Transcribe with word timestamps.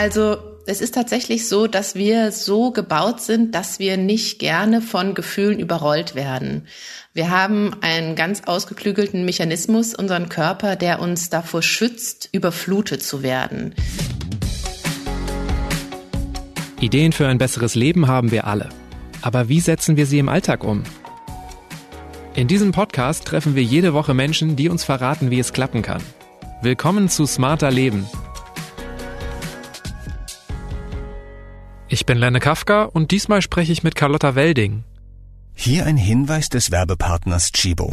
Also 0.00 0.38
es 0.64 0.80
ist 0.80 0.94
tatsächlich 0.94 1.46
so, 1.46 1.66
dass 1.66 1.94
wir 1.94 2.32
so 2.32 2.70
gebaut 2.70 3.20
sind, 3.20 3.54
dass 3.54 3.78
wir 3.78 3.98
nicht 3.98 4.38
gerne 4.38 4.80
von 4.80 5.12
Gefühlen 5.12 5.58
überrollt 5.58 6.14
werden. 6.14 6.66
Wir 7.12 7.28
haben 7.28 7.74
einen 7.82 8.16
ganz 8.16 8.44
ausgeklügelten 8.46 9.26
Mechanismus, 9.26 9.94
unseren 9.94 10.30
Körper, 10.30 10.76
der 10.76 11.02
uns 11.02 11.28
davor 11.28 11.60
schützt, 11.60 12.30
überflutet 12.32 13.02
zu 13.02 13.22
werden. 13.22 13.74
Ideen 16.80 17.12
für 17.12 17.28
ein 17.28 17.36
besseres 17.36 17.74
Leben 17.74 18.08
haben 18.08 18.30
wir 18.30 18.46
alle. 18.46 18.70
Aber 19.20 19.50
wie 19.50 19.60
setzen 19.60 19.98
wir 19.98 20.06
sie 20.06 20.18
im 20.18 20.30
Alltag 20.30 20.64
um? 20.64 20.82
In 22.34 22.48
diesem 22.48 22.72
Podcast 22.72 23.26
treffen 23.26 23.54
wir 23.54 23.62
jede 23.62 23.92
Woche 23.92 24.14
Menschen, 24.14 24.56
die 24.56 24.70
uns 24.70 24.82
verraten, 24.82 25.30
wie 25.30 25.40
es 25.40 25.52
klappen 25.52 25.82
kann. 25.82 26.02
Willkommen 26.62 27.10
zu 27.10 27.26
Smarter 27.26 27.70
Leben 27.70 28.08
Ich 31.92 32.06
bin 32.06 32.18
Lenne 32.18 32.38
Kafka 32.38 32.84
und 32.84 33.10
diesmal 33.10 33.42
spreche 33.42 33.72
ich 33.72 33.82
mit 33.82 33.96
Carlotta 33.96 34.36
Welding. 34.36 34.84
Hier 35.54 35.86
ein 35.86 35.96
Hinweis 35.96 36.48
des 36.48 36.70
Werbepartners 36.70 37.50
Chibo. 37.50 37.92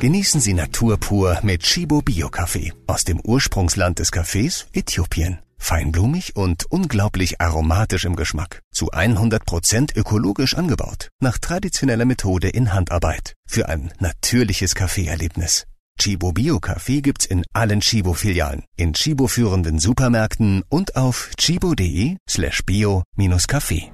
Genießen 0.00 0.40
Sie 0.40 0.54
Natur 0.54 0.96
pur 0.96 1.38
mit 1.44 1.62
Chibo 1.62 2.02
Bio 2.02 2.30
Kaffee 2.30 2.72
aus 2.88 3.04
dem 3.04 3.20
Ursprungsland 3.20 4.00
des 4.00 4.10
Kaffees 4.10 4.66
Äthiopien. 4.72 5.38
Feinblumig 5.56 6.34
und 6.34 6.64
unglaublich 6.68 7.40
aromatisch 7.40 8.04
im 8.04 8.16
Geschmack. 8.16 8.60
Zu 8.72 8.90
100% 8.90 9.96
ökologisch 9.96 10.56
angebaut. 10.56 11.10
Nach 11.20 11.38
traditioneller 11.38 12.06
Methode 12.06 12.48
in 12.48 12.72
Handarbeit. 12.72 13.34
Für 13.46 13.68
ein 13.68 13.92
natürliches 14.00 14.74
Kaffeeerlebnis. 14.74 15.66
Chibo 15.98 16.32
Bio 16.32 16.58
Kaffee 16.60 17.00
gibt's 17.02 17.26
in 17.26 17.44
allen 17.52 17.80
Chibo 17.80 18.14
Filialen, 18.14 18.64
in 18.76 18.94
Chibo 18.94 19.26
führenden 19.26 19.78
Supermärkten 19.78 20.62
und 20.68 20.96
auf 20.96 21.30
chibo.de 21.36 22.16
slash 22.28 22.62
bio-kaffee. 22.64 23.92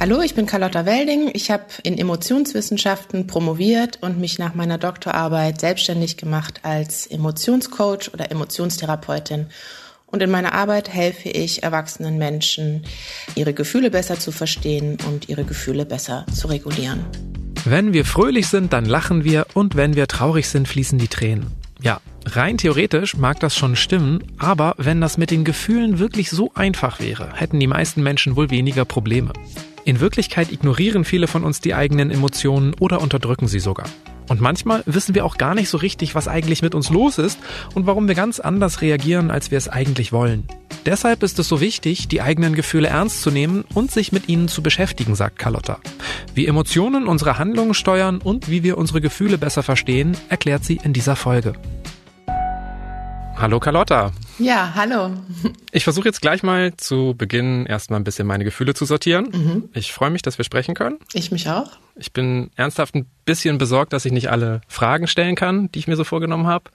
Hallo, 0.00 0.20
ich 0.20 0.34
bin 0.34 0.46
Carlotta 0.46 0.84
Welding. 0.84 1.30
Ich 1.32 1.50
habe 1.50 1.66
in 1.84 1.96
Emotionswissenschaften 1.96 3.28
promoviert 3.28 3.98
und 4.00 4.18
mich 4.18 4.38
nach 4.38 4.54
meiner 4.54 4.76
Doktorarbeit 4.76 5.60
selbstständig 5.60 6.16
gemacht 6.16 6.60
als 6.64 7.06
Emotionscoach 7.06 8.12
oder 8.12 8.30
Emotionstherapeutin. 8.32 9.46
Und 10.06 10.22
in 10.22 10.30
meiner 10.30 10.54
Arbeit 10.54 10.88
helfe 10.88 11.28
ich 11.28 11.62
erwachsenen 11.62 12.18
Menschen, 12.18 12.84
ihre 13.34 13.54
Gefühle 13.54 13.90
besser 13.90 14.18
zu 14.18 14.32
verstehen 14.32 14.98
und 15.06 15.28
ihre 15.28 15.44
Gefühle 15.44 15.86
besser 15.86 16.26
zu 16.34 16.48
regulieren. 16.48 17.04
Wenn 17.64 17.92
wir 17.92 18.04
fröhlich 18.04 18.48
sind, 18.48 18.72
dann 18.72 18.84
lachen 18.84 19.22
wir 19.22 19.46
und 19.54 19.76
wenn 19.76 19.94
wir 19.94 20.08
traurig 20.08 20.48
sind, 20.48 20.66
fließen 20.66 20.98
die 20.98 21.06
Tränen. 21.06 21.46
Ja, 21.80 22.00
rein 22.26 22.58
theoretisch 22.58 23.16
mag 23.16 23.38
das 23.38 23.56
schon 23.56 23.76
stimmen, 23.76 24.24
aber 24.36 24.74
wenn 24.78 25.00
das 25.00 25.16
mit 25.16 25.30
den 25.30 25.44
Gefühlen 25.44 26.00
wirklich 26.00 26.30
so 26.30 26.52
einfach 26.54 26.98
wäre, 26.98 27.30
hätten 27.34 27.60
die 27.60 27.68
meisten 27.68 28.02
Menschen 28.02 28.34
wohl 28.34 28.50
weniger 28.50 28.84
Probleme. 28.84 29.32
In 29.84 30.00
Wirklichkeit 30.00 30.50
ignorieren 30.50 31.04
viele 31.04 31.28
von 31.28 31.44
uns 31.44 31.60
die 31.60 31.74
eigenen 31.74 32.10
Emotionen 32.10 32.74
oder 32.80 33.00
unterdrücken 33.00 33.46
sie 33.46 33.60
sogar. 33.60 33.86
Und 34.28 34.40
manchmal 34.40 34.82
wissen 34.86 35.14
wir 35.14 35.24
auch 35.24 35.36
gar 35.36 35.54
nicht 35.54 35.68
so 35.68 35.78
richtig, 35.78 36.14
was 36.14 36.28
eigentlich 36.28 36.62
mit 36.62 36.74
uns 36.74 36.90
los 36.90 37.18
ist 37.18 37.38
und 37.74 37.86
warum 37.86 38.08
wir 38.08 38.14
ganz 38.14 38.40
anders 38.40 38.80
reagieren, 38.80 39.30
als 39.30 39.50
wir 39.50 39.58
es 39.58 39.68
eigentlich 39.68 40.12
wollen. 40.12 40.44
Deshalb 40.86 41.22
ist 41.22 41.38
es 41.38 41.48
so 41.48 41.60
wichtig, 41.60 42.08
die 42.08 42.22
eigenen 42.22 42.54
Gefühle 42.54 42.88
ernst 42.88 43.22
zu 43.22 43.30
nehmen 43.30 43.64
und 43.74 43.90
sich 43.92 44.10
mit 44.10 44.28
ihnen 44.28 44.48
zu 44.48 44.62
beschäftigen, 44.62 45.14
sagt 45.14 45.38
Carlotta. 45.38 45.78
Wie 46.34 46.46
Emotionen 46.46 47.06
unsere 47.06 47.38
Handlungen 47.38 47.74
steuern 47.74 48.18
und 48.18 48.50
wie 48.50 48.62
wir 48.62 48.78
unsere 48.78 49.00
Gefühle 49.00 49.38
besser 49.38 49.62
verstehen, 49.62 50.16
erklärt 50.28 50.64
sie 50.64 50.80
in 50.82 50.92
dieser 50.92 51.14
Folge. 51.14 51.52
Hallo 53.36 53.58
Carlotta. 53.58 54.12
Ja, 54.38 54.72
hallo. 54.74 55.10
Ich 55.72 55.84
versuche 55.84 56.06
jetzt 56.08 56.20
gleich 56.20 56.42
mal 56.42 56.76
zu 56.76 57.14
Beginn 57.16 57.66
erstmal 57.66 58.00
ein 58.00 58.04
bisschen 58.04 58.26
meine 58.26 58.44
Gefühle 58.44 58.74
zu 58.74 58.84
sortieren. 58.84 59.28
Mhm. 59.32 59.68
Ich 59.74 59.92
freue 59.92 60.10
mich, 60.10 60.22
dass 60.22 60.38
wir 60.38 60.44
sprechen 60.44 60.74
können. 60.74 60.98
Ich 61.12 61.32
mich 61.32 61.48
auch. 61.48 61.72
Ich 61.96 62.12
bin 62.12 62.50
ernsthaft 62.56 62.94
ein 62.94 63.06
bisschen 63.24 63.58
besorgt, 63.58 63.92
dass 63.92 64.04
ich 64.04 64.12
nicht 64.12 64.30
alle 64.30 64.60
Fragen 64.68 65.06
stellen 65.06 65.34
kann, 65.34 65.70
die 65.72 65.80
ich 65.80 65.88
mir 65.88 65.96
so 65.96 66.04
vorgenommen 66.04 66.46
habe. 66.46 66.70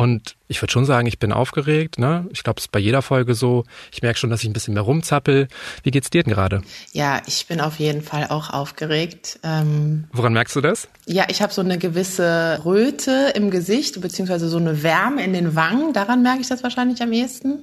Und 0.00 0.34
ich 0.48 0.62
würde 0.62 0.72
schon 0.72 0.86
sagen, 0.86 1.06
ich 1.06 1.18
bin 1.18 1.30
aufgeregt. 1.30 1.98
Ne? 1.98 2.26
Ich 2.30 2.42
glaube, 2.42 2.56
es 2.56 2.64
ist 2.64 2.72
bei 2.72 2.78
jeder 2.78 3.02
Folge 3.02 3.34
so. 3.34 3.64
Ich 3.92 4.00
merke 4.00 4.18
schon, 4.18 4.30
dass 4.30 4.40
ich 4.40 4.48
ein 4.48 4.54
bisschen 4.54 4.72
mehr 4.72 4.82
rumzappel. 4.82 5.46
Wie 5.82 5.90
geht's 5.90 6.08
dir 6.08 6.22
denn 6.22 6.32
gerade? 6.32 6.62
Ja, 6.92 7.20
ich 7.26 7.46
bin 7.48 7.60
auf 7.60 7.78
jeden 7.78 8.00
Fall 8.00 8.28
auch 8.30 8.48
aufgeregt. 8.48 9.40
Ähm, 9.42 10.04
Woran 10.14 10.32
merkst 10.32 10.56
du 10.56 10.62
das? 10.62 10.88
Ja, 11.04 11.26
ich 11.28 11.42
habe 11.42 11.52
so 11.52 11.60
eine 11.60 11.76
gewisse 11.76 12.62
Röte 12.64 13.34
im 13.34 13.50
Gesicht, 13.50 14.00
beziehungsweise 14.00 14.48
so 14.48 14.56
eine 14.56 14.82
Wärme 14.82 15.22
in 15.22 15.34
den 15.34 15.54
Wangen. 15.54 15.92
Daran 15.92 16.22
merke 16.22 16.40
ich 16.40 16.48
das 16.48 16.62
wahrscheinlich 16.62 17.02
am 17.02 17.12
ehesten. 17.12 17.58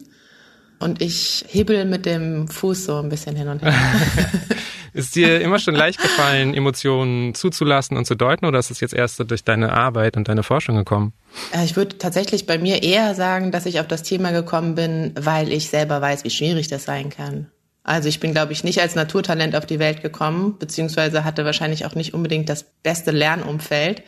Und 0.78 1.02
ich 1.02 1.44
hebel 1.48 1.86
mit 1.86 2.06
dem 2.06 2.50
Fuß 2.50 2.86
so 2.86 2.98
ein 2.98 3.10
bisschen 3.10 3.36
hin 3.36 3.48
und 3.48 3.64
her. 3.64 3.74
ist 4.98 5.16
dir 5.16 5.40
immer 5.42 5.60
schon 5.60 5.76
leicht 5.76 6.02
gefallen, 6.02 6.54
Emotionen 6.54 7.34
zuzulassen 7.36 7.96
und 7.96 8.06
zu 8.06 8.16
deuten 8.16 8.46
oder 8.46 8.60
ist 8.60 8.72
es 8.72 8.80
jetzt 8.80 8.94
erst 8.94 9.24
durch 9.30 9.44
deine 9.44 9.72
Arbeit 9.72 10.18
und 10.18 10.28
deine 10.28 10.44
Forschung 10.44 10.76
gekommen? 10.76 11.14
Äh, 11.54 11.64
ich 11.66 11.76
würde 11.76 11.98
tatsächlich 11.98 12.46
bei 12.46 12.58
mir 12.58 12.84
eher 12.84 13.16
sagen, 13.16 13.52
dass 13.52 13.66
ich 13.66 13.80
auf 13.80 13.88
das 13.88 14.04
Thema 14.04 14.32
gekommen 14.32 14.76
bin, 14.76 15.14
weil 15.20 15.52
ich 15.52 15.70
selber 15.70 16.02
weiß, 16.02 16.24
wie 16.24 16.30
schwierig 16.30 16.68
das 16.68 16.84
sein 16.84 17.10
kann. 17.10 17.50
Also 17.84 18.10
ich 18.10 18.20
bin, 18.20 18.34
glaube 18.34 18.52
ich, 18.52 18.66
nicht 18.66 18.82
als 18.82 18.96
Naturtalent 18.96 19.56
auf 19.56 19.66
die 19.66 19.80
Welt 19.80 20.02
gekommen, 20.02 20.58
beziehungsweise 20.60 21.24
hatte 21.24 21.46
wahrscheinlich 21.46 21.86
auch 21.86 21.96
nicht 21.96 22.14
unbedingt 22.14 22.50
das 22.50 22.66
beste 22.84 23.12
Lernumfeld 23.12 24.04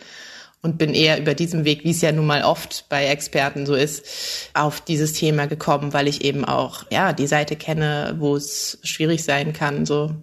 und 0.62 0.78
bin 0.78 0.94
eher 0.94 1.20
über 1.20 1.34
diesen 1.34 1.64
Weg, 1.64 1.86
wie 1.86 1.92
es 1.92 2.02
ja 2.02 2.12
nun 2.12 2.26
mal 2.26 2.44
oft 2.44 2.88
bei 2.90 3.06
Experten 3.06 3.66
so 3.66 3.76
ist, 3.76 4.50
auf 4.54 4.82
dieses 4.82 5.14
Thema 5.14 5.48
gekommen, 5.48 5.94
weil 5.94 6.08
ich 6.10 6.26
eben 6.26 6.44
auch 6.44 6.84
ja 6.92 7.14
die 7.14 7.28
Seite 7.28 7.56
kenne, 7.56 8.16
wo 8.18 8.36
es 8.36 8.80
schwierig 8.84 9.24
sein 9.24 9.54
kann, 9.54 9.86
so 9.86 10.14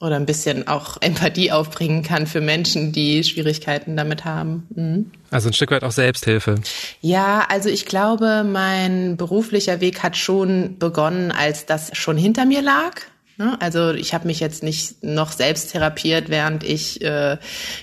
oder 0.00 0.16
ein 0.16 0.26
bisschen 0.26 0.66
auch 0.68 0.96
Empathie 1.00 1.52
aufbringen 1.52 2.02
kann 2.02 2.26
für 2.26 2.40
Menschen, 2.40 2.92
die 2.92 3.24
Schwierigkeiten 3.24 3.96
damit 3.96 4.24
haben. 4.24 4.66
Mhm. 4.74 5.10
Also 5.30 5.48
ein 5.48 5.52
Stück 5.52 5.70
weit 5.70 5.84
auch 5.84 5.92
Selbsthilfe. 5.92 6.56
Ja, 7.00 7.46
also 7.48 7.68
ich 7.68 7.86
glaube, 7.86 8.44
mein 8.44 9.16
beruflicher 9.16 9.80
Weg 9.80 10.02
hat 10.02 10.16
schon 10.16 10.78
begonnen, 10.78 11.32
als 11.32 11.66
das 11.66 11.96
schon 11.96 12.16
hinter 12.16 12.44
mir 12.44 12.62
lag. 12.62 13.00
Ne? 13.36 13.56
Also 13.60 13.92
ich 13.92 14.14
habe 14.14 14.26
mich 14.26 14.38
jetzt 14.40 14.62
nicht 14.62 15.02
noch 15.02 15.32
selbst 15.32 15.72
therapiert, 15.72 16.28
während 16.28 16.62
ich 16.62 17.02
äh, 17.02 17.36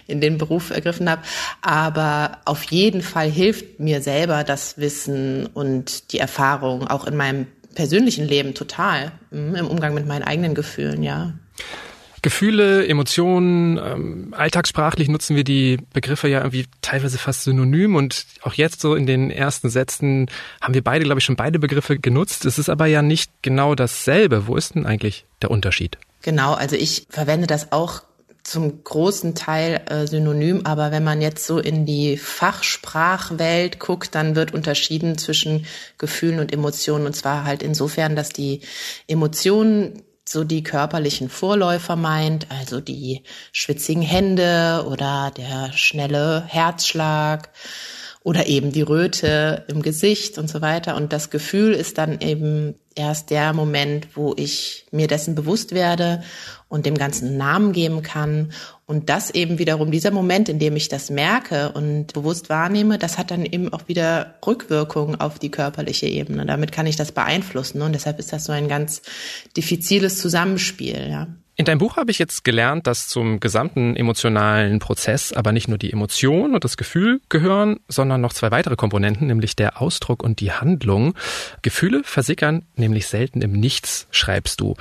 in 0.07 0.21
den 0.21 0.37
Beruf 0.37 0.69
ergriffen 0.69 1.09
habe, 1.09 1.23
aber 1.61 2.37
auf 2.45 2.63
jeden 2.63 3.01
Fall 3.01 3.29
hilft 3.29 3.79
mir 3.79 4.01
selber 4.01 4.43
das 4.43 4.77
Wissen 4.77 5.47
und 5.47 6.13
die 6.13 6.19
Erfahrung 6.19 6.87
auch 6.87 7.05
in 7.05 7.17
meinem 7.17 7.47
persönlichen 7.75 8.27
Leben 8.27 8.53
total 8.53 9.11
hm, 9.31 9.55
im 9.55 9.67
Umgang 9.67 9.93
mit 9.93 10.07
meinen 10.07 10.23
eigenen 10.23 10.55
Gefühlen, 10.55 11.03
ja. 11.03 11.33
Gefühle, 12.21 12.87
Emotionen, 12.87 13.77
ähm, 13.77 14.33
alltagssprachlich 14.37 15.09
nutzen 15.09 15.35
wir 15.35 15.43
die 15.43 15.79
Begriffe 15.91 16.27
ja 16.27 16.39
irgendwie 16.39 16.65
teilweise 16.81 17.17
fast 17.17 17.43
synonym 17.43 17.95
und 17.95 18.25
auch 18.43 18.53
jetzt 18.53 18.79
so 18.81 18.93
in 18.93 19.07
den 19.07 19.31
ersten 19.31 19.69
Sätzen 19.69 20.29
haben 20.61 20.73
wir 20.75 20.83
beide, 20.83 21.03
glaube 21.03 21.19
ich, 21.19 21.25
schon 21.25 21.35
beide 21.35 21.57
Begriffe 21.57 21.97
genutzt. 21.97 22.45
Es 22.45 22.59
ist 22.59 22.69
aber 22.69 22.85
ja 22.85 23.01
nicht 23.01 23.31
genau 23.41 23.73
dasselbe. 23.73 24.45
Wo 24.45 24.55
ist 24.55 24.75
denn 24.75 24.85
eigentlich 24.85 25.25
der 25.41 25.49
Unterschied? 25.49 25.97
Genau, 26.21 26.53
also 26.53 26.75
ich 26.75 27.07
verwende 27.09 27.47
das 27.47 27.71
auch 27.71 28.03
zum 28.43 28.83
großen 28.83 29.35
Teil 29.35 29.81
äh, 29.87 30.07
synonym, 30.07 30.61
aber 30.65 30.91
wenn 30.91 31.03
man 31.03 31.21
jetzt 31.21 31.45
so 31.45 31.59
in 31.59 31.85
die 31.85 32.17
Fachsprachwelt 32.17 33.79
guckt, 33.79 34.15
dann 34.15 34.35
wird 34.35 34.53
unterschieden 34.53 35.17
zwischen 35.17 35.65
Gefühlen 35.97 36.39
und 36.39 36.51
Emotionen 36.51 37.05
und 37.05 37.15
zwar 37.15 37.43
halt 37.43 37.61
insofern, 37.61 38.15
dass 38.15 38.29
die 38.29 38.61
Emotionen 39.07 40.01
so 40.31 40.43
die 40.43 40.63
körperlichen 40.63 41.29
Vorläufer 41.29 41.95
meint, 41.95 42.47
also 42.49 42.79
die 42.79 43.23
schwitzigen 43.51 44.01
Hände 44.01 44.85
oder 44.87 45.31
der 45.35 45.71
schnelle 45.73 46.43
Herzschlag 46.47 47.49
oder 48.23 48.47
eben 48.47 48.71
die 48.71 48.83
Röte 48.83 49.65
im 49.67 49.81
Gesicht 49.81 50.37
und 50.37 50.47
so 50.47 50.61
weiter. 50.61 50.95
Und 50.95 51.11
das 51.11 51.31
Gefühl 51.31 51.73
ist 51.73 51.97
dann 51.97 52.21
eben 52.21 52.75
erst 52.93 53.31
der 53.31 53.53
Moment, 53.53 54.15
wo 54.15 54.33
ich 54.37 54.85
mir 54.91 55.07
dessen 55.07 55.33
bewusst 55.33 55.73
werde 55.73 56.21
und 56.67 56.85
dem 56.85 56.97
Ganzen 56.97 57.37
Namen 57.37 57.71
geben 57.71 58.03
kann. 58.03 58.51
Und 58.85 59.09
das 59.09 59.31
eben 59.31 59.57
wiederum, 59.57 59.89
dieser 59.89 60.11
Moment, 60.11 60.49
in 60.49 60.59
dem 60.59 60.75
ich 60.75 60.87
das 60.87 61.09
merke 61.09 61.71
und 61.71 62.13
bewusst 62.13 62.49
wahrnehme, 62.49 62.99
das 62.99 63.17
hat 63.17 63.31
dann 63.31 63.45
eben 63.45 63.73
auch 63.73 63.87
wieder 63.87 64.35
Rückwirkungen 64.45 65.19
auf 65.19 65.39
die 65.39 65.49
körperliche 65.51 66.07
Ebene. 66.07 66.45
Damit 66.45 66.71
kann 66.71 66.85
ich 66.85 66.97
das 66.97 67.11
beeinflussen. 67.11 67.81
Und 67.81 67.93
deshalb 67.93 68.19
ist 68.19 68.33
das 68.33 68.43
so 68.43 68.51
ein 68.51 68.67
ganz 68.67 69.01
diffiziles 69.57 70.19
Zusammenspiel, 70.19 71.07
ja. 71.09 71.27
In 71.61 71.65
deinem 71.65 71.77
Buch 71.77 71.95
habe 71.95 72.09
ich 72.09 72.17
jetzt 72.17 72.43
gelernt, 72.43 72.87
dass 72.87 73.07
zum 73.07 73.39
gesamten 73.39 73.95
emotionalen 73.95 74.79
Prozess 74.79 75.31
aber 75.31 75.51
nicht 75.51 75.67
nur 75.67 75.77
die 75.77 75.93
Emotion 75.93 76.55
und 76.55 76.63
das 76.63 76.75
Gefühl 76.75 77.21
gehören, 77.29 77.79
sondern 77.87 78.19
noch 78.19 78.33
zwei 78.33 78.49
weitere 78.49 78.75
Komponenten, 78.75 79.27
nämlich 79.27 79.55
der 79.55 79.79
Ausdruck 79.79 80.23
und 80.23 80.39
die 80.39 80.51
Handlung. 80.51 81.13
Gefühle 81.61 82.01
versickern 82.03 82.65
nämlich 82.77 83.05
selten 83.05 83.43
im 83.43 83.51
Nichts, 83.51 84.07
schreibst 84.09 84.59
du. 84.59 84.73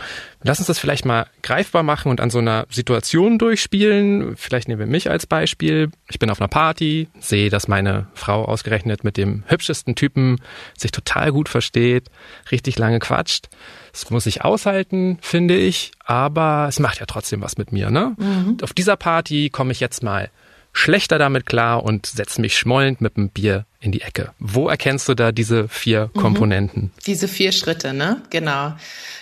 Lass 0.42 0.58
uns 0.58 0.68
das 0.68 0.78
vielleicht 0.78 1.04
mal 1.04 1.26
greifbar 1.42 1.82
machen 1.82 2.10
und 2.10 2.20
an 2.20 2.30
so 2.30 2.38
einer 2.38 2.66
Situation 2.70 3.38
durchspielen. 3.38 4.36
Vielleicht 4.36 4.68
nehmen 4.68 4.78
wir 4.78 4.86
mich 4.86 5.10
als 5.10 5.26
Beispiel. 5.26 5.90
Ich 6.08 6.18
bin 6.18 6.30
auf 6.30 6.40
einer 6.40 6.48
Party, 6.48 7.08
sehe, 7.18 7.50
dass 7.50 7.68
meine 7.68 8.06
Frau 8.14 8.44
ausgerechnet 8.46 9.04
mit 9.04 9.18
dem 9.18 9.44
hübschesten 9.46 9.94
Typen 9.94 10.40
sich 10.78 10.92
total 10.92 11.30
gut 11.30 11.50
versteht, 11.50 12.10
richtig 12.50 12.78
lange 12.78 13.00
quatscht. 13.00 13.48
Das 13.92 14.08
muss 14.10 14.24
ich 14.26 14.42
aushalten, 14.42 15.18
finde 15.20 15.56
ich, 15.56 15.92
aber 16.04 16.66
es 16.68 16.78
macht 16.78 17.00
ja 17.00 17.06
trotzdem 17.06 17.42
was 17.42 17.58
mit 17.58 17.72
mir. 17.72 17.90
Ne? 17.90 18.16
Mhm. 18.16 18.56
Auf 18.62 18.72
dieser 18.72 18.96
Party 18.96 19.50
komme 19.50 19.72
ich 19.72 19.80
jetzt 19.80 20.02
mal 20.02 20.30
schlechter 20.72 21.18
damit 21.18 21.46
klar 21.46 21.82
und 21.82 22.06
setze 22.06 22.40
mich 22.40 22.56
schmollend 22.56 23.00
mit 23.00 23.16
dem 23.16 23.28
Bier 23.28 23.66
in 23.80 23.92
die 23.92 24.02
Ecke. 24.02 24.32
Wo 24.38 24.68
erkennst 24.68 25.08
du 25.08 25.14
da 25.14 25.32
diese 25.32 25.66
vier 25.68 26.10
mhm. 26.12 26.20
Komponenten? 26.20 26.92
Diese 27.06 27.28
vier 27.28 27.50
Schritte, 27.52 27.94
ne? 27.94 28.22
Genau. 28.28 28.74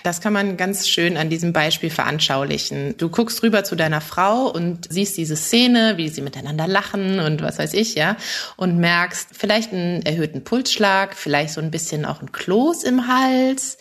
Das 0.02 0.20
kann 0.20 0.32
man 0.32 0.56
ganz 0.56 0.88
schön 0.88 1.16
an 1.16 1.30
diesem 1.30 1.52
Beispiel 1.52 1.90
veranschaulichen. 1.90 2.96
Du 2.96 3.08
guckst 3.08 3.42
rüber 3.42 3.62
zu 3.62 3.76
deiner 3.76 4.00
Frau 4.00 4.48
und 4.48 4.88
siehst 4.90 5.16
diese 5.16 5.36
Szene, 5.36 5.94
wie 5.96 6.08
sie 6.08 6.22
miteinander 6.22 6.66
lachen 6.66 7.20
und 7.20 7.40
was 7.40 7.58
weiß 7.58 7.72
ich, 7.74 7.94
ja, 7.94 8.16
und 8.56 8.78
merkst 8.78 9.28
vielleicht 9.32 9.72
einen 9.72 10.02
erhöhten 10.02 10.42
Pulsschlag, 10.42 11.14
vielleicht 11.14 11.54
so 11.54 11.60
ein 11.60 11.70
bisschen 11.70 12.04
auch 12.04 12.20
ein 12.20 12.32
Kloß 12.32 12.82
im 12.82 13.06
Hals. 13.06 13.78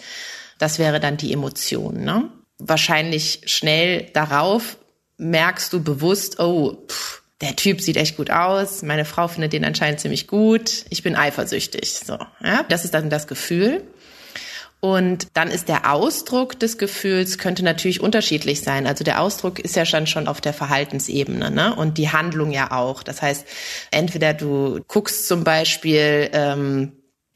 Das 0.59 0.77
wäre 0.77 0.99
dann 0.99 1.17
die 1.17 1.33
Emotion, 1.33 2.03
ne? 2.03 2.29
Wahrscheinlich 2.59 3.41
schnell 3.45 4.09
darauf 4.13 4.77
merkst 5.17 5.73
du 5.73 5.83
bewusst, 5.83 6.39
oh, 6.39 6.85
pff, 6.87 7.23
der 7.41 7.55
Typ 7.55 7.81
sieht 7.81 7.97
echt 7.97 8.17
gut 8.17 8.31
aus, 8.31 8.81
meine 8.81 9.05
Frau 9.05 9.27
findet 9.27 9.53
den 9.53 9.65
anscheinend 9.65 9.99
ziemlich 9.99 10.27
gut, 10.27 10.85
ich 10.89 11.03
bin 11.03 11.15
eifersüchtig. 11.15 11.93
So, 11.93 12.17
ja, 12.43 12.63
das 12.69 12.85
ist 12.85 12.93
dann 12.93 13.09
das 13.09 13.27
Gefühl. 13.27 13.83
Und 14.79 15.27
dann 15.33 15.49
ist 15.49 15.69
der 15.69 15.91
Ausdruck 15.91 16.59
des 16.59 16.77
Gefühls 16.77 17.39
könnte 17.39 17.63
natürlich 17.63 17.99
unterschiedlich 17.99 18.61
sein. 18.61 18.85
Also 18.85 19.03
der 19.03 19.21
Ausdruck 19.21 19.57
ist 19.57 19.75
ja 19.75 19.85
schon 19.85 20.05
schon 20.05 20.27
auf 20.27 20.39
der 20.39 20.53
Verhaltensebene, 20.53 21.49
ne? 21.49 21.75
Und 21.75 21.97
die 21.97 22.11
Handlung 22.11 22.51
ja 22.51 22.71
auch. 22.71 23.01
Das 23.01 23.23
heißt, 23.23 23.47
entweder 23.89 24.35
du 24.35 24.79
guckst 24.87 25.27
zum 25.27 25.43
Beispiel 25.43 26.29
ähm, 26.31 26.91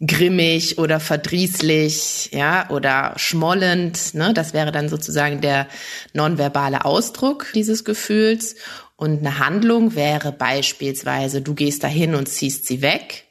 grimmig 0.05 0.77
oder 0.79 0.99
verdrießlich, 0.99 2.31
ja, 2.33 2.69
oder 2.69 3.13
schmollend, 3.17 4.15
ne? 4.15 4.33
Das 4.33 4.53
wäre 4.53 4.71
dann 4.71 4.89
sozusagen 4.89 5.41
der 5.41 5.67
nonverbale 6.13 6.85
Ausdruck 6.85 7.47
dieses 7.53 7.85
Gefühls. 7.85 8.55
Und 8.95 9.19
eine 9.19 9.39
Handlung 9.39 9.95
wäre 9.95 10.31
beispielsweise, 10.31 11.41
du 11.41 11.53
gehst 11.53 11.83
dahin 11.83 12.15
und 12.15 12.27
ziehst 12.27 12.67
sie 12.67 12.81
weg. 12.81 13.25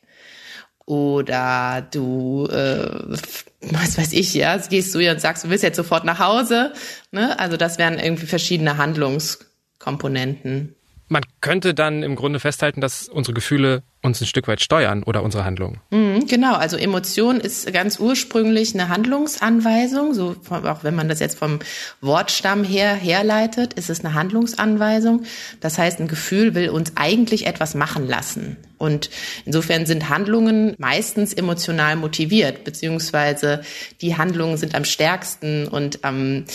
Oder 0.87 1.87
du, 1.93 2.47
äh, 2.47 3.17
was 3.61 3.97
weiß 3.97 4.13
ich, 4.13 4.35
ja, 4.35 4.57
gehst 4.57 4.93
du 4.95 4.99
ihr 4.99 5.13
und 5.13 5.21
sagst, 5.21 5.45
du 5.45 5.51
willst 5.51 5.63
jetzt 5.63 5.77
sofort 5.77 6.05
nach 6.05 6.19
Hause. 6.19 6.73
Ne? 7.13 7.39
Also 7.39 7.57
das 7.57 7.79
wären 7.79 8.01
irgendwie 8.01 8.27
verschiedene 8.27 8.77
Handlungskomponenten. 8.77 10.75
Man 11.07 11.23
könnte 11.41 11.75
dann 11.75 12.03
im 12.03 12.17
Grunde 12.17 12.41
festhalten, 12.41 12.81
dass 12.81 13.09
unsere 13.09 13.35
Gefühle 13.35 13.83
uns 14.03 14.21
ein 14.21 14.27
Stück 14.27 14.49
weit 14.49 14.63
steuern 14.63 15.03
oder 15.03 15.23
unsere 15.23 15.45
Handlungen. 15.45 15.81
Mhm, 15.91 16.27
genau, 16.27 16.55
also 16.55 16.77
Emotion 16.77 17.39
ist 17.39 17.71
ganz 17.73 17.99
ursprünglich 17.99 18.73
eine 18.75 18.89
Handlungsanweisung, 18.89 20.15
so 20.15 20.37
auch 20.49 20.85
wenn 20.85 20.95
man 20.95 21.09
das 21.09 21.21
jetzt 21.21 21.39
vom 21.39 21.59
Wortstamm 22.01 22.65
her 22.65 22.95
herleitet, 22.95 23.75
ist 23.75 23.91
es 23.91 24.05
eine 24.05 24.15
Handlungsanweisung. 24.15 25.25
Das 25.61 25.79
heißt, 25.79 26.01
ein 26.01 26.09
Gefühl 26.09 26.55
will 26.55 26.71
uns 26.71 26.93
eigentlich 26.97 27.47
etwas 27.47 27.75
machen 27.75 28.09
lassen. 28.09 28.57
Und 28.79 29.11
insofern 29.45 29.85
sind 29.85 30.09
Handlungen 30.09 30.75
meistens 30.79 31.35
emotional 31.35 31.97
motiviert, 31.97 32.65
beziehungsweise 32.65 33.61
die 34.01 34.17
Handlungen 34.17 34.57
sind 34.57 34.75
am 34.75 34.87
stärksten 34.87 35.69
und 35.69 36.03
am, 36.03 36.47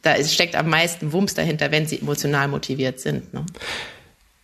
da 0.00 0.16
steckt 0.24 0.56
am 0.56 0.70
meisten 0.70 1.12
Wumms 1.12 1.34
dahinter, 1.34 1.70
wenn 1.70 1.86
sie 1.86 2.00
emotional 2.00 2.48
motiviert 2.48 3.00
sind. 3.00 3.34
Ne? 3.34 3.44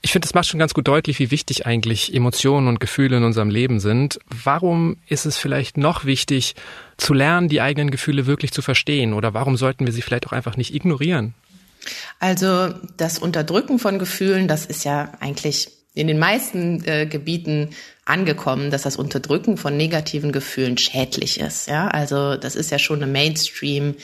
Ich 0.03 0.13
finde, 0.13 0.27
das 0.27 0.35
macht 0.35 0.47
schon 0.47 0.59
ganz 0.59 0.73
gut 0.73 0.89
deutlich, 0.89 1.19
wie 1.19 1.31
wichtig 1.31 1.67
eigentlich 1.67 2.15
Emotionen 2.15 2.69
und 2.69 2.81
Gefühle 2.81 3.19
in 3.19 3.25
unserem 3.25 3.51
Leben 3.51 3.81
sind. 3.81 4.19
Warum 4.29 4.97
ist 5.09 5.27
es 5.27 5.37
vielleicht 5.37 5.77
noch 5.77 6.05
wichtig, 6.05 6.55
zu 6.97 7.13
lernen, 7.13 7.49
die 7.49 7.61
eigenen 7.61 7.91
Gefühle 7.91 8.27
wirklich 8.27 8.53
zu 8.53 8.63
verstehen? 8.63 9.13
Oder 9.13 9.35
warum 9.35 9.57
sollten 9.57 9.87
wir 9.87 9.93
sie 9.93 10.03
vielleicht 10.03 10.27
auch 10.27 10.33
einfach 10.33 10.57
nicht 10.57 10.75
ignorieren? 10.75 11.35
Also 12.19 12.75
das 12.97 13.19
Unterdrücken 13.19 13.79
von 13.79 13.99
Gefühlen, 13.99 14.49
das 14.49 14.67
ist 14.67 14.85
ja 14.85 15.13
eigentlich 15.21 15.69
in 15.95 16.07
den 16.07 16.19
meisten 16.19 16.85
äh, 16.85 17.07
Gebieten 17.07 17.71
angekommen, 18.05 18.71
dass 18.71 18.83
das 18.83 18.97
Unterdrücken 18.97 19.57
von 19.57 19.77
negativen 19.77 20.33
Gefühlen 20.33 20.79
schädlich 20.79 21.41
ist. 21.41 21.69
Ja, 21.69 21.89
also 21.89 22.37
das 22.37 22.55
ist 22.55 22.71
ja 22.71 22.79
schon 22.79 23.03
eine 23.03 23.11
Mainstream 23.11 23.95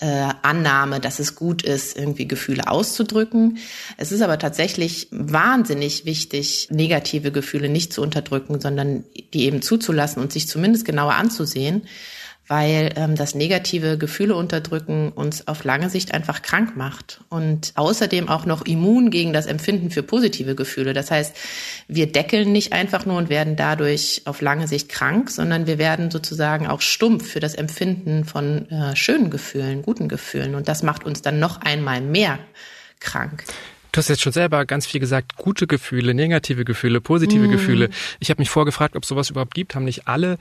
äh, 0.00 0.28
Annahme, 0.42 1.00
dass 1.00 1.18
es 1.18 1.34
gut 1.34 1.62
ist, 1.62 1.96
irgendwie 1.96 2.26
Gefühle 2.26 2.68
auszudrücken. 2.68 3.58
Es 3.96 4.12
ist 4.12 4.22
aber 4.22 4.38
tatsächlich 4.38 5.08
wahnsinnig 5.10 6.04
wichtig, 6.04 6.68
negative 6.70 7.32
Gefühle 7.32 7.68
nicht 7.68 7.92
zu 7.92 8.02
unterdrücken, 8.02 8.60
sondern 8.60 9.04
die 9.34 9.44
eben 9.44 9.62
zuzulassen 9.62 10.22
und 10.22 10.32
sich 10.32 10.48
zumindest 10.48 10.84
genauer 10.84 11.14
anzusehen 11.14 11.82
weil 12.50 12.92
ähm, 12.96 13.14
das 13.14 13.36
negative 13.36 13.96
Gefühle 13.96 14.34
unterdrücken 14.34 15.12
uns 15.12 15.46
auf 15.46 15.62
lange 15.62 15.88
Sicht 15.88 16.12
einfach 16.12 16.42
krank 16.42 16.76
macht 16.76 17.20
und 17.28 17.70
außerdem 17.76 18.28
auch 18.28 18.44
noch 18.44 18.66
immun 18.66 19.12
gegen 19.12 19.32
das 19.32 19.46
Empfinden 19.46 19.92
für 19.92 20.02
positive 20.02 20.56
Gefühle. 20.56 20.92
Das 20.92 21.12
heißt, 21.12 21.36
wir 21.86 22.10
deckeln 22.10 22.50
nicht 22.50 22.72
einfach 22.72 23.06
nur 23.06 23.18
und 23.18 23.28
werden 23.30 23.54
dadurch 23.54 24.22
auf 24.24 24.40
lange 24.40 24.66
Sicht 24.66 24.88
krank, 24.88 25.30
sondern 25.30 25.68
wir 25.68 25.78
werden 25.78 26.10
sozusagen 26.10 26.66
auch 26.66 26.80
stumpf 26.80 27.30
für 27.30 27.38
das 27.38 27.54
Empfinden 27.54 28.24
von 28.24 28.68
äh, 28.68 28.96
schönen 28.96 29.30
Gefühlen, 29.30 29.82
guten 29.82 30.08
Gefühlen 30.08 30.56
und 30.56 30.66
das 30.66 30.82
macht 30.82 31.04
uns 31.04 31.22
dann 31.22 31.38
noch 31.38 31.60
einmal 31.60 32.00
mehr 32.00 32.40
krank. 32.98 33.44
Du 33.92 33.98
hast 33.98 34.08
jetzt 34.08 34.22
schon 34.22 34.32
selber 34.32 34.66
ganz 34.66 34.86
viel 34.86 34.98
gesagt, 34.98 35.36
gute 35.36 35.68
Gefühle, 35.68 36.14
negative 36.14 36.64
Gefühle, 36.64 37.00
positive 37.00 37.46
mm. 37.46 37.50
Gefühle. 37.52 37.90
Ich 38.18 38.28
habe 38.30 38.40
mich 38.40 38.50
vorgefragt, 38.50 38.96
ob 38.96 39.04
sowas 39.04 39.30
überhaupt 39.30 39.54
gibt. 39.54 39.76
Haben 39.76 39.84
nicht 39.84 40.08
alle 40.08 40.36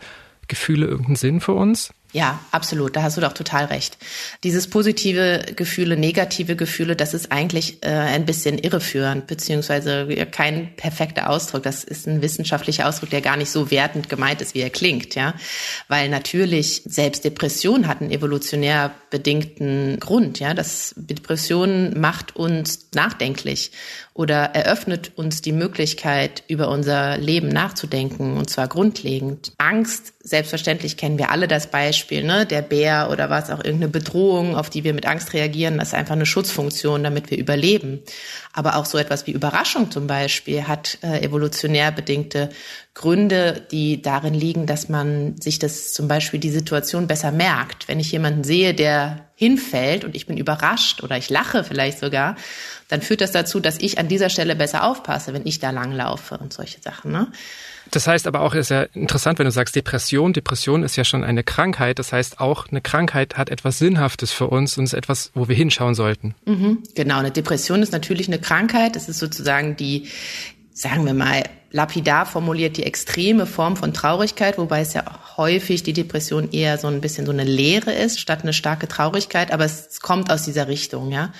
Gefühle 0.47 0.87
irgendeinen 0.87 1.15
Sinn 1.15 1.39
für 1.39 1.53
uns? 1.53 1.91
Ja, 2.11 2.39
absolut. 2.51 2.95
Da 2.95 3.03
hast 3.03 3.17
du 3.17 3.21
doch 3.21 3.33
total 3.33 3.65
recht. 3.65 3.97
Dieses 4.43 4.67
positive 4.67 5.45
Gefühle, 5.55 5.95
negative 5.95 6.55
Gefühle, 6.55 6.95
das 6.95 7.13
ist 7.13 7.31
eigentlich 7.31 7.83
äh, 7.83 7.89
ein 7.89 8.25
bisschen 8.25 8.57
irreführend, 8.57 9.27
beziehungsweise 9.27 10.07
kein 10.31 10.75
perfekter 10.75 11.29
Ausdruck. 11.29 11.61
Das 11.61 11.83
ist 11.83 12.07
ein 12.07 12.23
wissenschaftlicher 12.23 12.87
Ausdruck, 12.87 13.11
der 13.11 13.21
gar 13.21 13.37
nicht 13.37 13.51
so 13.51 13.69
wertend 13.69 14.09
gemeint 14.09 14.41
ist, 14.41 14.55
wie 14.55 14.61
er 14.61 14.71
klingt, 14.71 15.13
ja. 15.13 15.35
Weil 15.87 16.09
natürlich 16.09 16.81
selbst 16.85 17.25
Depression 17.25 17.87
hat 17.87 18.01
einen 18.01 18.11
evolutionär 18.11 18.91
bedingten 19.11 19.99
Grund, 19.99 20.39
ja. 20.39 20.55
Das 20.55 20.95
Depression 20.97 21.99
macht 21.99 22.35
uns 22.35 22.87
nachdenklich 22.95 23.71
oder 24.15 24.55
eröffnet 24.55 25.11
uns 25.15 25.41
die 25.41 25.53
Möglichkeit, 25.53 26.43
über 26.47 26.69
unser 26.69 27.17
Leben 27.17 27.49
nachzudenken, 27.49 28.35
und 28.35 28.49
zwar 28.49 28.67
grundlegend. 28.67 29.53
Angst, 29.59 30.13
selbstverständlich 30.29 30.97
kennen 30.97 31.17
wir 31.17 31.31
alle 31.31 31.47
das 31.47 31.67
Beispiel, 31.67 32.23
ne, 32.23 32.45
der 32.45 32.61
Bär 32.61 33.09
oder 33.11 33.29
was 33.29 33.49
auch 33.49 33.63
irgendeine 33.63 33.89
Bedrohung, 33.89 34.55
auf 34.55 34.69
die 34.69 34.83
wir 34.83 34.93
mit 34.93 35.05
Angst 35.05 35.33
reagieren, 35.33 35.77
das 35.77 35.89
ist 35.89 35.93
einfach 35.93 36.15
eine 36.15 36.25
Schutzfunktion, 36.25 37.03
damit 37.03 37.31
wir 37.31 37.37
überleben. 37.37 38.01
Aber 38.53 38.75
auch 38.75 38.85
so 38.85 38.97
etwas 38.97 39.27
wie 39.27 39.31
Überraschung 39.31 39.91
zum 39.91 40.07
Beispiel 40.07 40.67
hat 40.67 40.97
äh, 41.01 41.21
evolutionär 41.21 41.91
bedingte 41.91 42.49
Gründe, 42.93 43.65
die 43.71 44.01
darin 44.01 44.33
liegen, 44.33 44.65
dass 44.65 44.89
man 44.89 45.39
sich 45.39 45.57
das 45.59 45.93
zum 45.93 46.07
Beispiel 46.07 46.39
die 46.39 46.49
Situation 46.49 47.07
besser 47.07 47.31
merkt. 47.31 47.87
Wenn 47.87 47.99
ich 47.99 48.11
jemanden 48.11 48.43
sehe, 48.43 48.73
der 48.73 49.29
hinfällt 49.35 50.03
und 50.03 50.15
ich 50.15 50.25
bin 50.25 50.35
überrascht 50.35 51.01
oder 51.01 51.17
ich 51.17 51.29
lache 51.29 51.63
vielleicht 51.63 51.99
sogar, 51.99 52.35
dann 52.89 53.01
führt 53.01 53.21
das 53.21 53.31
dazu, 53.31 53.61
dass 53.61 53.77
ich 53.77 53.99
an 53.99 54.09
dieser 54.09 54.29
Stelle 54.29 54.55
besser 54.55 54.83
aufpasse, 54.83 55.33
wenn 55.33 55.47
ich 55.47 55.59
da 55.59 55.69
langlaufe 55.69 56.37
und 56.37 56.51
solche 56.51 56.81
Sachen. 56.81 57.11
Ne? 57.11 57.27
Das 57.91 58.07
heißt 58.07 58.27
aber 58.27 58.41
auch, 58.41 58.53
ist 58.53 58.69
ja 58.69 58.83
interessant, 58.93 59.39
wenn 59.39 59.45
du 59.45 59.51
sagst 59.51 59.75
Depression. 59.75 60.33
Depression 60.33 60.83
ist 60.83 60.95
ja 60.95 61.03
schon 61.03 61.23
eine 61.23 61.43
Krankheit. 61.43 61.99
Das 61.99 62.13
heißt 62.13 62.39
auch, 62.39 62.67
eine 62.69 62.81
Krankheit 62.81 63.37
hat 63.37 63.49
etwas 63.49 63.79
Sinnhaftes 63.79 64.31
für 64.31 64.47
uns 64.47 64.77
und 64.77 64.83
ist 64.83 64.93
etwas, 64.93 65.31
wo 65.33 65.47
wir 65.47 65.55
hinschauen 65.55 65.95
sollten. 65.95 66.35
Mhm, 66.45 66.83
genau, 66.95 67.19
eine 67.19 67.31
Depression 67.31 67.81
ist 67.81 67.91
natürlich 67.91 68.27
eine 68.27 68.39
Krankheit. 68.39 68.95
Es 68.95 69.09
ist 69.09 69.19
sozusagen 69.19 69.75
die, 69.75 70.07
sagen 70.73 71.05
wir 71.05 71.13
mal, 71.13 71.43
lapidar 71.71 72.25
formuliert 72.25 72.77
die 72.77 72.83
extreme 72.83 73.45
Form 73.45 73.75
von 73.75 73.93
Traurigkeit, 73.93 74.57
wobei 74.57 74.81
es 74.81 74.93
ja 74.93 75.03
häufig 75.37 75.83
die 75.83 75.93
Depression 75.93 76.51
eher 76.51 76.77
so 76.77 76.87
ein 76.87 77.01
bisschen 77.01 77.25
so 77.25 77.31
eine 77.31 77.43
Leere 77.43 77.93
ist, 77.93 78.19
statt 78.19 78.43
eine 78.43 78.53
starke 78.53 78.87
Traurigkeit. 78.87 79.51
Aber 79.51 79.65
es 79.65 79.99
kommt 80.01 80.31
aus 80.31 80.43
dieser 80.43 80.67
Richtung, 80.67 81.11
ja. 81.11 81.31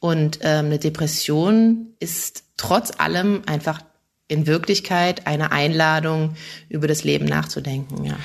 Und 0.00 0.38
ähm, 0.42 0.66
eine 0.66 0.78
Depression 0.78 1.94
ist 2.00 2.44
trotz 2.56 2.92
allem 2.98 3.42
einfach 3.46 3.80
in 4.30 4.46
Wirklichkeit 4.46 5.26
eine 5.26 5.52
Einladung, 5.52 6.36
über 6.68 6.86
das 6.86 7.04
Leben 7.04 7.24
nachzudenken. 7.24 8.04
Ja. 8.04 8.16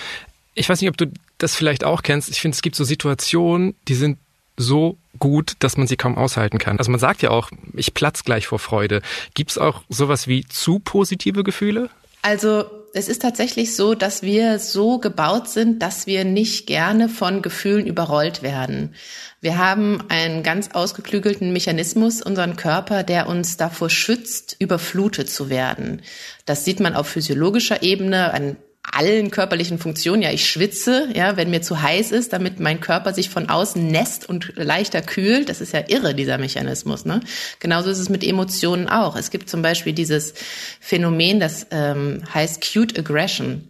Ich 0.53 0.69
weiß 0.69 0.79
nicht, 0.79 0.89
ob 0.89 0.97
du 0.97 1.07
das 1.37 1.55
vielleicht 1.55 1.83
auch 1.83 2.03
kennst. 2.03 2.29
Ich 2.29 2.39
finde, 2.39 2.55
es 2.55 2.61
gibt 2.61 2.75
so 2.75 2.83
Situationen, 2.83 3.75
die 3.87 3.95
sind 3.95 4.17
so 4.55 4.97
gut, 5.19 5.53
dass 5.59 5.77
man 5.77 5.87
sie 5.87 5.97
kaum 5.97 6.17
aushalten 6.17 6.59
kann. 6.59 6.77
Also 6.77 6.91
man 6.91 6.99
sagt 6.99 7.21
ja 7.21 7.31
auch, 7.31 7.51
ich 7.73 7.93
platz 7.93 8.23
gleich 8.23 8.47
vor 8.47 8.59
Freude. 8.59 9.01
Gibt 9.33 9.51
es 9.51 9.57
auch 9.57 9.81
sowas 9.89 10.27
wie 10.27 10.45
zu 10.45 10.79
positive 10.79 11.43
Gefühle? 11.43 11.89
Also 12.21 12.65
Es 12.97 13.09
ist 13.09 13.21
tatsächlich 13.21 13.75
so, 13.75 13.93
dass 13.93 14.21
wir 14.21 14.57
so 14.57 14.99
gebaut 14.99 15.49
sind, 15.49 15.81
dass 15.81 16.07
wir 16.07 16.23
nicht 16.23 16.65
gerne 16.65 17.09
von 17.09 17.41
Gefühlen 17.41 17.87
überrollt 17.87 18.41
werden. 18.41 18.95
Wir 19.41 19.57
haben 19.57 20.05
einen 20.07 20.43
ganz 20.43 20.69
ausgeklügelten 20.71 21.51
Mechanismus, 21.51 22.21
unseren 22.21 22.55
Körper, 22.55 23.03
der 23.03 23.27
uns 23.27 23.57
davor 23.57 23.89
schützt, 23.89 24.55
überflutet 24.59 25.29
zu 25.29 25.49
werden. 25.49 26.03
Das 26.45 26.63
sieht 26.63 26.79
man 26.79 26.95
auf 26.95 27.09
physiologischer 27.09 27.83
Ebene 27.83 28.33
an 28.33 28.55
allen 28.91 29.31
körperlichen 29.31 29.79
Funktionen. 29.79 30.21
Ja, 30.21 30.31
ich 30.31 30.49
schwitze, 30.49 31.09
ja, 31.13 31.37
wenn 31.37 31.49
mir 31.49 31.61
zu 31.61 31.81
heiß 31.81 32.11
ist, 32.11 32.33
damit 32.33 32.59
mein 32.59 32.79
Körper 32.79 33.13
sich 33.13 33.29
von 33.29 33.49
außen 33.49 33.85
nässt 33.85 34.27
und 34.27 34.53
leichter 34.55 35.01
kühlt. 35.01 35.49
Das 35.49 35.61
ist 35.61 35.73
ja 35.73 35.83
irre, 35.87 36.15
dieser 36.15 36.37
Mechanismus. 36.37 37.05
Ne? 37.05 37.21
Genauso 37.59 37.89
ist 37.89 37.99
es 37.99 38.09
mit 38.09 38.23
Emotionen 38.23 38.87
auch. 38.87 39.15
Es 39.15 39.31
gibt 39.31 39.49
zum 39.49 39.61
Beispiel 39.61 39.93
dieses 39.93 40.33
Phänomen, 40.79 41.39
das 41.39 41.67
ähm, 41.71 42.23
heißt 42.33 42.61
Cute 42.73 42.97
Aggression. 42.99 43.69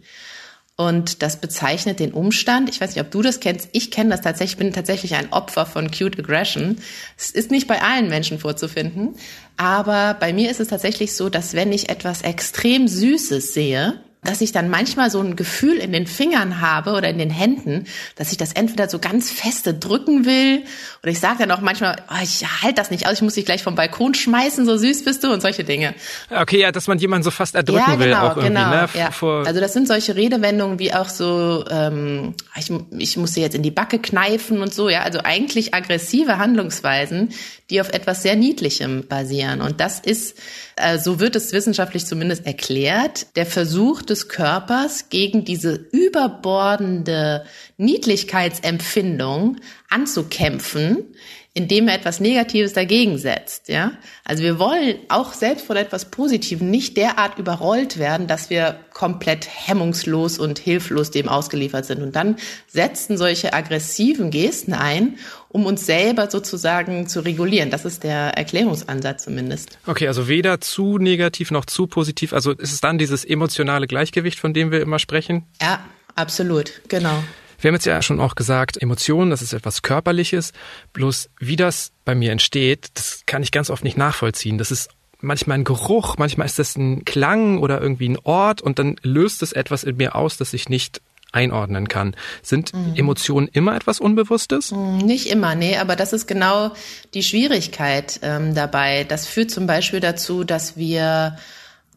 Und 0.78 1.22
das 1.22 1.40
bezeichnet 1.40 2.00
den 2.00 2.12
Umstand. 2.12 2.68
Ich 2.68 2.82
weiß 2.82 2.94
nicht, 2.94 3.00
ob 3.00 3.10
du 3.10 3.22
das 3.22 3.40
kennst. 3.40 3.70
Ich 3.72 3.90
kenne 3.90 4.10
das 4.10 4.20
tatsächlich. 4.20 4.58
bin 4.58 4.74
tatsächlich 4.74 5.14
ein 5.14 5.32
Opfer 5.32 5.64
von 5.64 5.90
Cute 5.90 6.18
Aggression. 6.18 6.76
Es 7.16 7.30
ist 7.30 7.50
nicht 7.50 7.66
bei 7.66 7.80
allen 7.80 8.10
Menschen 8.10 8.38
vorzufinden. 8.38 9.14
Aber 9.56 10.14
bei 10.20 10.34
mir 10.34 10.50
ist 10.50 10.60
es 10.60 10.68
tatsächlich 10.68 11.14
so, 11.14 11.30
dass 11.30 11.54
wenn 11.54 11.72
ich 11.72 11.88
etwas 11.88 12.20
extrem 12.20 12.88
Süßes 12.88 13.54
sehe, 13.54 14.00
dass 14.22 14.40
ich 14.40 14.52
dann 14.52 14.68
manchmal 14.68 15.10
so 15.10 15.20
ein 15.20 15.36
Gefühl 15.36 15.76
in 15.76 15.92
den 15.92 16.06
Fingern 16.06 16.60
habe 16.60 16.92
oder 16.92 17.08
in 17.08 17.18
den 17.18 17.30
Händen, 17.30 17.84
dass 18.16 18.32
ich 18.32 18.38
das 18.38 18.52
entweder 18.52 18.88
so 18.88 18.98
ganz 18.98 19.30
feste 19.30 19.74
drücken 19.74 20.24
will 20.26 20.62
oder 21.02 21.12
ich 21.12 21.20
sage 21.20 21.38
dann 21.40 21.50
auch 21.52 21.60
manchmal, 21.60 21.96
oh, 22.10 22.22
ich 22.22 22.44
halte 22.62 22.74
das 22.74 22.90
nicht 22.90 23.06
aus, 23.06 23.14
ich 23.14 23.22
muss 23.22 23.34
dich 23.34 23.44
gleich 23.44 23.62
vom 23.62 23.74
Balkon 23.74 24.14
schmeißen, 24.14 24.66
so 24.66 24.76
süß 24.76 25.04
bist 25.04 25.22
du 25.22 25.32
und 25.32 25.40
solche 25.40 25.64
Dinge. 25.64 25.94
Okay, 26.30 26.60
ja, 26.60 26.72
dass 26.72 26.88
man 26.88 26.98
jemanden 26.98 27.24
so 27.24 27.30
fast 27.30 27.54
erdrücken 27.54 27.84
ja, 27.86 27.94
genau, 27.94 28.04
will 28.04 28.14
auch 28.14 28.36
irgendwie. 28.36 28.54
Genau, 28.54 28.70
ne? 28.70 28.88
ja. 28.94 29.10
Also 29.44 29.60
das 29.60 29.72
sind 29.72 29.86
solche 29.86 30.16
Redewendungen 30.16 30.78
wie 30.78 30.92
auch 30.92 31.08
so, 31.08 31.64
ähm, 31.70 32.34
ich, 32.56 32.72
ich 32.98 33.16
muss 33.16 33.34
sie 33.34 33.42
jetzt 33.42 33.54
in 33.54 33.62
die 33.62 33.70
Backe 33.70 33.98
kneifen 33.98 34.60
und 34.60 34.74
so, 34.74 34.88
ja, 34.88 35.02
also 35.02 35.20
eigentlich 35.22 35.74
aggressive 35.74 36.38
Handlungsweisen, 36.38 37.30
die 37.70 37.80
auf 37.80 37.90
etwas 37.90 38.22
sehr 38.22 38.36
Niedlichem 38.36 39.06
basieren. 39.08 39.60
Und 39.60 39.80
das 39.80 40.00
ist, 40.00 40.36
äh, 40.76 40.98
so 40.98 41.20
wird 41.20 41.36
es 41.36 41.52
wissenschaftlich 41.52 42.06
zumindest 42.06 42.46
erklärt, 42.46 43.26
der 43.36 43.46
Versuch 43.46 44.02
des 44.10 44.28
Körpers 44.28 45.08
gegen 45.08 45.44
diese 45.44 45.74
überbordende 45.92 47.44
Niedlichkeitsempfindung 47.76 49.58
anzukämpfen, 49.88 51.14
indem 51.56 51.88
er 51.88 51.94
etwas 51.94 52.20
Negatives 52.20 52.74
dagegen 52.74 53.16
setzt, 53.16 53.70
ja. 53.70 53.92
Also 54.24 54.42
wir 54.42 54.58
wollen 54.58 54.96
auch 55.08 55.32
selbst 55.32 55.66
von 55.66 55.78
etwas 55.78 56.10
Positivem 56.10 56.70
nicht 56.70 56.98
derart 56.98 57.38
überrollt 57.38 57.98
werden, 57.98 58.26
dass 58.26 58.50
wir 58.50 58.78
komplett 58.92 59.48
hemmungslos 59.50 60.38
und 60.38 60.58
hilflos 60.58 61.10
dem 61.10 61.30
ausgeliefert 61.30 61.86
sind. 61.86 62.02
Und 62.02 62.14
dann 62.14 62.36
setzen 62.66 63.16
solche 63.16 63.54
aggressiven 63.54 64.30
Gesten 64.30 64.74
ein, 64.74 65.16
um 65.48 65.64
uns 65.64 65.86
selber 65.86 66.30
sozusagen 66.30 67.08
zu 67.08 67.20
regulieren. 67.20 67.70
Das 67.70 67.86
ist 67.86 68.04
der 68.04 68.36
Erklärungsansatz 68.36 69.24
zumindest. 69.24 69.78
Okay, 69.86 70.08
also 70.08 70.28
weder 70.28 70.60
zu 70.60 70.98
negativ 70.98 71.50
noch 71.50 71.64
zu 71.64 71.86
positiv. 71.86 72.34
Also 72.34 72.52
ist 72.52 72.74
es 72.74 72.82
dann 72.82 72.98
dieses 72.98 73.24
emotionale 73.24 73.86
Gleichgewicht, 73.86 74.38
von 74.38 74.52
dem 74.52 74.72
wir 74.72 74.82
immer 74.82 74.98
sprechen? 74.98 75.44
Ja, 75.62 75.80
absolut, 76.14 76.82
genau. 76.88 77.22
Wir 77.58 77.68
haben 77.68 77.74
jetzt 77.74 77.86
ja 77.86 78.02
schon 78.02 78.20
auch 78.20 78.34
gesagt, 78.34 78.80
Emotionen, 78.80 79.30
das 79.30 79.42
ist 79.42 79.52
etwas 79.52 79.82
Körperliches. 79.82 80.52
Bloß 80.92 81.30
wie 81.38 81.56
das 81.56 81.92
bei 82.04 82.14
mir 82.14 82.32
entsteht, 82.32 82.88
das 82.94 83.22
kann 83.26 83.42
ich 83.42 83.52
ganz 83.52 83.70
oft 83.70 83.84
nicht 83.84 83.96
nachvollziehen. 83.96 84.58
Das 84.58 84.70
ist 84.70 84.90
manchmal 85.20 85.58
ein 85.58 85.64
Geruch, 85.64 86.16
manchmal 86.18 86.46
ist 86.46 86.58
das 86.58 86.76
ein 86.76 87.04
Klang 87.04 87.58
oder 87.58 87.80
irgendwie 87.80 88.08
ein 88.08 88.18
Ort 88.22 88.60
und 88.60 88.78
dann 88.78 88.96
löst 89.02 89.42
es 89.42 89.52
etwas 89.52 89.84
in 89.84 89.96
mir 89.96 90.14
aus, 90.14 90.36
das 90.36 90.52
ich 90.52 90.68
nicht 90.68 91.00
einordnen 91.32 91.88
kann. 91.88 92.14
Sind 92.42 92.72
mhm. 92.72 92.94
Emotionen 92.96 93.48
immer 93.52 93.76
etwas 93.76 94.00
Unbewusstes? 94.00 94.72
Mhm, 94.72 94.98
nicht 94.98 95.26
immer, 95.26 95.54
nee, 95.54 95.76
aber 95.76 95.96
das 95.96 96.12
ist 96.12 96.26
genau 96.26 96.72
die 97.14 97.22
Schwierigkeit 97.22 98.20
ähm, 98.22 98.54
dabei. 98.54 99.04
Das 99.04 99.26
führt 99.26 99.50
zum 99.50 99.66
Beispiel 99.66 100.00
dazu, 100.00 100.44
dass 100.44 100.76
wir 100.76 101.36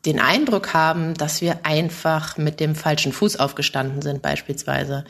den 0.06 0.20
Eindruck 0.20 0.74
haben, 0.74 1.13
dass 1.13 1.42
wir 1.42 1.60
einfach 1.63 2.38
mit 2.38 2.60
dem 2.60 2.75
falschen 2.75 3.12
Fuß 3.12 3.38
aufgestanden 3.38 4.01
sind, 4.01 4.22
beispielsweise 4.22 5.06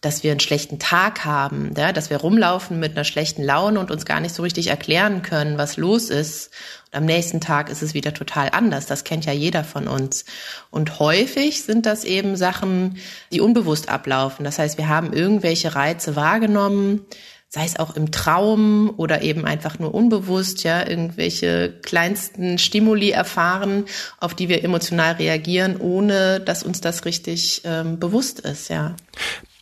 dass 0.00 0.22
wir 0.22 0.30
einen 0.30 0.40
schlechten 0.40 0.78
Tag 0.78 1.24
haben, 1.24 1.72
ja, 1.76 1.92
dass 1.92 2.08
wir 2.08 2.18
rumlaufen 2.18 2.78
mit 2.78 2.92
einer 2.92 3.04
schlechten 3.04 3.42
Laune 3.42 3.80
und 3.80 3.90
uns 3.90 4.04
gar 4.04 4.20
nicht 4.20 4.34
so 4.34 4.42
richtig 4.42 4.68
erklären 4.68 5.22
können, 5.22 5.58
was 5.58 5.76
los 5.76 6.08
ist. 6.08 6.50
Und 6.86 6.98
am 6.98 7.04
nächsten 7.04 7.40
Tag 7.40 7.68
ist 7.68 7.82
es 7.82 7.94
wieder 7.94 8.14
total 8.14 8.50
anders. 8.52 8.86
Das 8.86 9.02
kennt 9.02 9.26
ja 9.26 9.32
jeder 9.32 9.64
von 9.64 9.88
uns. 9.88 10.24
Und 10.70 11.00
häufig 11.00 11.62
sind 11.64 11.84
das 11.84 12.04
eben 12.04 12.36
Sachen, 12.36 12.98
die 13.32 13.40
unbewusst 13.40 13.88
ablaufen. 13.88 14.44
Das 14.44 14.58
heißt, 14.60 14.78
wir 14.78 14.88
haben 14.88 15.12
irgendwelche 15.12 15.74
Reize 15.74 16.14
wahrgenommen, 16.14 17.04
sei 17.48 17.64
es 17.64 17.78
auch 17.78 17.96
im 17.96 18.12
Traum 18.12 18.92
oder 18.98 19.22
eben 19.22 19.46
einfach 19.46 19.78
nur 19.78 19.94
unbewusst, 19.94 20.64
ja, 20.64 20.86
irgendwelche 20.86 21.72
kleinsten 21.82 22.58
Stimuli 22.58 23.10
erfahren, 23.10 23.86
auf 24.20 24.34
die 24.34 24.48
wir 24.48 24.62
emotional 24.62 25.14
reagieren, 25.14 25.78
ohne 25.78 26.40
dass 26.40 26.62
uns 26.62 26.80
das 26.80 27.04
richtig 27.04 27.62
ähm, 27.64 27.98
bewusst 27.98 28.40
ist, 28.40 28.68
ja. 28.68 28.94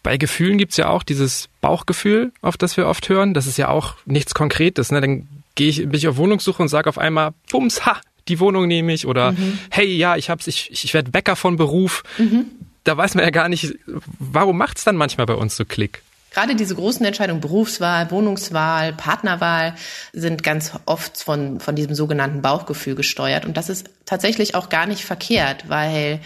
Bei 0.06 0.18
Gefühlen 0.18 0.56
gibt's 0.56 0.76
ja 0.76 0.88
auch 0.88 1.02
dieses 1.02 1.48
Bauchgefühl, 1.60 2.30
auf 2.40 2.56
das 2.56 2.76
wir 2.76 2.86
oft 2.86 3.08
hören. 3.08 3.34
Das 3.34 3.48
ist 3.48 3.56
ja 3.56 3.70
auch 3.70 3.96
nichts 4.04 4.34
Konkretes. 4.34 4.92
Ne? 4.92 5.00
Dann 5.00 5.26
gehe 5.56 5.68
ich, 5.68 5.78
bin 5.78 5.94
ich 5.94 6.06
auf 6.06 6.16
Wohnungssuche 6.16 6.62
und 6.62 6.68
sage 6.68 6.88
auf 6.88 6.96
einmal, 6.96 7.32
bums, 7.50 7.84
ha, 7.84 8.00
die 8.28 8.38
Wohnung 8.38 8.68
nehme 8.68 8.92
ich. 8.92 9.08
Oder 9.08 9.32
mhm. 9.32 9.58
hey, 9.68 9.92
ja, 9.92 10.14
ich 10.14 10.30
hab's, 10.30 10.46
ich, 10.46 10.70
ich 10.70 10.94
werde 10.94 11.10
Bäcker 11.10 11.34
von 11.34 11.56
Beruf. 11.56 12.04
Mhm. 12.18 12.44
Da 12.84 12.96
weiß 12.96 13.16
man 13.16 13.24
ja 13.24 13.30
gar 13.30 13.48
nicht, 13.48 13.74
warum 14.20 14.56
macht's 14.56 14.84
dann 14.84 14.94
manchmal 14.94 15.26
bei 15.26 15.34
uns 15.34 15.56
so 15.56 15.64
Klick? 15.64 16.04
Gerade 16.30 16.54
diese 16.54 16.76
großen 16.76 17.04
Entscheidungen, 17.04 17.40
Berufswahl, 17.40 18.08
Wohnungswahl, 18.12 18.92
Partnerwahl, 18.92 19.74
sind 20.12 20.44
ganz 20.44 20.70
oft 20.84 21.20
von, 21.20 21.58
von 21.58 21.74
diesem 21.74 21.96
sogenannten 21.96 22.42
Bauchgefühl 22.42 22.94
gesteuert. 22.94 23.44
Und 23.44 23.56
das 23.56 23.68
ist 23.68 23.90
tatsächlich 24.04 24.54
auch 24.54 24.68
gar 24.68 24.86
nicht 24.86 25.04
verkehrt, 25.04 25.68
weil 25.68 26.20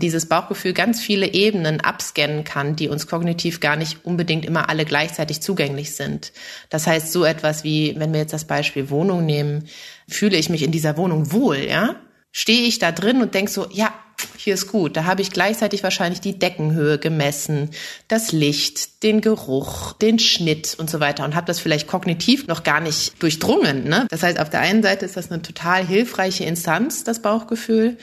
dieses 0.00 0.26
Bauchgefühl 0.26 0.72
ganz 0.72 1.00
viele 1.00 1.32
Ebenen 1.32 1.80
abscannen 1.80 2.44
kann, 2.44 2.76
die 2.76 2.88
uns 2.88 3.06
kognitiv 3.06 3.60
gar 3.60 3.76
nicht 3.76 4.04
unbedingt 4.04 4.44
immer 4.44 4.68
alle 4.68 4.84
gleichzeitig 4.84 5.40
zugänglich 5.40 5.94
sind. 5.94 6.32
Das 6.68 6.86
heißt, 6.86 7.12
so 7.12 7.24
etwas 7.24 7.64
wie, 7.64 7.94
wenn 7.98 8.12
wir 8.12 8.20
jetzt 8.20 8.32
das 8.32 8.46
Beispiel 8.46 8.90
Wohnung 8.90 9.24
nehmen, 9.24 9.68
fühle 10.08 10.36
ich 10.36 10.50
mich 10.50 10.62
in 10.62 10.72
dieser 10.72 10.96
Wohnung 10.96 11.32
wohl, 11.32 11.58
ja? 11.58 11.96
Stehe 12.32 12.62
ich 12.62 12.78
da 12.78 12.92
drin 12.92 13.22
und 13.22 13.34
denke 13.34 13.50
so, 13.50 13.66
ja, 13.72 13.92
hier 14.36 14.54
ist 14.54 14.68
gut. 14.68 14.96
Da 14.96 15.04
habe 15.04 15.22
ich 15.22 15.30
gleichzeitig 15.30 15.82
wahrscheinlich 15.82 16.20
die 16.20 16.38
Deckenhöhe 16.38 16.98
gemessen, 16.98 17.70
das 18.08 18.32
Licht, 18.32 19.02
den 19.02 19.20
Geruch, 19.20 19.92
den 19.94 20.18
Schnitt 20.18 20.76
und 20.78 20.90
so 20.90 21.00
weiter 21.00 21.24
und 21.24 21.34
habe 21.34 21.46
das 21.46 21.60
vielleicht 21.60 21.86
kognitiv 21.86 22.46
noch 22.46 22.62
gar 22.62 22.80
nicht 22.80 23.22
durchdrungen. 23.22 23.84
Ne? 23.84 24.06
Das 24.10 24.22
heißt, 24.22 24.38
auf 24.38 24.50
der 24.50 24.60
einen 24.60 24.82
Seite 24.82 25.04
ist 25.04 25.16
das 25.16 25.30
eine 25.30 25.42
total 25.42 25.86
hilfreiche 25.86 26.44
Instanz, 26.44 27.04
das 27.04 27.22
Bauchgefühl. 27.22 27.96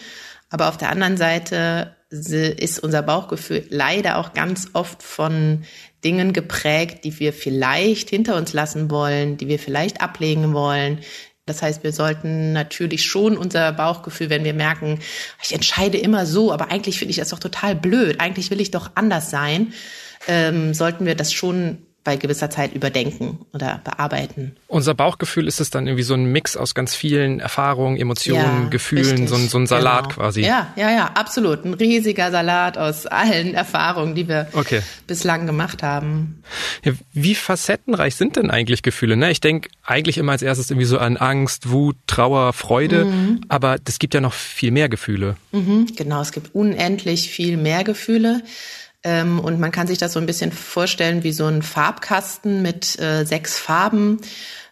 Aber 0.49 0.69
auf 0.69 0.77
der 0.77 0.89
anderen 0.89 1.17
Seite 1.17 1.95
ist 2.09 2.79
unser 2.79 3.01
Bauchgefühl 3.01 3.65
leider 3.69 4.17
auch 4.17 4.33
ganz 4.33 4.69
oft 4.73 5.03
von 5.03 5.65
Dingen 6.03 6.31
geprägt, 6.31 7.03
die 7.03 7.19
wir 7.19 7.33
vielleicht 7.33 8.09
hinter 8.09 8.37
uns 8.37 8.53
lassen 8.53 8.89
wollen, 8.89 9.35
die 9.35 9.47
wir 9.47 9.59
vielleicht 9.59 9.99
ablegen 9.99 10.53
wollen. 10.53 10.99
Das 11.45 11.61
heißt, 11.61 11.83
wir 11.83 11.91
sollten 11.91 12.53
natürlich 12.53 13.05
schon 13.05 13.37
unser 13.37 13.71
Bauchgefühl, 13.73 14.29
wenn 14.29 14.43
wir 14.43 14.53
merken, 14.53 14.99
ich 15.43 15.53
entscheide 15.53 15.97
immer 15.97 16.25
so, 16.25 16.51
aber 16.51 16.71
eigentlich 16.71 16.99
finde 16.99 17.11
ich 17.11 17.17
das 17.17 17.29
doch 17.29 17.39
total 17.39 17.75
blöd, 17.75 18.19
eigentlich 18.19 18.51
will 18.51 18.61
ich 18.61 18.71
doch 18.71 18.91
anders 18.95 19.29
sein, 19.29 19.73
ähm, 20.27 20.73
sollten 20.73 21.05
wir 21.05 21.15
das 21.15 21.33
schon 21.33 21.86
bei 22.07 22.15
gewisser 22.15 22.49
Zeit 22.49 22.73
überdenken 22.73 23.39
oder 23.51 23.81
bearbeiten. 23.83 24.55
Unser 24.67 24.93
Bauchgefühl 24.93 25.45
ist 25.45 25.59
es 25.59 25.71
dann 25.71 25.87
irgendwie 25.87 26.03
so 26.03 26.13
ein 26.13 26.31
Mix 26.31 26.55
aus 26.55 26.73
ganz 26.73 26.95
vielen 26.95 27.41
Erfahrungen, 27.41 27.97
Emotionen, 27.97 28.63
ja, 28.63 28.69
Gefühlen, 28.69 29.27
so 29.27 29.35
ein, 29.35 29.49
so 29.49 29.57
ein, 29.57 29.67
Salat 29.67 30.03
genau. 30.03 30.15
quasi. 30.15 30.39
Ja, 30.39 30.71
ja, 30.77 30.89
ja, 30.89 31.11
absolut. 31.15 31.65
Ein 31.65 31.73
riesiger 31.73 32.31
Salat 32.31 32.77
aus 32.77 33.07
allen 33.07 33.53
Erfahrungen, 33.53 34.15
die 34.15 34.29
wir 34.29 34.47
okay. 34.53 34.83
bislang 35.05 35.47
gemacht 35.47 35.83
haben. 35.83 36.41
Ja, 36.85 36.93
wie 37.11 37.35
facettenreich 37.35 38.15
sind 38.15 38.37
denn 38.37 38.51
eigentlich 38.51 38.83
Gefühle? 38.83 39.17
Ne? 39.17 39.29
Ich 39.29 39.41
denke 39.41 39.67
eigentlich 39.83 40.17
immer 40.17 40.31
als 40.31 40.43
erstes 40.43 40.71
irgendwie 40.71 40.87
so 40.87 40.99
an 40.99 41.17
Angst, 41.17 41.71
Wut, 41.71 41.97
Trauer, 42.07 42.53
Freude, 42.53 43.03
mhm. 43.03 43.41
aber 43.49 43.79
es 43.85 43.99
gibt 43.99 44.13
ja 44.13 44.21
noch 44.21 44.31
viel 44.33 44.71
mehr 44.71 44.87
Gefühle. 44.87 45.35
Mhm, 45.51 45.87
genau, 45.97 46.21
es 46.21 46.31
gibt 46.31 46.55
unendlich 46.55 47.29
viel 47.29 47.57
mehr 47.57 47.83
Gefühle. 47.83 48.43
Ähm, 49.07 49.39
und 49.39 49.57
man 49.57 49.71
kann 49.71 49.87
sich 49.87 49.97
das 49.97 50.11
so 50.11 50.19
ein 50.19 50.25
bisschen 50.25 50.51
vorstellen 50.51 51.23
wie 51.23 51.31
so 51.31 51.45
ein 51.45 51.61
Farbkasten 51.61 52.61
mit 52.61 52.99
äh, 52.99 53.23
sechs 53.23 53.57
Farben 53.57 54.19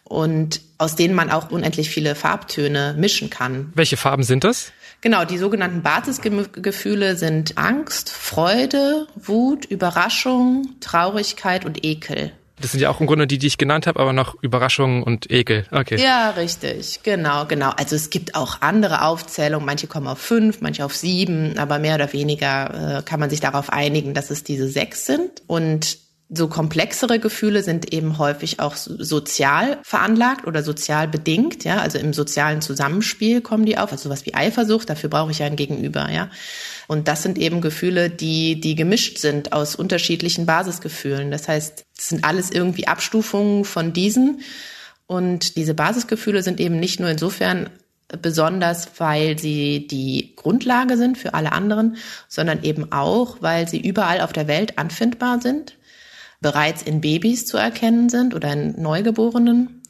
und 0.04 0.60
aus 0.76 0.94
denen 0.94 1.14
man 1.14 1.30
auch 1.30 1.50
unendlich 1.50 1.88
viele 1.88 2.14
Farbtöne 2.14 2.94
mischen 2.98 3.30
kann. 3.30 3.72
Welche 3.74 3.96
Farben 3.96 4.24
sind 4.24 4.44
das? 4.44 4.72
Genau, 5.00 5.24
die 5.24 5.38
sogenannten 5.38 5.80
Basisgefühle 5.80 7.16
sind 7.16 7.56
Angst, 7.56 8.10
Freude, 8.10 9.06
Wut, 9.14 9.64
Überraschung, 9.64 10.74
Traurigkeit 10.80 11.64
und 11.64 11.82
Ekel. 11.82 12.32
Das 12.60 12.72
sind 12.72 12.80
ja 12.80 12.88
auch 12.90 13.00
im 13.00 13.06
Grunde 13.06 13.26
die, 13.26 13.38
die 13.38 13.46
ich 13.46 13.58
genannt 13.58 13.86
habe, 13.86 14.00
aber 14.00 14.12
noch 14.12 14.42
Überraschungen 14.42 15.02
und 15.02 15.30
Ekel. 15.30 15.66
Okay. 15.70 16.02
Ja, 16.02 16.30
richtig. 16.30 17.02
Genau, 17.02 17.44
genau. 17.44 17.70
Also 17.70 17.96
es 17.96 18.08
gibt 18.08 18.34
auch 18.34 18.62
andere 18.62 19.02
Aufzählungen. 19.02 19.66
Manche 19.66 19.86
kommen 19.86 20.06
auf 20.06 20.18
fünf, 20.18 20.60
manche 20.62 20.84
auf 20.84 20.94
sieben, 20.94 21.58
aber 21.58 21.78
mehr 21.78 21.96
oder 21.96 22.12
weniger 22.12 22.98
äh, 22.98 23.02
kann 23.02 23.20
man 23.20 23.28
sich 23.28 23.40
darauf 23.40 23.70
einigen, 23.70 24.14
dass 24.14 24.30
es 24.30 24.42
diese 24.42 24.68
sechs 24.68 25.04
sind. 25.04 25.42
Und 25.46 25.98
so 26.28 26.48
komplexere 26.48 27.20
Gefühle 27.20 27.62
sind 27.62 27.92
eben 27.92 28.18
häufig 28.18 28.58
auch 28.58 28.74
sozial 28.74 29.78
veranlagt 29.84 30.46
oder 30.46 30.64
sozial 30.64 31.06
bedingt, 31.06 31.62
ja, 31.62 31.78
also 31.78 31.98
im 31.98 32.12
sozialen 32.12 32.60
Zusammenspiel 32.60 33.40
kommen 33.40 33.64
die 33.64 33.78
auf, 33.78 33.92
also 33.92 34.04
sowas 34.04 34.26
wie 34.26 34.34
Eifersucht, 34.34 34.90
dafür 34.90 35.08
brauche 35.08 35.30
ich 35.30 35.38
ja 35.38 35.46
ein 35.46 35.54
Gegenüber, 35.54 36.10
ja. 36.10 36.28
Und 36.88 37.06
das 37.06 37.22
sind 37.22 37.38
eben 37.38 37.60
Gefühle, 37.60 38.10
die, 38.10 38.60
die 38.60 38.74
gemischt 38.74 39.18
sind 39.18 39.52
aus 39.52 39.76
unterschiedlichen 39.76 40.46
Basisgefühlen. 40.46 41.30
Das 41.30 41.48
heißt, 41.48 41.84
es 41.96 42.08
sind 42.08 42.24
alles 42.24 42.50
irgendwie 42.50 42.88
Abstufungen 42.88 43.64
von 43.64 43.92
diesen. 43.92 44.40
Und 45.06 45.56
diese 45.56 45.74
Basisgefühle 45.74 46.42
sind 46.42 46.60
eben 46.60 46.78
nicht 46.78 47.00
nur 47.00 47.08
insofern 47.08 47.70
besonders, 48.22 48.88
weil 48.98 49.38
sie 49.38 49.88
die 49.88 50.34
Grundlage 50.36 50.96
sind 50.96 51.18
für 51.18 51.34
alle 51.34 51.52
anderen, 51.52 51.96
sondern 52.28 52.62
eben 52.62 52.92
auch, 52.92 53.38
weil 53.40 53.68
sie 53.68 53.80
überall 53.80 54.20
auf 54.20 54.32
der 54.32 54.46
Welt 54.46 54.78
anfindbar 54.78 55.40
sind 55.40 55.76
bereits 56.40 56.82
in 56.82 57.00
Babys 57.00 57.46
zu 57.46 57.56
erkennen 57.56 58.08
sind 58.08 58.34
oder 58.34 58.52
in 58.52 58.80
Neugeborenen. 58.80 59.82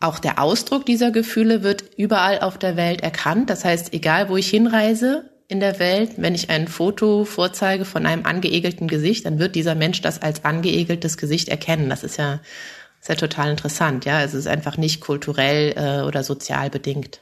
Auch 0.00 0.18
der 0.18 0.40
Ausdruck 0.40 0.84
dieser 0.84 1.12
Gefühle 1.12 1.62
wird 1.62 1.84
überall 1.96 2.40
auf 2.40 2.58
der 2.58 2.76
Welt 2.76 3.02
erkannt. 3.02 3.50
Das 3.50 3.64
heißt, 3.64 3.92
egal 3.92 4.28
wo 4.28 4.36
ich 4.36 4.50
hinreise 4.50 5.30
in 5.46 5.60
der 5.60 5.78
Welt, 5.78 6.14
wenn 6.16 6.34
ich 6.34 6.50
ein 6.50 6.66
Foto 6.66 7.24
vorzeige 7.24 7.84
von 7.84 8.06
einem 8.06 8.26
angeegelten 8.26 8.88
Gesicht, 8.88 9.26
dann 9.26 9.38
wird 9.38 9.54
dieser 9.54 9.74
Mensch 9.74 10.00
das 10.00 10.20
als 10.20 10.44
angeegeltes 10.44 11.16
Gesicht 11.18 11.48
erkennen. 11.48 11.88
Das 11.88 12.02
ist 12.02 12.16
ja, 12.16 12.40
ist 13.00 13.10
ja 13.10 13.14
total 13.14 13.50
interessant. 13.50 14.04
Ja, 14.04 14.22
es 14.22 14.34
ist 14.34 14.48
einfach 14.48 14.76
nicht 14.76 15.00
kulturell 15.00 15.74
äh, 15.76 16.02
oder 16.04 16.24
sozial 16.24 16.70
bedingt. 16.70 17.20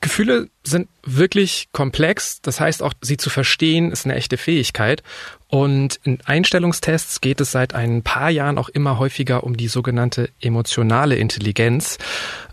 Gefühle 0.00 0.48
sind 0.64 0.88
wirklich 1.04 1.68
komplex. 1.72 2.40
Das 2.40 2.58
heißt, 2.58 2.82
auch 2.82 2.94
sie 3.02 3.16
zu 3.16 3.30
verstehen, 3.30 3.92
ist 3.92 4.06
eine 4.06 4.14
echte 4.14 4.38
Fähigkeit. 4.38 5.02
Und 5.50 5.98
in 6.04 6.18
Einstellungstests 6.24 7.20
geht 7.20 7.40
es 7.40 7.50
seit 7.50 7.74
ein 7.74 8.02
paar 8.02 8.30
Jahren 8.30 8.56
auch 8.56 8.68
immer 8.68 9.00
häufiger 9.00 9.42
um 9.42 9.56
die 9.56 9.66
sogenannte 9.66 10.30
emotionale 10.40 11.16
Intelligenz. 11.16 11.98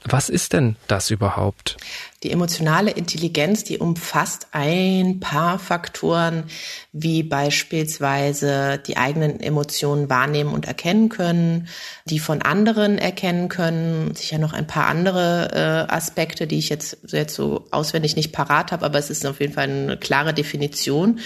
Was 0.04 0.30
ist 0.30 0.54
denn 0.54 0.78
das 0.88 1.12
überhaupt? 1.12 1.78
Die 2.24 2.32
emotionale 2.32 2.90
Intelligenz, 2.90 3.64
die 3.64 3.78
umfasst 3.78 4.48
ein 4.52 5.20
paar 5.20 5.60
Faktoren, 5.60 6.46
wie 6.92 7.22
beispielsweise 7.22 8.82
die 8.88 8.98
eigenen 8.98 9.40
Emotionen 9.42 10.10
wahrnehmen 10.10 10.52
und 10.52 10.66
erkennen 10.66 11.10
können, 11.10 11.68
die 12.06 12.18
von 12.18 12.42
anderen 12.42 12.98
erkennen 12.98 13.48
können, 13.48 14.16
sicher 14.16 14.40
noch 14.40 14.54
ein 14.54 14.66
paar 14.66 14.88
andere 14.88 15.52
äh, 15.88 15.94
Aspekte, 15.94 16.48
die 16.48 16.58
ich 16.58 16.70
jetzt, 16.70 16.98
jetzt 17.08 17.36
so 17.36 17.68
auswendig 17.70 18.16
nicht 18.16 18.32
parat 18.32 18.72
habe, 18.72 18.86
aber 18.86 18.98
es 18.98 19.12
ist 19.12 19.24
auf 19.28 19.40
jeden 19.40 19.54
Fall 19.54 19.70
eine 19.70 19.98
klare 19.98 20.34
Definition. 20.34 21.20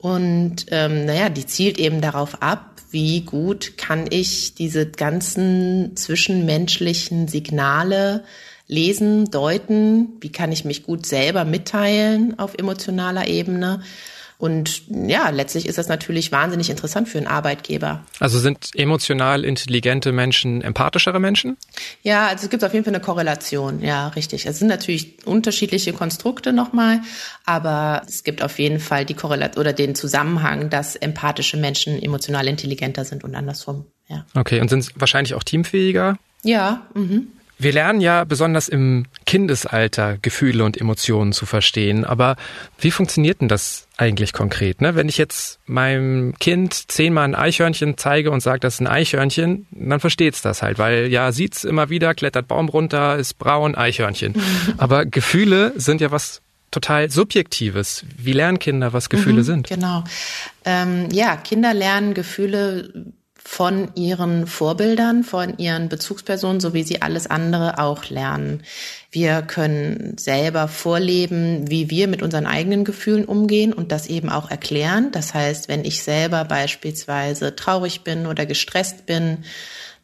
Und 0.00 0.66
ähm, 0.70 1.04
naja, 1.04 1.28
die 1.28 1.44
zielt 1.44 1.78
eben 1.78 2.00
darauf 2.00 2.42
ab, 2.42 2.76
wie 2.90 3.20
gut 3.20 3.76
kann 3.76 4.06
ich 4.08 4.54
diese 4.54 4.86
ganzen 4.86 5.94
zwischenmenschlichen 5.94 7.28
Signale 7.28 8.24
lesen, 8.66 9.30
deuten, 9.30 10.16
wie 10.20 10.32
kann 10.32 10.52
ich 10.52 10.64
mich 10.64 10.84
gut 10.84 11.04
selber 11.04 11.44
mitteilen 11.44 12.38
auf 12.38 12.54
emotionaler 12.56 13.28
Ebene 13.28 13.82
und 14.40 14.84
ja, 14.88 15.28
letztlich 15.28 15.66
ist 15.66 15.76
das 15.76 15.88
natürlich 15.88 16.32
wahnsinnig 16.32 16.70
interessant 16.70 17.10
für 17.10 17.18
einen 17.18 17.26
Arbeitgeber. 17.26 18.06
Also 18.20 18.38
sind 18.38 18.70
emotional 18.74 19.44
intelligente 19.44 20.12
Menschen 20.12 20.62
empathischere 20.62 21.20
Menschen? 21.20 21.58
Ja, 22.02 22.28
also 22.28 22.44
es 22.44 22.50
gibt 22.50 22.64
auf 22.64 22.72
jeden 22.72 22.86
Fall 22.86 22.94
eine 22.94 23.02
Korrelation. 23.02 23.82
Ja, 23.82 24.08
richtig. 24.08 24.46
Es 24.46 24.58
sind 24.58 24.68
natürlich 24.68 25.26
unterschiedliche 25.26 25.92
Konstrukte 25.92 26.54
nochmal, 26.54 27.02
aber 27.44 28.00
es 28.08 28.24
gibt 28.24 28.42
auf 28.42 28.58
jeden 28.58 28.80
Fall 28.80 29.04
die 29.04 29.12
Korrelation 29.12 29.60
oder 29.60 29.74
den 29.74 29.94
Zusammenhang, 29.94 30.70
dass 30.70 30.96
empathische 30.96 31.58
Menschen 31.58 32.02
emotional 32.02 32.48
intelligenter 32.48 33.04
sind 33.04 33.24
und 33.24 33.34
andersrum. 33.34 33.84
Ja. 34.08 34.24
Okay, 34.34 34.62
und 34.62 34.70
sind 34.70 34.90
wahrscheinlich 34.96 35.34
auch 35.34 35.44
teamfähiger? 35.44 36.16
Ja. 36.44 36.86
Mhm. 36.94 37.28
Wir 37.60 37.74
lernen 37.74 38.00
ja 38.00 38.24
besonders 38.24 38.68
im 38.68 39.04
Kindesalter 39.26 40.16
Gefühle 40.22 40.64
und 40.64 40.80
Emotionen 40.80 41.34
zu 41.34 41.44
verstehen. 41.44 42.06
Aber 42.06 42.36
wie 42.78 42.90
funktioniert 42.90 43.42
denn 43.42 43.48
das 43.48 43.86
eigentlich 43.98 44.32
konkret? 44.32 44.80
Ne? 44.80 44.94
Wenn 44.94 45.10
ich 45.10 45.18
jetzt 45.18 45.58
meinem 45.66 46.34
Kind 46.38 46.90
zehnmal 46.90 47.24
ein 47.24 47.34
Eichhörnchen 47.34 47.98
zeige 47.98 48.30
und 48.30 48.40
sage, 48.40 48.60
das 48.60 48.74
ist 48.74 48.80
ein 48.80 48.86
Eichhörnchen, 48.86 49.66
dann 49.72 50.00
versteht's 50.00 50.40
das 50.40 50.62
halt, 50.62 50.78
weil 50.78 51.08
ja, 51.08 51.32
sieht's 51.32 51.64
immer 51.64 51.90
wieder, 51.90 52.14
klettert 52.14 52.48
Baum 52.48 52.70
runter, 52.70 53.16
ist 53.16 53.34
braun, 53.34 53.74
Eichhörnchen. 53.74 54.34
Aber 54.78 55.04
Gefühle 55.04 55.74
sind 55.76 56.00
ja 56.00 56.10
was 56.10 56.40
total 56.70 57.10
Subjektives. 57.10 58.06
Wie 58.16 58.32
lernen 58.32 58.58
Kinder, 58.58 58.94
was 58.94 59.10
Gefühle 59.10 59.40
mhm, 59.40 59.44
sind? 59.44 59.68
Genau. 59.68 60.04
Ähm, 60.64 61.08
ja, 61.12 61.36
Kinder 61.36 61.74
lernen 61.74 62.14
Gefühle 62.14 63.12
von 63.60 63.90
ihren 63.94 64.46
Vorbildern, 64.46 65.22
von 65.22 65.58
ihren 65.58 65.90
Bezugspersonen, 65.90 66.60
so 66.60 66.72
wie 66.72 66.82
sie 66.82 67.02
alles 67.02 67.26
andere 67.26 67.78
auch 67.78 68.08
lernen. 68.08 68.62
Wir 69.10 69.42
können 69.42 70.16
selber 70.16 70.66
vorleben, 70.66 71.70
wie 71.70 71.90
wir 71.90 72.08
mit 72.08 72.22
unseren 72.22 72.46
eigenen 72.46 72.84
Gefühlen 72.84 73.26
umgehen 73.26 73.74
und 73.74 73.92
das 73.92 74.06
eben 74.06 74.30
auch 74.30 74.50
erklären. 74.50 75.12
Das 75.12 75.34
heißt, 75.34 75.68
wenn 75.68 75.84
ich 75.84 76.02
selber 76.02 76.46
beispielsweise 76.46 77.54
traurig 77.54 78.00
bin 78.00 78.26
oder 78.26 78.46
gestresst 78.46 79.04
bin, 79.04 79.44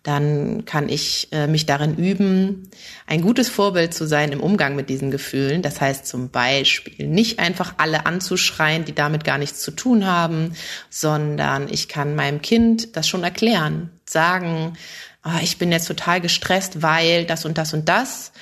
dann 0.07 0.65
kann 0.65 0.89
ich 0.89 1.29
äh, 1.33 1.49
mich 1.49 1.67
darin 1.67 1.97
üben, 1.97 2.71
ein 3.07 3.23
gutes 3.23 3.49
Vorbild 3.49 3.93
zu 3.93 4.07
sein 4.07 4.31
im 4.31 4.41
Umgang 4.41 4.77
mit 4.77 4.89
diesen 4.89 5.11
Gefühlen. 5.11 5.63
Das 5.63 5.81
heißt 5.81 6.07
zum 6.07 6.31
Beispiel 6.31 7.09
nicht 7.09 7.41
einfach 7.41 7.75
alle 7.79 8.07
anzuschreien, 8.07 8.85
die 8.85 8.95
damit 8.95 9.25
gar 9.25 9.39
nichts 9.39 9.63
zu 9.63 9.73
tun 9.73 10.07
haben, 10.07 10.53
sondern 10.91 11.69
ich 11.69 11.89
kann 11.89 12.15
meinem 12.15 12.41
Kind 12.41 12.97
das 12.97 13.09
schon 13.09 13.25
erklären, 13.25 13.91
sagen, 14.05 14.75
oh, 15.25 15.41
ich 15.43 15.59
bin 15.59 15.73
jetzt 15.73 15.89
total 15.89 16.21
gestresst, 16.21 16.83
weil 16.83 17.25
das 17.25 17.45
und 17.45 17.59
das 17.59 17.75
und 17.75 17.89
das 17.89 18.33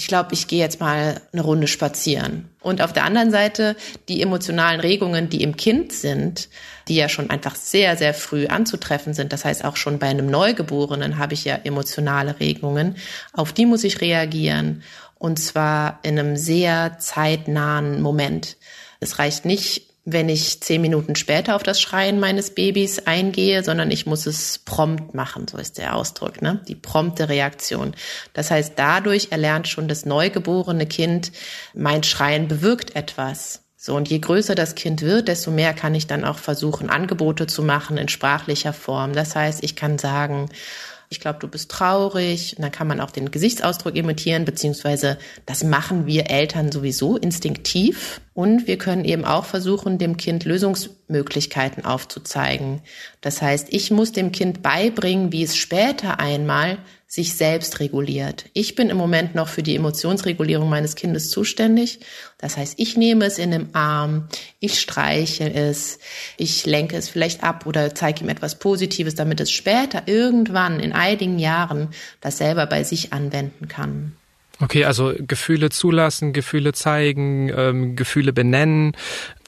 ich 0.00 0.06
glaube, 0.06 0.32
ich 0.32 0.48
gehe 0.48 0.60
jetzt 0.60 0.80
mal 0.80 1.20
eine 1.30 1.42
Runde 1.42 1.66
spazieren. 1.66 2.48
Und 2.62 2.80
auf 2.80 2.94
der 2.94 3.04
anderen 3.04 3.30
Seite 3.30 3.76
die 4.08 4.22
emotionalen 4.22 4.80
Regungen, 4.80 5.28
die 5.28 5.42
im 5.42 5.58
Kind 5.58 5.92
sind, 5.92 6.48
die 6.88 6.94
ja 6.94 7.10
schon 7.10 7.28
einfach 7.28 7.54
sehr, 7.54 7.98
sehr 7.98 8.14
früh 8.14 8.46
anzutreffen 8.46 9.12
sind. 9.12 9.30
Das 9.30 9.44
heißt, 9.44 9.62
auch 9.62 9.76
schon 9.76 9.98
bei 9.98 10.06
einem 10.06 10.24
Neugeborenen 10.24 11.18
habe 11.18 11.34
ich 11.34 11.44
ja 11.44 11.54
emotionale 11.64 12.40
Regungen. 12.40 12.96
Auf 13.34 13.52
die 13.52 13.66
muss 13.66 13.84
ich 13.84 14.00
reagieren. 14.00 14.82
Und 15.18 15.38
zwar 15.38 15.98
in 16.02 16.18
einem 16.18 16.34
sehr 16.38 16.96
zeitnahen 16.98 18.00
Moment. 18.00 18.56
Es 19.00 19.18
reicht 19.18 19.44
nicht, 19.44 19.89
wenn 20.12 20.28
ich 20.28 20.60
zehn 20.60 20.80
Minuten 20.80 21.16
später 21.16 21.56
auf 21.56 21.62
das 21.62 21.80
Schreien 21.80 22.20
meines 22.20 22.54
Babys 22.54 23.00
eingehe, 23.00 23.62
sondern 23.62 23.90
ich 23.90 24.06
muss 24.06 24.26
es 24.26 24.58
prompt 24.58 25.14
machen, 25.14 25.46
so 25.48 25.58
ist 25.58 25.78
der 25.78 25.96
Ausdruck, 25.96 26.42
ne? 26.42 26.60
Die 26.68 26.74
prompte 26.74 27.28
Reaktion. 27.28 27.94
Das 28.32 28.50
heißt, 28.50 28.74
dadurch 28.76 29.28
erlernt 29.30 29.68
schon 29.68 29.88
das 29.88 30.06
neugeborene 30.06 30.86
Kind, 30.86 31.32
mein 31.74 32.02
Schreien 32.02 32.48
bewirkt 32.48 32.96
etwas. 32.96 33.62
So, 33.82 33.96
und 33.96 34.10
je 34.10 34.18
größer 34.18 34.54
das 34.54 34.74
Kind 34.74 35.00
wird, 35.00 35.26
desto 35.28 35.50
mehr 35.50 35.72
kann 35.72 35.94
ich 35.94 36.06
dann 36.06 36.26
auch 36.26 36.36
versuchen, 36.36 36.90
Angebote 36.90 37.46
zu 37.46 37.62
machen 37.62 37.96
in 37.96 38.08
sprachlicher 38.08 38.74
Form. 38.74 39.14
Das 39.14 39.34
heißt, 39.34 39.64
ich 39.64 39.74
kann 39.74 39.96
sagen, 39.98 40.50
ich 41.12 41.18
glaube, 41.18 41.40
du 41.40 41.48
bist 41.48 41.70
traurig. 41.70 42.54
Und 42.56 42.62
dann 42.62 42.70
kann 42.70 42.86
man 42.86 43.00
auch 43.00 43.10
den 43.10 43.32
Gesichtsausdruck 43.32 43.96
imitieren, 43.96 44.44
beziehungsweise 44.44 45.18
das 45.44 45.64
machen 45.64 46.06
wir 46.06 46.30
Eltern 46.30 46.70
sowieso 46.70 47.16
instinktiv. 47.16 48.20
Und 48.32 48.68
wir 48.68 48.78
können 48.78 49.04
eben 49.04 49.24
auch 49.24 49.44
versuchen, 49.44 49.98
dem 49.98 50.16
Kind 50.16 50.44
Lösungsmöglichkeiten 50.44 51.84
aufzuzeigen. 51.84 52.80
Das 53.20 53.42
heißt, 53.42 53.66
ich 53.70 53.90
muss 53.90 54.12
dem 54.12 54.30
Kind 54.30 54.62
beibringen, 54.62 55.32
wie 55.32 55.42
es 55.42 55.56
später 55.56 56.20
einmal 56.20 56.78
sich 57.10 57.34
selbst 57.34 57.80
reguliert. 57.80 58.44
Ich 58.52 58.76
bin 58.76 58.88
im 58.88 58.96
Moment 58.96 59.34
noch 59.34 59.48
für 59.48 59.64
die 59.64 59.74
Emotionsregulierung 59.74 60.68
meines 60.68 60.94
Kindes 60.94 61.28
zuständig. 61.28 61.98
Das 62.38 62.56
heißt, 62.56 62.78
ich 62.78 62.96
nehme 62.96 63.24
es 63.24 63.38
in 63.38 63.50
den 63.50 63.74
Arm, 63.74 64.28
ich 64.60 64.80
streiche 64.80 65.52
es, 65.52 65.98
ich 66.36 66.66
lenke 66.66 66.96
es 66.96 67.08
vielleicht 67.08 67.42
ab 67.42 67.66
oder 67.66 67.96
zeige 67.96 68.22
ihm 68.22 68.28
etwas 68.28 68.60
Positives, 68.60 69.16
damit 69.16 69.40
es 69.40 69.50
später 69.50 70.04
irgendwann 70.06 70.78
in 70.78 70.92
einigen 70.92 71.40
Jahren 71.40 71.88
das 72.20 72.38
selber 72.38 72.66
bei 72.66 72.84
sich 72.84 73.12
anwenden 73.12 73.66
kann. 73.66 74.12
Okay, 74.62 74.84
also 74.84 75.14
Gefühle 75.18 75.70
zulassen, 75.70 76.32
Gefühle 76.34 76.72
zeigen, 76.72 77.50
ähm, 77.56 77.96
Gefühle 77.96 78.32
benennen. 78.32 78.92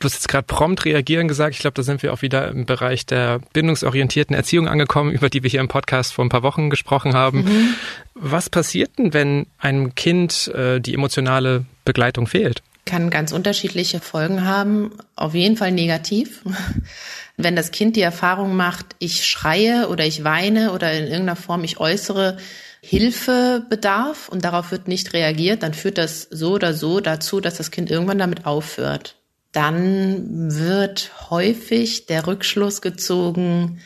Du 0.00 0.06
hast 0.06 0.14
jetzt 0.14 0.28
gerade 0.28 0.46
prompt 0.46 0.86
reagieren 0.86 1.28
gesagt. 1.28 1.54
Ich 1.54 1.60
glaube, 1.60 1.74
da 1.74 1.82
sind 1.82 2.02
wir 2.02 2.14
auch 2.14 2.22
wieder 2.22 2.48
im 2.48 2.64
Bereich 2.64 3.04
der 3.04 3.40
bindungsorientierten 3.52 4.34
Erziehung 4.34 4.68
angekommen, 4.68 5.10
über 5.12 5.28
die 5.28 5.42
wir 5.42 5.50
hier 5.50 5.60
im 5.60 5.68
Podcast 5.68 6.14
vor 6.14 6.24
ein 6.24 6.30
paar 6.30 6.42
Wochen 6.42 6.70
gesprochen 6.70 7.14
haben. 7.14 7.44
Mhm. 7.44 7.74
Was 8.14 8.48
passiert 8.48 8.98
denn, 8.98 9.12
wenn 9.12 9.46
einem 9.58 9.94
Kind 9.94 10.48
äh, 10.48 10.80
die 10.80 10.94
emotionale 10.94 11.66
Begleitung 11.84 12.26
fehlt? 12.26 12.62
Kann 12.86 13.10
ganz 13.10 13.32
unterschiedliche 13.32 14.00
Folgen 14.00 14.44
haben. 14.44 14.92
Auf 15.14 15.34
jeden 15.34 15.56
Fall 15.56 15.72
negativ. 15.72 16.42
Wenn 17.36 17.56
das 17.56 17.70
Kind 17.70 17.96
die 17.96 18.02
Erfahrung 18.02 18.56
macht, 18.56 18.94
ich 18.98 19.26
schreie 19.26 19.88
oder 19.88 20.04
ich 20.04 20.22
weine 20.24 20.72
oder 20.72 20.92
in 20.92 21.04
irgendeiner 21.04 21.36
Form 21.36 21.64
ich 21.64 21.78
äußere 21.80 22.36
Hilfebedarf 22.84 24.28
und 24.28 24.44
darauf 24.44 24.72
wird 24.72 24.88
nicht 24.88 25.12
reagiert, 25.12 25.62
dann 25.62 25.72
führt 25.72 25.98
das 25.98 26.22
so 26.30 26.54
oder 26.54 26.74
so 26.74 27.00
dazu, 27.00 27.40
dass 27.40 27.56
das 27.56 27.70
Kind 27.70 27.90
irgendwann 27.90 28.18
damit 28.18 28.44
aufhört. 28.44 29.16
Dann 29.52 30.52
wird 30.52 31.12
häufig 31.30 32.06
der 32.06 32.26
Rückschluss 32.26 32.82
gezogen, 32.82 33.80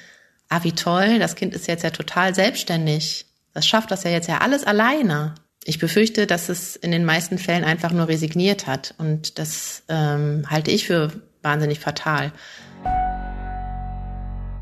ah, 0.49 0.61
wie 0.63 0.73
toll, 0.73 1.19
das 1.19 1.35
Kind 1.35 1.55
ist 1.55 1.69
jetzt 1.69 1.85
ja 1.85 1.91
total 1.91 2.35
selbstständig. 2.35 3.27
Das 3.53 3.67
schafft 3.67 3.91
das 3.91 4.05
ja 4.05 4.11
jetzt 4.11 4.29
ja 4.29 4.39
alles 4.39 4.65
alleine. 4.65 5.35
Ich 5.65 5.79
befürchte, 5.79 6.27
dass 6.27 6.49
es 6.49 6.77
in 6.77 6.91
den 6.91 7.05
meisten 7.05 7.39
Fällen 7.39 7.65
einfach 7.65 7.91
nur 7.91 8.09
resigniert 8.09 8.67
hat. 8.67 8.95
Und 8.99 9.39
das 9.39 9.83
ähm, 9.89 10.45
halte 10.49 10.71
ich 10.71 10.87
für 10.87 11.11
wahnsinnig 11.43 11.81
fatal. 11.81 12.33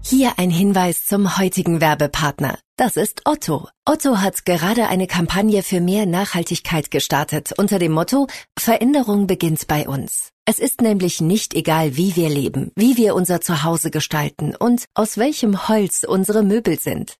Hier 0.06 0.34
ein 0.36 0.50
Hinweis 0.50 1.06
zum 1.06 1.38
heutigen 1.38 1.80
Werbepartner. 1.80 2.58
Das 2.76 2.98
ist 2.98 3.22
Otto. 3.24 3.68
Otto 3.86 4.18
hat 4.18 4.44
gerade 4.44 4.88
eine 4.88 5.06
Kampagne 5.06 5.62
für 5.62 5.80
mehr 5.80 6.04
Nachhaltigkeit 6.04 6.90
gestartet 6.90 7.52
unter 7.56 7.78
dem 7.78 7.92
Motto 7.92 8.26
Veränderung 8.58 9.26
beginnt 9.26 9.66
bei 9.66 9.88
uns. 9.88 10.30
Es 10.44 10.58
ist 10.58 10.82
nämlich 10.82 11.22
nicht 11.22 11.54
egal, 11.54 11.96
wie 11.96 12.16
wir 12.16 12.28
leben, 12.28 12.70
wie 12.76 12.98
wir 12.98 13.14
unser 13.14 13.40
Zuhause 13.40 13.90
gestalten 13.90 14.54
und 14.54 14.84
aus 14.92 15.16
welchem 15.16 15.68
Holz 15.68 16.04
unsere 16.06 16.42
Möbel 16.42 16.78
sind. 16.78 17.14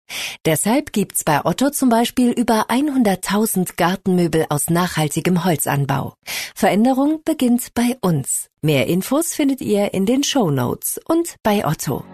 Deshalb 0.45 0.93
gibt's 0.93 1.25
bei 1.25 1.43
Otto 1.43 1.71
zum 1.71 1.89
Beispiel 1.89 2.33
über 2.33 2.69
100.000 2.69 3.77
Gartenmöbel 3.79 4.45
aus 4.51 4.69
nachhaltigem 4.69 5.43
Holzanbau. 5.47 6.17
Veränderung 6.55 7.23
beginnt 7.25 7.73
bei 7.73 7.97
uns. 8.03 8.51
Mehr 8.61 8.89
Infos 8.89 9.33
findet 9.33 9.63
ihr 9.63 9.95
in 9.95 10.05
den 10.05 10.23
Show 10.23 10.51
Notes 10.51 11.01
und 11.07 11.37
bei 11.43 11.67
Otto. 11.67 12.05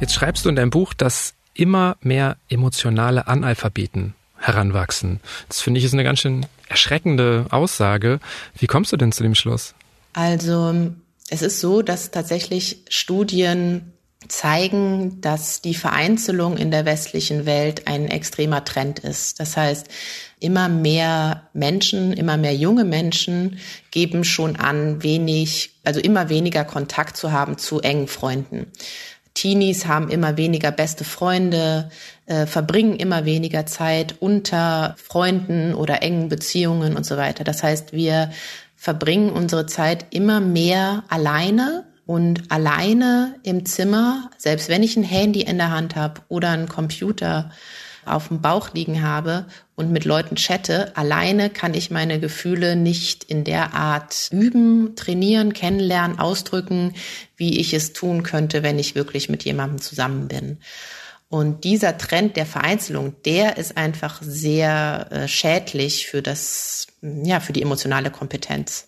Jetzt 0.00 0.14
schreibst 0.14 0.44
du 0.44 0.48
in 0.48 0.56
deinem 0.56 0.70
Buch, 0.70 0.94
dass 0.94 1.34
immer 1.54 1.96
mehr 2.00 2.36
emotionale 2.48 3.26
Analphabeten 3.26 4.14
heranwachsen. 4.36 5.18
Das 5.48 5.60
finde 5.60 5.78
ich 5.78 5.84
ist 5.84 5.92
eine 5.92 6.04
ganz 6.04 6.20
schön 6.20 6.46
erschreckende 6.68 7.46
Aussage. 7.50 8.20
Wie 8.56 8.68
kommst 8.68 8.92
du 8.92 8.96
denn 8.96 9.10
zu 9.10 9.24
dem 9.24 9.34
Schluss? 9.34 9.74
Also 10.12 10.92
es 11.28 11.42
ist 11.42 11.60
so, 11.60 11.82
dass 11.82 12.12
tatsächlich 12.12 12.84
Studien 12.88 13.92
zeigen, 14.28 15.20
dass 15.20 15.62
die 15.62 15.74
Vereinzelung 15.74 16.56
in 16.56 16.70
der 16.70 16.84
westlichen 16.84 17.46
Welt 17.46 17.86
ein 17.86 18.08
extremer 18.08 18.64
Trend 18.64 18.98
ist. 18.98 19.40
Das 19.40 19.56
heißt, 19.56 19.88
immer 20.40 20.68
mehr 20.68 21.48
Menschen, 21.54 22.12
immer 22.12 22.36
mehr 22.36 22.54
junge 22.54 22.84
Menschen 22.84 23.58
geben 23.90 24.24
schon 24.24 24.56
an, 24.56 25.02
wenig, 25.02 25.70
also 25.84 26.00
immer 26.00 26.28
weniger 26.28 26.64
Kontakt 26.64 27.16
zu 27.16 27.32
haben 27.32 27.58
zu 27.58 27.80
engen 27.80 28.08
Freunden. 28.08 28.70
Teenies 29.38 29.86
haben 29.86 30.08
immer 30.08 30.36
weniger 30.36 30.72
beste 30.72 31.04
Freunde, 31.04 31.90
äh, 32.26 32.44
verbringen 32.44 32.96
immer 32.96 33.24
weniger 33.24 33.66
Zeit 33.66 34.16
unter 34.18 34.96
Freunden 34.98 35.74
oder 35.74 36.02
engen 36.02 36.28
Beziehungen 36.28 36.96
und 36.96 37.06
so 37.06 37.16
weiter. 37.16 37.44
Das 37.44 37.62
heißt, 37.62 37.92
wir 37.92 38.32
verbringen 38.74 39.30
unsere 39.30 39.66
Zeit 39.66 40.06
immer 40.10 40.40
mehr 40.40 41.04
alleine 41.08 41.84
und 42.04 42.50
alleine 42.50 43.36
im 43.44 43.64
Zimmer, 43.64 44.28
selbst 44.38 44.68
wenn 44.68 44.82
ich 44.82 44.96
ein 44.96 45.04
Handy 45.04 45.42
in 45.42 45.58
der 45.58 45.70
Hand 45.70 45.94
habe 45.94 46.20
oder 46.28 46.50
einen 46.50 46.68
Computer 46.68 47.52
auf 48.08 48.28
dem 48.28 48.40
Bauch 48.40 48.74
liegen 48.74 49.02
habe 49.02 49.46
und 49.76 49.90
mit 49.92 50.04
Leuten 50.04 50.36
chatte, 50.36 50.96
alleine 50.96 51.50
kann 51.50 51.74
ich 51.74 51.90
meine 51.90 52.20
Gefühle 52.20 52.76
nicht 52.76 53.24
in 53.24 53.44
der 53.44 53.74
Art 53.74 54.28
üben, 54.30 54.96
trainieren, 54.96 55.52
kennenlernen, 55.52 56.18
ausdrücken, 56.18 56.94
wie 57.36 57.60
ich 57.60 57.74
es 57.74 57.92
tun 57.92 58.22
könnte, 58.22 58.62
wenn 58.62 58.78
ich 58.78 58.94
wirklich 58.94 59.28
mit 59.28 59.44
jemandem 59.44 59.80
zusammen 59.80 60.28
bin. 60.28 60.58
Und 61.30 61.64
dieser 61.64 61.98
Trend 61.98 62.36
der 62.36 62.46
Vereinzelung, 62.46 63.14
der 63.24 63.58
ist 63.58 63.76
einfach 63.76 64.20
sehr 64.22 65.08
äh, 65.10 65.28
schädlich 65.28 66.06
für 66.06 66.22
das, 66.22 66.86
ja, 67.02 67.40
für 67.40 67.52
die 67.52 67.62
emotionale 67.62 68.10
Kompetenz. 68.10 68.87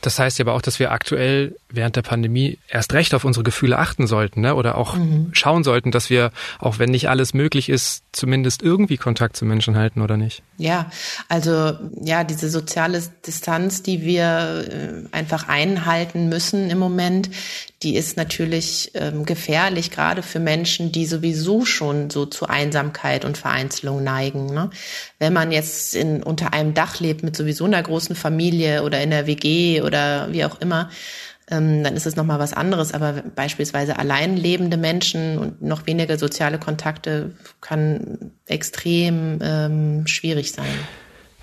Das 0.00 0.18
heißt 0.18 0.38
ja 0.38 0.44
aber 0.44 0.54
auch, 0.54 0.62
dass 0.62 0.78
wir 0.78 0.92
aktuell 0.92 1.56
während 1.68 1.96
der 1.96 2.02
Pandemie 2.02 2.58
erst 2.68 2.92
recht 2.94 3.14
auf 3.14 3.24
unsere 3.24 3.42
Gefühle 3.42 3.78
achten 3.78 4.06
sollten, 4.06 4.40
ne? 4.40 4.54
Oder 4.54 4.76
auch 4.76 4.96
mhm. 4.96 5.30
schauen 5.32 5.64
sollten, 5.64 5.90
dass 5.90 6.10
wir, 6.10 6.32
auch 6.58 6.78
wenn 6.78 6.90
nicht 6.90 7.08
alles 7.08 7.34
möglich 7.34 7.68
ist, 7.68 8.02
zumindest 8.12 8.62
irgendwie 8.62 8.96
Kontakt 8.96 9.36
zu 9.36 9.44
Menschen 9.44 9.76
halten, 9.76 10.00
oder 10.00 10.16
nicht? 10.16 10.42
Ja, 10.56 10.90
also 11.28 11.74
ja, 12.02 12.24
diese 12.24 12.48
soziale 12.48 13.02
Distanz, 13.26 13.82
die 13.82 14.02
wir 14.02 15.04
äh, 15.12 15.16
einfach 15.16 15.48
einhalten 15.48 16.28
müssen 16.28 16.70
im 16.70 16.78
Moment, 16.78 17.30
die 17.82 17.96
ist 17.96 18.16
natürlich 18.16 18.90
ähm, 18.94 19.24
gefährlich, 19.24 19.90
gerade 19.90 20.22
für 20.22 20.38
Menschen, 20.38 20.92
die 20.92 21.06
sowieso 21.06 21.64
schon 21.64 22.10
so 22.10 22.26
zu 22.26 22.46
Einsamkeit 22.46 23.24
und 23.24 23.38
Vereinzelung 23.38 24.04
neigen. 24.04 24.46
Ne? 24.46 24.70
Wenn 25.18 25.32
man 25.32 25.50
jetzt 25.50 25.94
in, 25.94 26.22
unter 26.22 26.52
einem 26.52 26.74
Dach 26.74 27.00
lebt 27.00 27.22
mit 27.22 27.36
sowieso 27.36 27.64
einer 27.64 27.82
großen 27.82 28.14
Familie 28.14 28.82
oder 28.82 29.00
in 29.00 29.10
der 29.10 29.26
WG 29.26 29.80
oder 29.80 30.30
wie 30.30 30.44
auch 30.44 30.60
immer, 30.60 30.90
ähm, 31.50 31.82
dann 31.82 31.96
ist 31.96 32.06
es 32.06 32.16
nochmal 32.16 32.38
was 32.38 32.52
anderes. 32.52 32.92
Aber 32.92 33.22
beispielsweise 33.34 33.98
allein 33.98 34.36
lebende 34.36 34.76
Menschen 34.76 35.38
und 35.38 35.62
noch 35.62 35.86
weniger 35.86 36.18
soziale 36.18 36.58
Kontakte 36.58 37.32
kann 37.62 38.32
extrem 38.46 39.38
ähm, 39.42 40.06
schwierig 40.06 40.52
sein. 40.52 40.66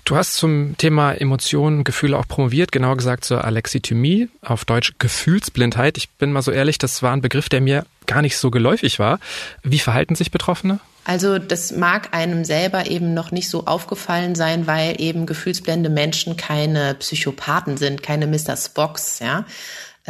Du 0.08 0.16
hast 0.16 0.36
zum 0.36 0.74
Thema 0.78 1.12
Emotionen, 1.12 1.84
Gefühle 1.84 2.16
auch 2.16 2.26
promoviert, 2.26 2.72
genauer 2.72 2.96
gesagt 2.96 3.26
zur 3.26 3.44
Alexithymie, 3.44 4.30
auf 4.40 4.64
Deutsch 4.64 4.94
Gefühlsblindheit. 4.98 5.98
Ich 5.98 6.08
bin 6.08 6.32
mal 6.32 6.40
so 6.40 6.50
ehrlich, 6.50 6.78
das 6.78 7.02
war 7.02 7.12
ein 7.12 7.20
Begriff, 7.20 7.50
der 7.50 7.60
mir 7.60 7.84
gar 8.06 8.22
nicht 8.22 8.38
so 8.38 8.50
geläufig 8.50 8.98
war. 8.98 9.20
Wie 9.62 9.78
verhalten 9.78 10.14
sich 10.14 10.30
Betroffene? 10.30 10.80
Also 11.04 11.38
das 11.38 11.72
mag 11.72 12.14
einem 12.14 12.46
selber 12.46 12.86
eben 12.90 13.12
noch 13.12 13.32
nicht 13.32 13.50
so 13.50 13.66
aufgefallen 13.66 14.34
sein, 14.34 14.66
weil 14.66 14.98
eben 14.98 15.26
gefühlsblende 15.26 15.90
Menschen 15.90 16.38
keine 16.38 16.94
Psychopathen 16.94 17.76
sind, 17.76 18.02
keine 18.02 18.26
Mr. 18.26 18.56
Spocks, 18.56 19.18
ja. 19.18 19.44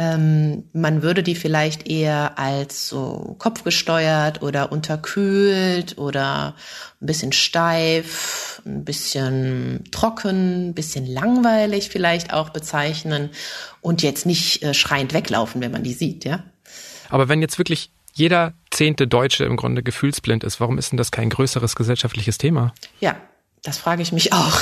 Ähm, 0.01 0.63
man 0.71 1.01
würde 1.01 1.23
die 1.23 1.35
vielleicht 1.35 1.89
eher 1.89 2.39
als 2.39 2.87
so 2.87 3.35
kopfgesteuert 3.37 4.41
oder 4.41 4.71
unterkühlt 4.71 5.97
oder 5.97 6.55
ein 7.01 7.05
bisschen 7.05 7.33
steif, 7.33 8.61
ein 8.65 8.85
bisschen 8.85 9.83
trocken, 9.91 10.69
ein 10.69 10.73
bisschen 10.73 11.05
langweilig 11.05 11.89
vielleicht 11.89 12.31
auch 12.31 12.51
bezeichnen 12.51 13.31
und 13.81 14.01
jetzt 14.01 14.25
nicht 14.25 14.63
äh, 14.63 14.73
schreiend 14.73 15.13
weglaufen, 15.13 15.59
wenn 15.59 15.73
man 15.73 15.83
die 15.83 15.93
sieht, 15.93 16.23
ja. 16.23 16.45
Aber 17.09 17.27
wenn 17.27 17.41
jetzt 17.41 17.57
wirklich 17.57 17.91
jeder 18.13 18.53
zehnte 18.71 19.05
Deutsche 19.05 19.43
im 19.43 19.57
Grunde 19.57 19.83
gefühlsblind 19.83 20.45
ist, 20.45 20.61
warum 20.61 20.77
ist 20.77 20.93
denn 20.93 20.97
das 20.97 21.11
kein 21.11 21.29
größeres 21.29 21.75
gesellschaftliches 21.75 22.37
Thema? 22.37 22.73
Ja, 23.01 23.17
das 23.63 23.77
frage 23.77 24.01
ich 24.01 24.11
mich 24.11 24.31
auch. 24.33 24.61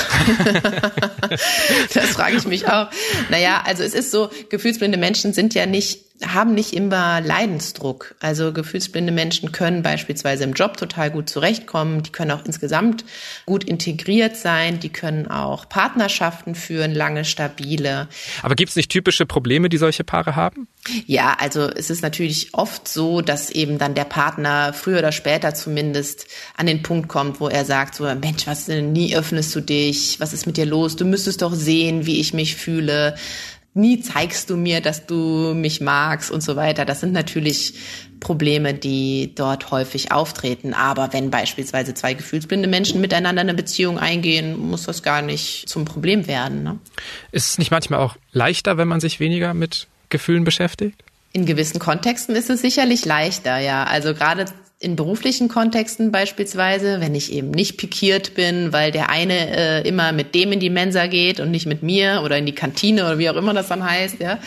das 1.94 2.10
frage 2.10 2.36
ich 2.36 2.46
mich 2.46 2.68
auch. 2.68 2.88
Naja, 3.30 3.62
also 3.64 3.82
es 3.82 3.94
ist 3.94 4.10
so, 4.10 4.30
gefühlsblinde 4.48 4.98
Menschen 4.98 5.32
sind 5.32 5.54
ja 5.54 5.66
nicht 5.66 6.07
haben 6.26 6.54
nicht 6.54 6.72
immer 6.72 7.20
Leidensdruck. 7.20 8.14
Also 8.20 8.52
gefühlsblinde 8.52 9.12
Menschen 9.12 9.52
können 9.52 9.82
beispielsweise 9.82 10.44
im 10.44 10.52
Job 10.52 10.76
total 10.76 11.10
gut 11.10 11.28
zurechtkommen, 11.28 12.02
die 12.02 12.10
können 12.10 12.30
auch 12.30 12.44
insgesamt 12.44 13.04
gut 13.46 13.64
integriert 13.64 14.36
sein, 14.36 14.80
die 14.80 14.88
können 14.88 15.28
auch 15.28 15.68
Partnerschaften 15.68 16.54
führen, 16.54 16.94
lange 16.94 17.24
stabile. 17.24 18.08
Aber 18.42 18.54
gibt 18.54 18.70
es 18.70 18.76
nicht 18.76 18.90
typische 18.90 19.26
Probleme, 19.26 19.68
die 19.68 19.76
solche 19.76 20.04
Paare 20.04 20.34
haben? 20.34 20.66
Ja, 21.06 21.36
also 21.38 21.68
es 21.68 21.90
ist 21.90 22.02
natürlich 22.02 22.54
oft 22.54 22.88
so, 22.88 23.20
dass 23.20 23.50
eben 23.50 23.78
dann 23.78 23.94
der 23.94 24.04
Partner 24.04 24.72
früher 24.72 24.98
oder 24.98 25.12
später 25.12 25.54
zumindest 25.54 26.26
an 26.56 26.66
den 26.66 26.82
Punkt 26.82 27.08
kommt, 27.08 27.40
wo 27.40 27.48
er 27.48 27.64
sagt 27.64 27.94
so, 27.94 28.04
Mensch, 28.04 28.46
was 28.46 28.66
denn, 28.66 28.92
nie 28.92 29.14
öffnest 29.14 29.54
du 29.54 29.60
dich, 29.60 30.18
was 30.18 30.32
ist 30.32 30.46
mit 30.46 30.56
dir 30.56 30.66
los? 30.66 30.96
Du 30.96 31.04
müsstest 31.04 31.42
doch 31.42 31.54
sehen, 31.54 32.06
wie 32.06 32.20
ich 32.20 32.32
mich 32.32 32.56
fühle 32.56 33.14
nie 33.78 34.00
zeigst 34.00 34.50
du 34.50 34.56
mir, 34.56 34.80
dass 34.80 35.06
du 35.06 35.54
mich 35.54 35.80
magst 35.80 36.30
und 36.30 36.42
so 36.42 36.56
weiter. 36.56 36.84
Das 36.84 37.00
sind 37.00 37.12
natürlich 37.12 37.74
Probleme, 38.20 38.74
die 38.74 39.32
dort 39.34 39.70
häufig 39.70 40.12
auftreten. 40.12 40.74
Aber 40.74 41.12
wenn 41.12 41.30
beispielsweise 41.30 41.94
zwei 41.94 42.14
gefühlsblinde 42.14 42.68
Menschen 42.68 43.00
miteinander 43.00 43.40
eine 43.40 43.54
Beziehung 43.54 43.98
eingehen, 43.98 44.58
muss 44.58 44.82
das 44.84 45.02
gar 45.02 45.22
nicht 45.22 45.68
zum 45.68 45.84
Problem 45.84 46.26
werden. 46.26 46.62
Ne? 46.62 46.78
Ist 47.32 47.50
es 47.50 47.58
nicht 47.58 47.70
manchmal 47.70 48.00
auch 48.00 48.16
leichter, 48.32 48.76
wenn 48.76 48.88
man 48.88 49.00
sich 49.00 49.20
weniger 49.20 49.54
mit 49.54 49.86
Gefühlen 50.08 50.44
beschäftigt? 50.44 51.02
In 51.32 51.46
gewissen 51.46 51.78
Kontexten 51.78 52.34
ist 52.34 52.50
es 52.50 52.60
sicherlich 52.60 53.04
leichter, 53.04 53.58
ja. 53.58 53.84
Also 53.84 54.14
gerade 54.14 54.46
in 54.80 54.94
beruflichen 54.94 55.48
Kontexten 55.48 56.12
beispielsweise, 56.12 57.00
wenn 57.00 57.16
ich 57.16 57.32
eben 57.32 57.50
nicht 57.50 57.78
pikiert 57.78 58.34
bin, 58.34 58.72
weil 58.72 58.92
der 58.92 59.10
eine 59.10 59.56
äh, 59.56 59.88
immer 59.88 60.12
mit 60.12 60.36
dem 60.36 60.52
in 60.52 60.60
die 60.60 60.70
Mensa 60.70 61.08
geht 61.08 61.40
und 61.40 61.50
nicht 61.50 61.66
mit 61.66 61.82
mir 61.82 62.22
oder 62.24 62.38
in 62.38 62.46
die 62.46 62.54
Kantine 62.54 63.06
oder 63.06 63.18
wie 63.18 63.28
auch 63.28 63.34
immer 63.34 63.52
das 63.54 63.66
dann 63.66 63.82
heißt, 63.82 64.20
ja, 64.20 64.38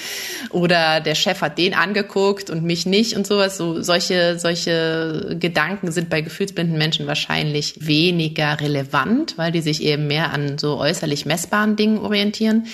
oder 0.50 1.02
der 1.02 1.16
Chef 1.16 1.42
hat 1.42 1.58
den 1.58 1.74
angeguckt 1.74 2.50
und 2.50 2.64
mich 2.64 2.86
nicht 2.86 3.18
und 3.18 3.28
sowas, 3.28 3.58
so 3.58 3.82
solche 3.82 4.40
solche 4.40 5.36
Gedanken 5.38 5.92
sind 5.92 6.10
bei 6.10 6.22
gefühlsblinden 6.22 6.78
Menschen 6.78 7.08
wahrscheinlich 7.08 7.86
weniger 7.86 8.62
relevant, 8.62 9.38
weil 9.38 9.52
die 9.52 9.62
sich 9.62 9.84
eben 9.84 10.08
mehr 10.08 10.32
an 10.32 10.58
so 10.58 10.78
äußerlich 10.78 11.26
messbaren 11.26 11.76
Dingen 11.76 11.98
orientieren. 11.98 12.68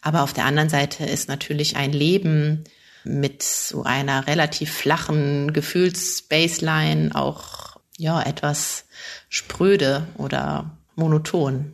Aber 0.00 0.22
auf 0.22 0.32
der 0.32 0.46
anderen 0.46 0.70
Seite 0.70 1.04
ist 1.04 1.28
natürlich 1.28 1.76
ein 1.76 1.92
Leben 1.92 2.64
mit 3.06 3.42
so 3.42 3.84
einer 3.84 4.26
relativ 4.26 4.72
flachen 4.72 5.52
Gefühlsbaseline 5.52 7.14
auch 7.14 7.76
ja 7.96 8.20
etwas 8.22 8.84
spröde 9.28 10.06
oder 10.16 10.76
monoton. 10.96 11.72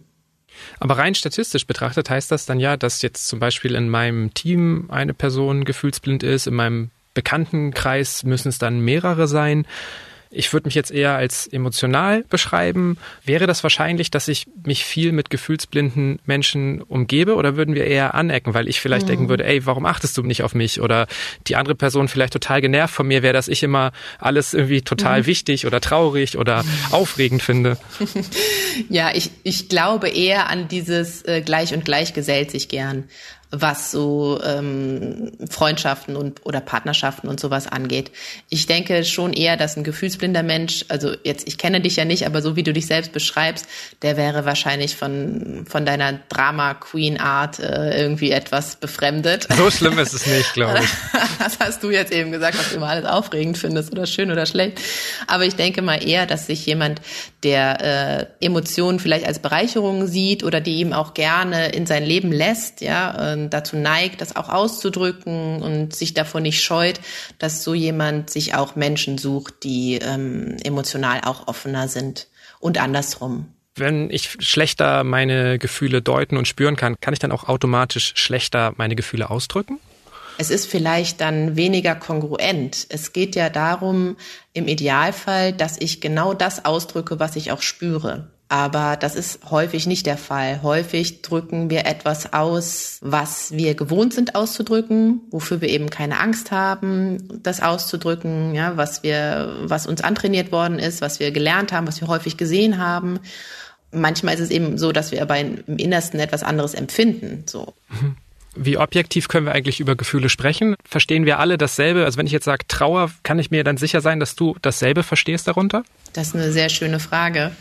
Aber 0.79 0.99
rein 0.99 1.15
statistisch 1.15 1.67
betrachtet 1.67 2.11
heißt 2.11 2.31
das 2.31 2.47
dann 2.47 2.61
ja, 2.61 2.77
dass 2.77 3.03
jetzt 3.03 3.27
zum 3.27 3.41
Beispiel 3.41 3.75
in 3.75 3.89
meinem 3.89 4.35
Team 4.35 4.89
eine 4.91 5.15
Person 5.15 5.65
gefühlsblind 5.65 6.23
ist, 6.23 6.47
in 6.47 6.55
meinem 6.55 6.91
Bekanntenkreis 7.15 8.25
müssen 8.25 8.49
es 8.49 8.59
dann 8.59 8.81
mehrere 8.81 9.29
sein. 9.29 9.67
Ich 10.33 10.53
würde 10.53 10.67
mich 10.67 10.75
jetzt 10.75 10.91
eher 10.91 11.15
als 11.15 11.47
emotional 11.47 12.25
beschreiben. 12.25 12.97
Wäre 13.25 13.47
das 13.47 13.63
wahrscheinlich, 13.63 14.11
dass 14.11 14.29
ich 14.29 14.47
mich 14.65 14.85
viel 14.85 15.13
mit 15.13 15.31
gefühlsblinden 15.31 16.19
Menschen 16.25 16.83
umgebe 16.83 17.35
oder 17.35 17.57
würden 17.57 17.75
wir 17.75 17.85
eher 17.87 18.15
anecken, 18.15 18.55
weil 18.55 18.69
ich 18.69 18.81
vielleicht 18.81 19.07
mhm. 19.07 19.11
denken 19.11 19.29
würde, 19.29 19.45
ey, 19.45 19.67
warum 19.67 19.87
achtest 19.87 20.17
du 20.17 20.23
nicht 20.23 20.43
auf 20.43 20.55
mich? 20.55 20.81
Oder 20.81 21.07
die 21.47 21.57
andere 21.57 21.75
Person 21.75 22.09
vielleicht 22.09 22.33
total 22.33 22.61
genervt 22.61 22.95
von 22.95 23.07
mir 23.07 23.23
wäre, 23.23 23.35
dass 23.35 23.49
ich 23.49 23.63
immer 23.63 23.93
alles 24.19 24.55
irgendwie 24.55 24.83
total 24.83 25.21
mhm. 25.21 25.27
wichtig 25.27 25.67
oder 25.67 25.81
traurig 25.81 26.39
oder 26.39 26.65
aufregend 26.91 27.43
finde. 27.43 27.79
Ja, 28.89 29.11
ich, 29.15 29.31
ich 29.43 29.69
glaube 29.69 30.09
eher 30.09 30.49
an 30.49 30.69
dieses 30.69 31.23
äh, 31.23 31.43
Gleich 31.43 31.75
und 31.75 31.85
Gleich 31.85 32.15
gesellt 32.15 32.51
sich 32.51 32.69
gern 32.69 33.05
was 33.53 33.91
so 33.91 34.41
ähm, 34.43 35.31
Freundschaften 35.49 36.17
und 36.17 36.41
oder 36.45 36.61
Partnerschaften 36.61 37.29
und 37.29 37.39
sowas 37.39 37.67
angeht. 37.67 38.11
Ich 38.49 38.67
denke 38.67 39.05
schon 39.05 39.35
eher, 39.35 39.59
dass 39.59 39.77
ein 39.77 39.85
gefühlsblinder 39.85 40.43
Mensch, 40.43 40.87
also 40.89 41.15
jetzt 41.23 41.47
ich 41.47 41.59
kenne 41.59 41.83
dich 41.83 41.97
ja 41.97 42.07
nicht, 42.07 42.27
aber 42.27 42.41
so 42.41 42.57
wie 42.57 42.63
du 42.63 42.73
dich 42.73 42.87
selbst 42.87 43.13
beschreibst, 43.13 43.67
der 44.01 44.17
wäre 44.17 44.47
wahrscheinlich 44.47 44.97
von 44.97 45.67
von 45.69 45.85
deiner 45.85 46.15
Drama 46.31 46.73
Queen 46.75 47.21
Art 47.21 47.59
äh, 47.59 48.01
irgendwie 48.01 48.31
etwas 48.31 48.77
befremdet. 48.77 49.47
So 49.55 49.71
schlimm 49.71 49.99
ist 49.99 50.15
es 50.15 50.27
nicht, 50.27 50.55
glaube 50.55 50.81
ich. 50.83 50.91
das 51.39 51.59
hast 51.61 51.83
du 51.83 51.91
jetzt 51.91 52.13
eben 52.13 52.33
gesagt, 52.33 52.59
was 52.59 52.71
du 52.71 52.77
immer 52.77 52.89
alles 52.89 53.05
aufregend 53.05 53.59
findest 53.59 53.93
oder 53.93 54.07
schön 54.07 54.31
oder 54.31 54.47
schlecht. 54.47 54.81
Aber 55.27 55.45
ich 55.45 55.57
denke 55.57 55.83
mal 55.83 56.03
eher, 56.03 56.25
dass 56.25 56.47
sich 56.47 56.65
jemand, 56.65 57.03
der 57.43 58.29
äh, 58.41 58.47
Emotionen 58.47 58.99
vielleicht 58.99 59.27
als 59.27 59.41
Bereicherung 59.41 60.07
sieht 60.07 60.43
oder 60.43 60.63
die 60.63 60.77
ihm 60.77 60.95
auch 60.95 61.13
gerne 61.13 61.69
in 61.69 61.85
sein 61.85 62.05
Leben 62.05 62.33
lässt, 62.33 62.81
ja. 62.81 63.35
Äh, 63.35 63.42
dazu 63.51 63.77
neigt, 63.77 64.21
das 64.21 64.37
auch 64.37 64.49
auszudrücken 64.49 65.63
und 65.63 65.95
sich 65.95 66.15
davor 66.15 66.41
nicht 66.41 66.63
scheut, 66.63 67.01
dass 67.39 67.65
so 67.65 67.75
jemand 67.75 68.31
sich 68.31 68.55
auch 68.55 68.77
Menschen 68.77 69.19
sucht, 69.19 69.65
die 69.65 69.99
ähm, 70.03 70.57
emotional 70.65 71.21
auch 71.25 71.49
offener 71.49 71.89
sind 71.89 72.29
und 72.61 72.81
andersrum. 72.81 73.47
Wenn 73.75 74.11
ich 74.11 74.37
schlechter 74.41 75.03
meine 75.03 75.59
Gefühle 75.59 76.03
deuten 76.03 76.37
und 76.37 76.47
spüren 76.47 76.77
kann, 76.77 76.97
kann 77.01 77.15
ich 77.15 77.21
dann 77.21 77.33
auch 77.33 77.49
automatisch 77.49 78.13
schlechter 78.17 78.75
meine 78.77 78.97
Gefühle 78.97 79.31
ausdrücken? 79.31 79.79
Es 80.39 80.51
ist 80.51 80.67
vielleicht 80.67 81.21
dann 81.21 81.57
weniger 81.57 81.95
kongruent. 81.95 82.87
Es 82.89 83.13
geht 83.13 83.37
ja 83.37 83.51
darum, 83.51 84.17
im 84.53 84.69
Idealfall, 84.69 85.53
dass 85.53 85.79
ich 85.79 86.01
genau 86.01 86.35
das 86.35 86.65
ausdrücke, 86.65 87.21
was 87.21 87.37
ich 87.37 87.53
auch 87.53 87.63
spüre. 87.63 88.31
Aber 88.53 88.99
das 88.99 89.15
ist 89.15 89.51
häufig 89.51 89.87
nicht 89.87 90.05
der 90.05 90.19
Fall. 90.19 90.61
Häufig 90.63 91.23
drücken 91.23 91.71
wir 91.71 91.87
etwas 91.87 92.35
aus, 92.35 92.99
was 93.01 93.51
wir 93.53 93.75
gewohnt 93.75 94.13
sind 94.13 94.35
auszudrücken, 94.35 95.23
wofür 95.31 95.63
wir 95.63 95.71
eben 95.71 95.89
keine 95.89 96.21
Angst 96.21 96.51
haben, 96.51 97.41
das 97.43 97.63
auszudrücken, 97.63 98.55
ja, 98.55 98.77
was 98.77 99.03
wir, 99.03 99.57
was 99.63 99.87
uns 99.87 100.03
antrainiert 100.03 100.53
worden 100.53 100.79
ist, 100.79 101.01
was 101.01 101.19
wir 101.19 101.31
gelernt 101.31 101.73
haben, 101.73 101.87
was 101.87 102.03
wir 102.03 102.09
häufig 102.09 102.37
gesehen 102.37 102.77
haben. 102.77 103.21
Manchmal 103.91 104.35
ist 104.35 104.41
es 104.41 104.51
eben 104.51 104.77
so, 104.77 104.93
dass 104.93 105.13
wir 105.13 105.23
aber 105.23 105.39
im 105.39 105.79
Innersten 105.79 106.21
etwas 106.21 106.43
anderes 106.43 106.75
empfinden, 106.75 107.45
so. 107.47 107.73
Mhm. 107.89 108.17
Wie 108.55 108.77
objektiv 108.77 109.29
können 109.29 109.47
wir 109.47 109.53
eigentlich 109.53 109.81
über 109.81 109.97
Gefühle 109.97 110.29
sprechen? 110.29 110.77
Verstehen 110.85 111.25
wir 111.25 111.39
alle 111.39 111.57
dasselbe? 111.57 112.05
Also 112.05 112.19
wenn 112.19 112.27
ich 112.27 112.33
jetzt 112.33 112.45
sage 112.45 112.67
Trauer, 112.69 113.11
kann 113.23 113.39
ich 113.39 113.51
mir 113.51 113.65
dann 113.65 113.79
sicher 113.79 114.01
sein, 114.01 114.21
dass 114.21 114.35
du 114.35 114.57
dasselbe 114.61 115.03
verstehst 115.03 115.49
darunter? 115.49 115.85
Das 116.13 116.29
ist 116.29 116.35
eine 116.35 116.53
sehr 116.53 116.69
schöne 116.69 117.01
Frage. 117.01 117.53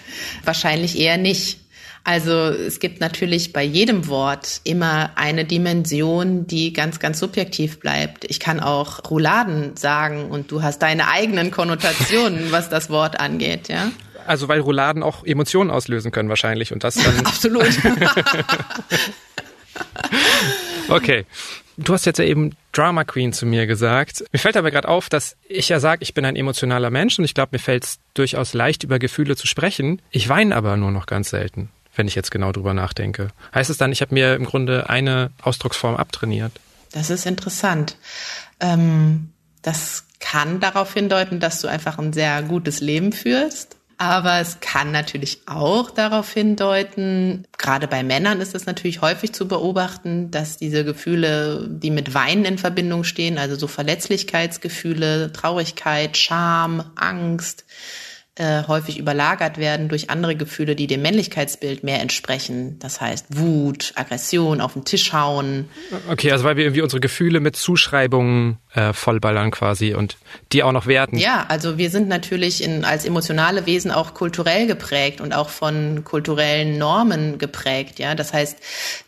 Wahrscheinlich 0.43 0.99
eher 0.99 1.17
nicht. 1.17 1.59
Also 2.03 2.31
es 2.31 2.79
gibt 2.79 2.99
natürlich 2.99 3.53
bei 3.53 3.63
jedem 3.63 4.07
Wort 4.07 4.61
immer 4.63 5.11
eine 5.15 5.45
Dimension, 5.45 6.47
die 6.47 6.73
ganz, 6.73 6.99
ganz 6.99 7.19
subjektiv 7.19 7.79
bleibt. 7.79 8.25
Ich 8.25 8.39
kann 8.39 8.59
auch 8.59 9.09
Rouladen 9.09 9.77
sagen 9.77 10.31
und 10.31 10.51
du 10.51 10.63
hast 10.63 10.79
deine 10.79 11.07
eigenen 11.09 11.51
Konnotationen, 11.51 12.47
was 12.51 12.69
das 12.69 12.89
Wort 12.89 13.19
angeht, 13.19 13.67
ja. 13.69 13.91
Also 14.25 14.47
weil 14.47 14.59
Rouladen 14.59 15.03
auch 15.03 15.23
Emotionen 15.25 15.69
auslösen 15.71 16.11
können 16.11 16.29
wahrscheinlich 16.29 16.73
und 16.73 16.83
das 16.83 16.95
dann. 16.95 17.19
Absolut. 17.25 17.69
Okay. 20.89 21.25
Du 21.77 21.93
hast 21.93 22.05
jetzt 22.05 22.19
ja 22.19 22.25
eben 22.25 22.55
Drama 22.73 23.03
Queen 23.03 23.33
zu 23.33 23.45
mir 23.45 23.65
gesagt. 23.65 24.23
Mir 24.31 24.39
fällt 24.39 24.57
aber 24.57 24.71
gerade 24.71 24.87
auf, 24.87 25.09
dass 25.09 25.35
ich 25.47 25.69
ja 25.69 25.79
sage, 25.79 26.03
ich 26.03 26.13
bin 26.13 26.25
ein 26.25 26.35
emotionaler 26.35 26.89
Mensch 26.89 27.17
und 27.17 27.25
ich 27.25 27.33
glaube, 27.33 27.49
mir 27.53 27.59
fällt 27.59 27.85
es 27.85 27.99
durchaus 28.13 28.53
leicht, 28.53 28.83
über 28.83 28.99
Gefühle 28.99 29.35
zu 29.35 29.47
sprechen. 29.47 30.01
Ich 30.11 30.29
weine 30.29 30.55
aber 30.55 30.77
nur 30.77 30.91
noch 30.91 31.05
ganz 31.05 31.29
selten, 31.29 31.69
wenn 31.95 32.07
ich 32.07 32.15
jetzt 32.15 32.29
genau 32.29 32.51
drüber 32.51 32.73
nachdenke. 32.73 33.29
Heißt 33.55 33.69
es 33.69 33.77
dann, 33.77 33.91
ich 33.91 34.01
habe 34.01 34.13
mir 34.13 34.35
im 34.35 34.45
Grunde 34.45 34.89
eine 34.89 35.31
Ausdrucksform 35.41 35.95
abtrainiert? 35.95 36.51
Das 36.91 37.09
ist 37.09 37.25
interessant. 37.25 37.97
Ähm, 38.59 39.29
das 39.61 40.05
kann 40.19 40.59
darauf 40.59 40.93
hindeuten, 40.93 41.39
dass 41.39 41.61
du 41.61 41.67
einfach 41.67 41.97
ein 41.97 42.13
sehr 42.13 42.43
gutes 42.43 42.79
Leben 42.81 43.11
führst. 43.11 43.77
Aber 44.01 44.39
es 44.39 44.59
kann 44.61 44.91
natürlich 44.91 45.43
auch 45.45 45.91
darauf 45.91 46.33
hindeuten, 46.33 47.45
gerade 47.59 47.87
bei 47.87 48.01
Männern 48.01 48.41
ist 48.41 48.55
es 48.55 48.65
natürlich 48.65 48.99
häufig 49.01 49.31
zu 49.31 49.47
beobachten, 49.47 50.31
dass 50.31 50.57
diese 50.57 50.83
Gefühle, 50.83 51.67
die 51.69 51.91
mit 51.91 52.15
Weinen 52.15 52.45
in 52.45 52.57
Verbindung 52.57 53.03
stehen, 53.03 53.37
also 53.37 53.55
so 53.55 53.67
Verletzlichkeitsgefühle, 53.67 55.31
Traurigkeit, 55.33 56.17
Scham, 56.17 56.83
Angst, 56.95 57.63
äh, 58.35 58.63
häufig 58.67 58.97
überlagert 58.97 59.57
werden 59.57 59.89
durch 59.89 60.09
andere 60.09 60.37
Gefühle, 60.37 60.75
die 60.75 60.87
dem 60.87 61.01
Männlichkeitsbild 61.01 61.83
mehr 61.83 61.99
entsprechen. 61.99 62.79
Das 62.79 63.01
heißt 63.01 63.25
Wut, 63.37 63.91
Aggression, 63.95 64.61
auf 64.61 64.73
den 64.73 64.85
Tisch 64.85 65.11
hauen. 65.11 65.69
Okay, 66.09 66.31
also 66.31 66.45
weil 66.45 66.55
wir 66.55 66.63
irgendwie 66.63 66.81
unsere 66.81 67.01
Gefühle 67.01 67.41
mit 67.41 67.57
Zuschreibungen 67.57 68.57
äh, 68.73 68.93
vollballern 68.93 69.51
quasi 69.51 69.93
und 69.95 70.15
die 70.53 70.63
auch 70.63 70.71
noch 70.71 70.87
werten. 70.87 71.17
Ja, 71.17 71.45
also 71.49 71.77
wir 71.77 71.89
sind 71.89 72.07
natürlich 72.07 72.63
in, 72.63 72.85
als 72.85 73.03
emotionale 73.03 73.65
Wesen 73.65 73.91
auch 73.91 74.13
kulturell 74.13 74.65
geprägt 74.65 75.19
und 75.19 75.33
auch 75.33 75.49
von 75.49 76.05
kulturellen 76.05 76.77
Normen 76.77 77.37
geprägt. 77.37 77.99
Ja, 77.99 78.15
das 78.15 78.31
heißt, 78.31 78.57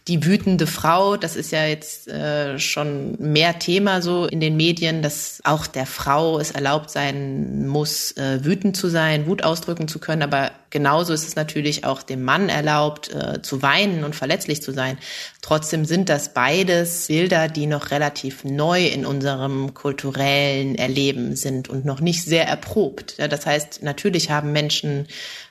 die 0.10 0.26
wütende 0.26 0.68
Frau, 0.68 1.16
das 1.16 1.38
ist 1.38 1.52
ja 1.52 1.66
jetzt 1.66 2.10
äh, 2.10 2.60
schon 2.60 3.16
mehr 3.20 3.58
Thema 3.58 4.02
so 4.02 4.26
in 4.26 4.42
den 4.42 4.58
Medien, 4.58 5.02
dass 5.02 5.40
auch 5.46 5.66
der 5.66 5.86
Frau 5.86 6.40
es 6.40 6.52
erlaubt 6.52 6.90
sein 6.90 7.68
muss, 7.68 8.12
äh, 8.18 8.44
wütend 8.44 8.76
zu 8.76 8.90
sein, 8.90 9.12
Wut 9.28 9.43
ausdrücken 9.43 9.88
zu 9.88 9.99
können. 9.99 10.21
Aber 10.21 10.52
genauso 10.69 11.13
ist 11.13 11.28
es 11.28 11.36
natürlich 11.36 11.86
auch 11.86 12.04
dem 12.04 12.23
Mann 12.23 12.49
erlaubt, 12.49 13.12
äh, 13.13 13.41
zu 13.41 13.62
weinen 13.62 14.04
und 14.04 14.15
verletzlich 14.15 14.62
zu 14.62 14.71
sein. 14.71 14.97
Trotzdem 15.41 15.86
sind 15.86 16.10
das 16.10 16.34
beides 16.34 17.08
Bilder, 17.08 17.47
die 17.47 17.67
noch 17.67 17.91
relativ 17.91 18.43
neu 18.43 18.86
in 18.86 19.06
unserem 19.06 19.73
kulturellen 19.73 20.76
Erleben 20.76 21.36
sind 21.36 21.69
und 21.69 21.86
noch 21.86 22.02
nicht 22.02 22.23
sehr 22.23 22.47
erprobt. 22.47 23.15
Ja, 23.17 23.28
das 23.28 23.45
heißt, 23.45 23.84
natürlich 23.84 24.30
haben 24.30 24.52
Menschen 24.52 25.08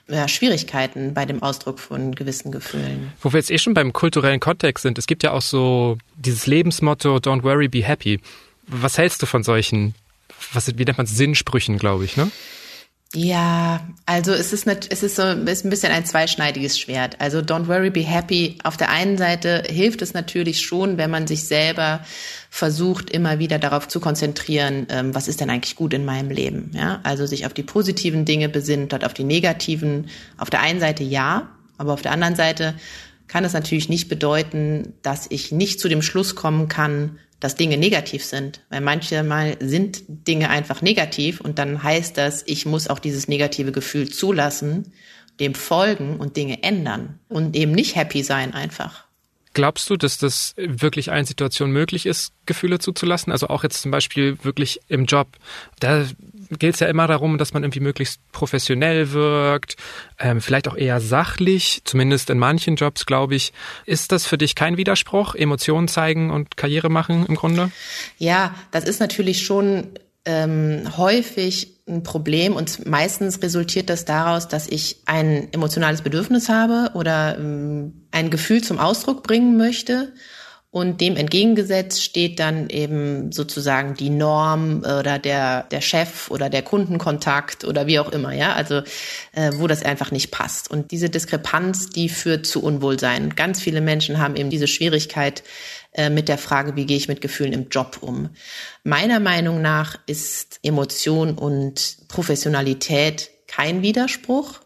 ja, 0.07 0.27
Schwierigkeiten 0.27 1.13
bei 1.13 1.25
dem 1.25 1.41
Ausdruck 1.41 1.79
von 1.79 2.13
gewissen 2.13 2.51
Gefühlen. 2.51 3.13
Wo 3.21 3.31
wir 3.31 3.39
jetzt 3.39 3.51
eh 3.51 3.57
schon 3.57 3.73
beim 3.73 3.93
kulturellen 3.93 4.39
Kontext 4.39 4.81
sind, 4.81 4.97
es 4.97 5.07
gibt 5.07 5.23
ja 5.23 5.31
auch 5.31 5.41
so 5.41 5.97
dieses 6.15 6.47
Lebensmotto 6.47 7.17
Don't 7.17 7.43
worry, 7.43 7.67
be 7.67 7.83
happy. 7.83 8.19
Was 8.67 8.97
hältst 8.97 9.21
du 9.21 9.25
von 9.25 9.43
solchen, 9.43 9.95
was, 10.51 10.67
wie 10.77 10.85
nennt 10.85 10.97
man 10.97 11.05
es, 11.05 11.15
Sinnsprüchen, 11.15 11.77
glaube 11.77 12.05
ich, 12.05 12.17
ne? 12.17 12.29
Ja, 13.15 13.87
also 14.07 14.31
es 14.33 14.53
ist, 14.53 14.65
nicht, 14.65 14.91
es 14.91 15.03
ist 15.03 15.17
so 15.17 15.21
ist 15.21 15.65
ein 15.65 15.69
bisschen 15.69 15.91
ein 15.91 16.03
zweischneidiges 16.03 16.79
Schwert. 16.79 17.21
Also 17.21 17.39
don't 17.39 17.67
worry, 17.67 17.91
be 17.91 18.01
happy. 18.01 18.57
Auf 18.63 18.75
der 18.75 18.89
einen 18.89 19.19
Seite 19.19 19.63
hilft 19.67 20.01
es 20.01 20.15
natürlich 20.15 20.61
schon, 20.61 20.97
wenn 20.97 21.11
man 21.11 21.27
sich 21.27 21.43
selber 21.43 21.99
versucht, 22.49 23.11
immer 23.11 23.37
wieder 23.37 23.59
darauf 23.59 23.87
zu 23.87 23.99
konzentrieren, 23.99 24.87
ähm, 24.89 25.13
was 25.13 25.27
ist 25.27 25.41
denn 25.41 25.51
eigentlich 25.51 25.75
gut 25.75 25.93
in 25.93 26.05
meinem 26.05 26.31
Leben. 26.31 26.71
Ja, 26.73 27.01
also 27.03 27.27
sich 27.27 27.45
auf 27.45 27.53
die 27.53 27.61
positiven 27.61 28.25
Dinge 28.25 28.49
besinnt, 28.49 28.93
dort 28.93 29.05
auf 29.05 29.13
die 29.13 29.23
negativen. 29.23 30.09
Auf 30.37 30.49
der 30.49 30.61
einen 30.61 30.79
Seite 30.79 31.03
ja, 31.03 31.49
aber 31.77 31.93
auf 31.93 32.01
der 32.01 32.13
anderen 32.13 32.35
Seite 32.35 32.73
kann 33.27 33.45
es 33.45 33.53
natürlich 33.53 33.89
nicht 33.89 34.09
bedeuten, 34.09 34.93
dass 35.03 35.27
ich 35.29 35.51
nicht 35.51 35.79
zu 35.79 35.87
dem 35.87 36.01
Schluss 36.01 36.33
kommen 36.33 36.67
kann, 36.67 37.19
dass 37.43 37.55
Dinge 37.55 37.77
negativ 37.77 38.23
sind. 38.23 38.61
Weil 38.69 38.81
manchmal 38.81 39.57
sind 39.59 40.03
Dinge 40.07 40.49
einfach 40.49 40.81
negativ 40.81 41.41
und 41.41 41.59
dann 41.59 41.83
heißt 41.83 42.17
das, 42.17 42.43
ich 42.47 42.65
muss 42.65 42.87
auch 42.87 42.99
dieses 42.99 43.27
negative 43.27 43.73
Gefühl 43.73 44.09
zulassen, 44.09 44.93
dem 45.39 45.53
folgen 45.53 46.17
und 46.17 46.37
Dinge 46.37 46.63
ändern 46.63 47.19
und 47.27 47.55
eben 47.55 47.73
nicht 47.73 47.95
happy 47.95 48.23
sein 48.23 48.53
einfach. 48.53 49.05
Glaubst 49.53 49.89
du, 49.89 49.97
dass 49.97 50.17
das 50.17 50.53
wirklich 50.57 51.09
in 51.09 51.25
Situationen 51.25 51.73
möglich 51.73 52.05
ist, 52.05 52.33
Gefühle 52.45 52.79
zuzulassen? 52.79 53.31
Also 53.31 53.47
auch 53.47 53.63
jetzt 53.63 53.81
zum 53.81 53.91
Beispiel 53.91 54.37
wirklich 54.43 54.79
im 54.87 55.05
Job. 55.05 55.27
Da 55.79 56.05
geht 56.59 56.75
es 56.75 56.79
ja 56.79 56.87
immer 56.87 57.07
darum, 57.07 57.37
dass 57.37 57.53
man 57.53 57.63
irgendwie 57.63 57.79
möglichst 57.79 58.19
professionell 58.31 59.11
wirkt, 59.11 59.75
ähm, 60.19 60.41
vielleicht 60.41 60.67
auch 60.67 60.75
eher 60.75 60.99
sachlich, 60.99 61.81
zumindest 61.85 62.29
in 62.29 62.37
manchen 62.37 62.75
Jobs, 62.75 63.05
glaube 63.05 63.35
ich. 63.35 63.53
Ist 63.85 64.11
das 64.11 64.25
für 64.25 64.37
dich 64.37 64.55
kein 64.55 64.77
Widerspruch, 64.77 65.35
Emotionen 65.35 65.87
zeigen 65.87 66.31
und 66.31 66.57
Karriere 66.57 66.89
machen 66.89 67.25
im 67.25 67.35
Grunde? 67.35 67.71
Ja, 68.17 68.55
das 68.71 68.85
ist 68.85 68.99
natürlich 68.99 69.45
schon 69.45 69.89
ähm, 70.25 70.83
häufig 70.97 71.73
ein 71.87 72.03
Problem 72.03 72.55
und 72.55 72.85
meistens 72.87 73.41
resultiert 73.41 73.89
das 73.89 74.05
daraus, 74.05 74.47
dass 74.47 74.69
ich 74.69 75.01
ein 75.05 75.51
emotionales 75.51 76.01
Bedürfnis 76.01 76.47
habe 76.47 76.91
oder 76.93 77.37
ähm, 77.37 78.05
ein 78.11 78.29
Gefühl 78.29 78.63
zum 78.63 78.79
Ausdruck 78.79 79.23
bringen 79.23 79.57
möchte 79.57 80.13
und 80.73 81.01
dem 81.01 81.17
entgegengesetzt 81.17 82.01
steht 82.01 82.39
dann 82.39 82.67
eben 82.67 83.31
sozusagen 83.31 83.93
die 83.93 84.09
Norm 84.09 84.79
oder 84.79 85.19
der, 85.19 85.67
der 85.69 85.81
Chef 85.81 86.31
oder 86.31 86.49
der 86.49 86.63
Kundenkontakt 86.63 87.63
oder 87.63 87.85
wie 87.85 87.99
auch 87.99 88.11
immer, 88.11 88.33
ja, 88.33 88.53
also 88.53 88.81
äh, 89.33 89.51
wo 89.53 89.67
das 89.67 89.83
einfach 89.83 90.09
nicht 90.09 90.31
passt. 90.31 90.71
Und 90.71 90.89
diese 90.89 91.11
Diskrepanz, 91.11 91.89
die 91.89 92.09
führt 92.09 92.47
zu 92.47 92.63
Unwohlsein. 92.63 93.35
Ganz 93.35 93.61
viele 93.61 93.81
Menschen 93.81 94.17
haben 94.17 94.35
eben 94.35 94.49
diese 94.49 94.67
Schwierigkeit 94.67 95.43
äh, 95.91 96.09
mit 96.09 96.27
der 96.27 96.39
Frage, 96.39 96.75
wie 96.75 96.87
gehe 96.87 96.97
ich 96.97 97.07
mit 97.07 97.21
Gefühlen 97.21 97.53
im 97.53 97.69
Job 97.69 97.99
um. 98.01 98.29
Meiner 98.83 99.19
Meinung 99.19 99.61
nach 99.61 99.99
ist 100.07 100.59
Emotion 100.63 101.35
und 101.35 101.97
Professionalität 102.07 103.29
kein 103.45 103.83
Widerspruch. 103.83 104.59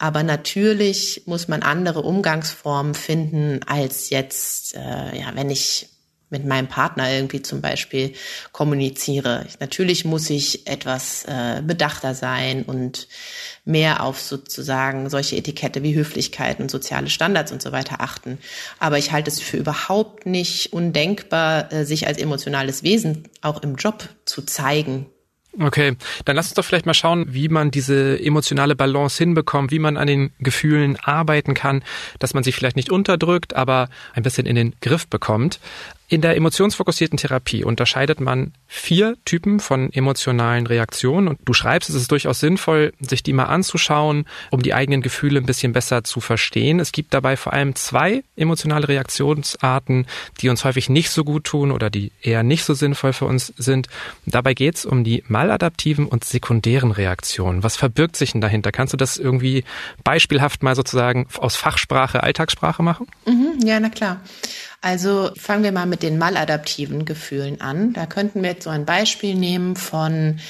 Aber 0.00 0.22
natürlich 0.22 1.24
muss 1.26 1.46
man 1.46 1.60
andere 1.60 2.00
Umgangsformen 2.00 2.94
finden 2.94 3.60
als 3.66 4.08
jetzt, 4.08 4.74
äh, 4.74 5.18
ja, 5.18 5.30
wenn 5.34 5.50
ich 5.50 5.90
mit 6.30 6.46
meinem 6.46 6.68
Partner 6.68 7.12
irgendwie 7.12 7.42
zum 7.42 7.60
Beispiel 7.60 8.14
kommuniziere. 8.50 9.46
Natürlich 9.58 10.06
muss 10.06 10.30
ich 10.30 10.66
etwas 10.66 11.26
äh, 11.26 11.60
bedachter 11.62 12.14
sein 12.14 12.62
und 12.62 13.08
mehr 13.66 14.02
auf 14.02 14.18
sozusagen 14.18 15.10
solche 15.10 15.36
Etikette 15.36 15.82
wie 15.82 15.94
Höflichkeit 15.94 16.60
und 16.60 16.70
soziale 16.70 17.10
Standards 17.10 17.52
und 17.52 17.60
so 17.60 17.70
weiter 17.70 18.00
achten. 18.00 18.38
Aber 18.78 18.96
ich 18.96 19.12
halte 19.12 19.28
es 19.30 19.38
für 19.38 19.58
überhaupt 19.58 20.24
nicht 20.24 20.72
undenkbar, 20.72 21.70
äh, 21.74 21.84
sich 21.84 22.06
als 22.06 22.16
emotionales 22.16 22.82
Wesen 22.84 23.28
auch 23.42 23.62
im 23.62 23.74
Job 23.74 24.08
zu 24.24 24.40
zeigen 24.40 25.10
Okay, 25.58 25.96
dann 26.24 26.36
lass 26.36 26.46
uns 26.46 26.54
doch 26.54 26.64
vielleicht 26.64 26.86
mal 26.86 26.94
schauen, 26.94 27.26
wie 27.34 27.48
man 27.48 27.72
diese 27.72 28.22
emotionale 28.22 28.76
Balance 28.76 29.18
hinbekommt, 29.18 29.72
wie 29.72 29.80
man 29.80 29.96
an 29.96 30.06
den 30.06 30.32
Gefühlen 30.38 30.96
arbeiten 31.02 31.54
kann, 31.54 31.82
dass 32.20 32.34
man 32.34 32.44
sich 32.44 32.54
vielleicht 32.54 32.76
nicht 32.76 32.90
unterdrückt, 32.90 33.56
aber 33.56 33.88
ein 34.12 34.22
bisschen 34.22 34.46
in 34.46 34.54
den 34.54 34.74
Griff 34.80 35.08
bekommt. 35.08 35.58
In 36.10 36.22
der 36.22 36.36
emotionsfokussierten 36.36 37.18
Therapie 37.18 37.62
unterscheidet 37.62 38.20
man 38.20 38.52
vier 38.66 39.16
Typen 39.24 39.60
von 39.60 39.92
emotionalen 39.92 40.66
Reaktionen 40.66 41.28
und 41.28 41.38
du 41.44 41.52
schreibst, 41.52 41.88
es 41.88 41.94
ist 41.94 42.10
durchaus 42.10 42.40
sinnvoll, 42.40 42.92
sich 42.98 43.22
die 43.22 43.32
mal 43.32 43.44
anzuschauen, 43.44 44.26
um 44.50 44.60
die 44.60 44.74
eigenen 44.74 45.02
Gefühle 45.02 45.38
ein 45.38 45.46
bisschen 45.46 45.72
besser 45.72 46.02
zu 46.02 46.20
verstehen. 46.20 46.80
Es 46.80 46.90
gibt 46.90 47.14
dabei 47.14 47.36
vor 47.36 47.52
allem 47.52 47.76
zwei 47.76 48.24
emotionale 48.34 48.88
Reaktionsarten, 48.88 50.08
die 50.40 50.48
uns 50.48 50.64
häufig 50.64 50.88
nicht 50.88 51.10
so 51.10 51.22
gut 51.22 51.44
tun 51.44 51.70
oder 51.70 51.90
die 51.90 52.10
eher 52.20 52.42
nicht 52.42 52.64
so 52.64 52.74
sinnvoll 52.74 53.12
für 53.12 53.26
uns 53.26 53.54
sind. 53.56 53.86
Dabei 54.26 54.54
geht 54.54 54.78
es 54.78 54.86
um 54.86 55.04
die 55.04 55.22
maladaptiven 55.28 56.06
und 56.06 56.24
sekundären 56.24 56.90
Reaktionen. 56.90 57.62
Was 57.62 57.76
verbirgt 57.76 58.16
sich 58.16 58.32
denn 58.32 58.40
dahinter? 58.40 58.72
Kannst 58.72 58.92
du 58.92 58.96
das 58.96 59.16
irgendwie 59.16 59.62
beispielhaft 60.02 60.64
mal 60.64 60.74
sozusagen 60.74 61.28
aus 61.38 61.54
Fachsprache, 61.54 62.24
Alltagssprache 62.24 62.82
machen? 62.82 63.06
Mhm, 63.26 63.64
ja, 63.64 63.78
na 63.78 63.90
klar. 63.90 64.20
Also 64.82 65.30
fangen 65.36 65.62
wir 65.62 65.72
mal 65.72 65.84
mit 65.84 66.02
den 66.02 66.16
maladaptiven 66.16 67.04
Gefühlen 67.04 67.60
an. 67.60 67.92
Da 67.92 68.06
könnten 68.06 68.42
wir 68.42 68.50
jetzt 68.50 68.64
so 68.64 68.70
ein 68.70 68.86
Beispiel 68.86 69.34
nehmen 69.34 69.76
von 69.76 70.40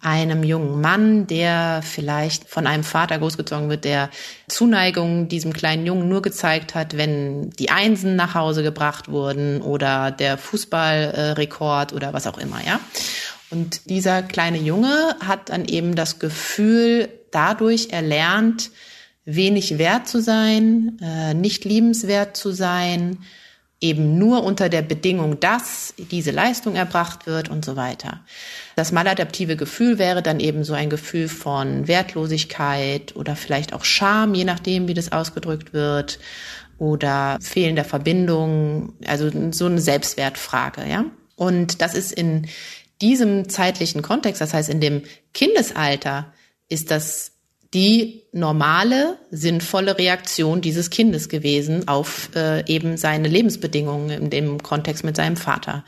einem 0.00 0.44
jungen 0.44 0.80
Mann, 0.82 1.26
der 1.26 1.80
vielleicht 1.82 2.48
von 2.48 2.66
einem 2.66 2.84
Vater 2.84 3.18
großgezogen 3.18 3.70
wird, 3.70 3.84
der 3.84 4.10
Zuneigung 4.46 5.28
diesem 5.28 5.54
kleinen 5.54 5.86
Jungen 5.86 6.08
nur 6.08 6.20
gezeigt 6.20 6.74
hat, 6.74 6.98
wenn 6.98 7.48
die 7.50 7.70
Einsen 7.70 8.14
nach 8.14 8.34
Hause 8.34 8.62
gebracht 8.62 9.08
wurden 9.08 9.62
oder 9.62 10.10
der 10.10 10.36
Fußballrekord 10.36 11.94
oder 11.94 12.12
was 12.12 12.26
auch 12.26 12.38
immer, 12.38 12.64
ja. 12.64 12.80
Und 13.50 13.88
dieser 13.88 14.22
kleine 14.22 14.58
Junge 14.58 15.16
hat 15.24 15.48
dann 15.48 15.64
eben 15.64 15.94
das 15.94 16.18
Gefühl 16.18 17.08
dadurch 17.30 17.88
erlernt, 17.90 18.70
wenig 19.24 19.78
wert 19.78 20.06
zu 20.06 20.20
sein, 20.20 20.98
äh, 21.02 21.32
nicht 21.32 21.64
liebenswert 21.64 22.36
zu 22.36 22.52
sein, 22.52 23.18
eben 23.80 24.18
nur 24.18 24.42
unter 24.42 24.68
der 24.68 24.82
Bedingung, 24.82 25.38
dass 25.38 25.94
diese 25.96 26.32
Leistung 26.32 26.74
erbracht 26.74 27.26
wird 27.26 27.48
und 27.48 27.64
so 27.64 27.76
weiter. 27.76 28.20
Das 28.74 28.90
maladaptive 28.90 29.56
Gefühl 29.56 29.98
wäre 29.98 30.22
dann 30.22 30.40
eben 30.40 30.64
so 30.64 30.72
ein 30.74 30.90
Gefühl 30.90 31.28
von 31.28 31.86
Wertlosigkeit 31.86 33.14
oder 33.14 33.36
vielleicht 33.36 33.72
auch 33.72 33.84
Scham, 33.84 34.34
je 34.34 34.44
nachdem, 34.44 34.88
wie 34.88 34.94
das 34.94 35.12
ausgedrückt 35.12 35.72
wird, 35.72 36.18
oder 36.78 37.38
fehlender 37.40 37.84
Verbindung, 37.84 38.94
also 39.06 39.30
so 39.52 39.66
eine 39.66 39.80
Selbstwertfrage, 39.80 40.88
ja. 40.88 41.04
Und 41.34 41.82
das 41.82 41.94
ist 41.94 42.12
in 42.12 42.46
diesem 43.00 43.48
zeitlichen 43.48 44.02
Kontext, 44.02 44.40
das 44.40 44.54
heißt 44.54 44.68
in 44.68 44.80
dem 44.80 45.02
Kindesalter, 45.34 46.32
ist 46.68 46.90
das 46.90 47.32
die 47.74 48.22
normale, 48.32 49.18
sinnvolle 49.30 49.98
Reaktion 49.98 50.60
dieses 50.60 50.88
Kindes 50.90 51.28
gewesen 51.28 51.86
auf 51.86 52.30
äh, 52.34 52.64
eben 52.66 52.96
seine 52.96 53.28
Lebensbedingungen 53.28 54.10
in 54.10 54.30
dem 54.30 54.62
Kontext 54.62 55.04
mit 55.04 55.16
seinem 55.16 55.36
Vater. 55.36 55.84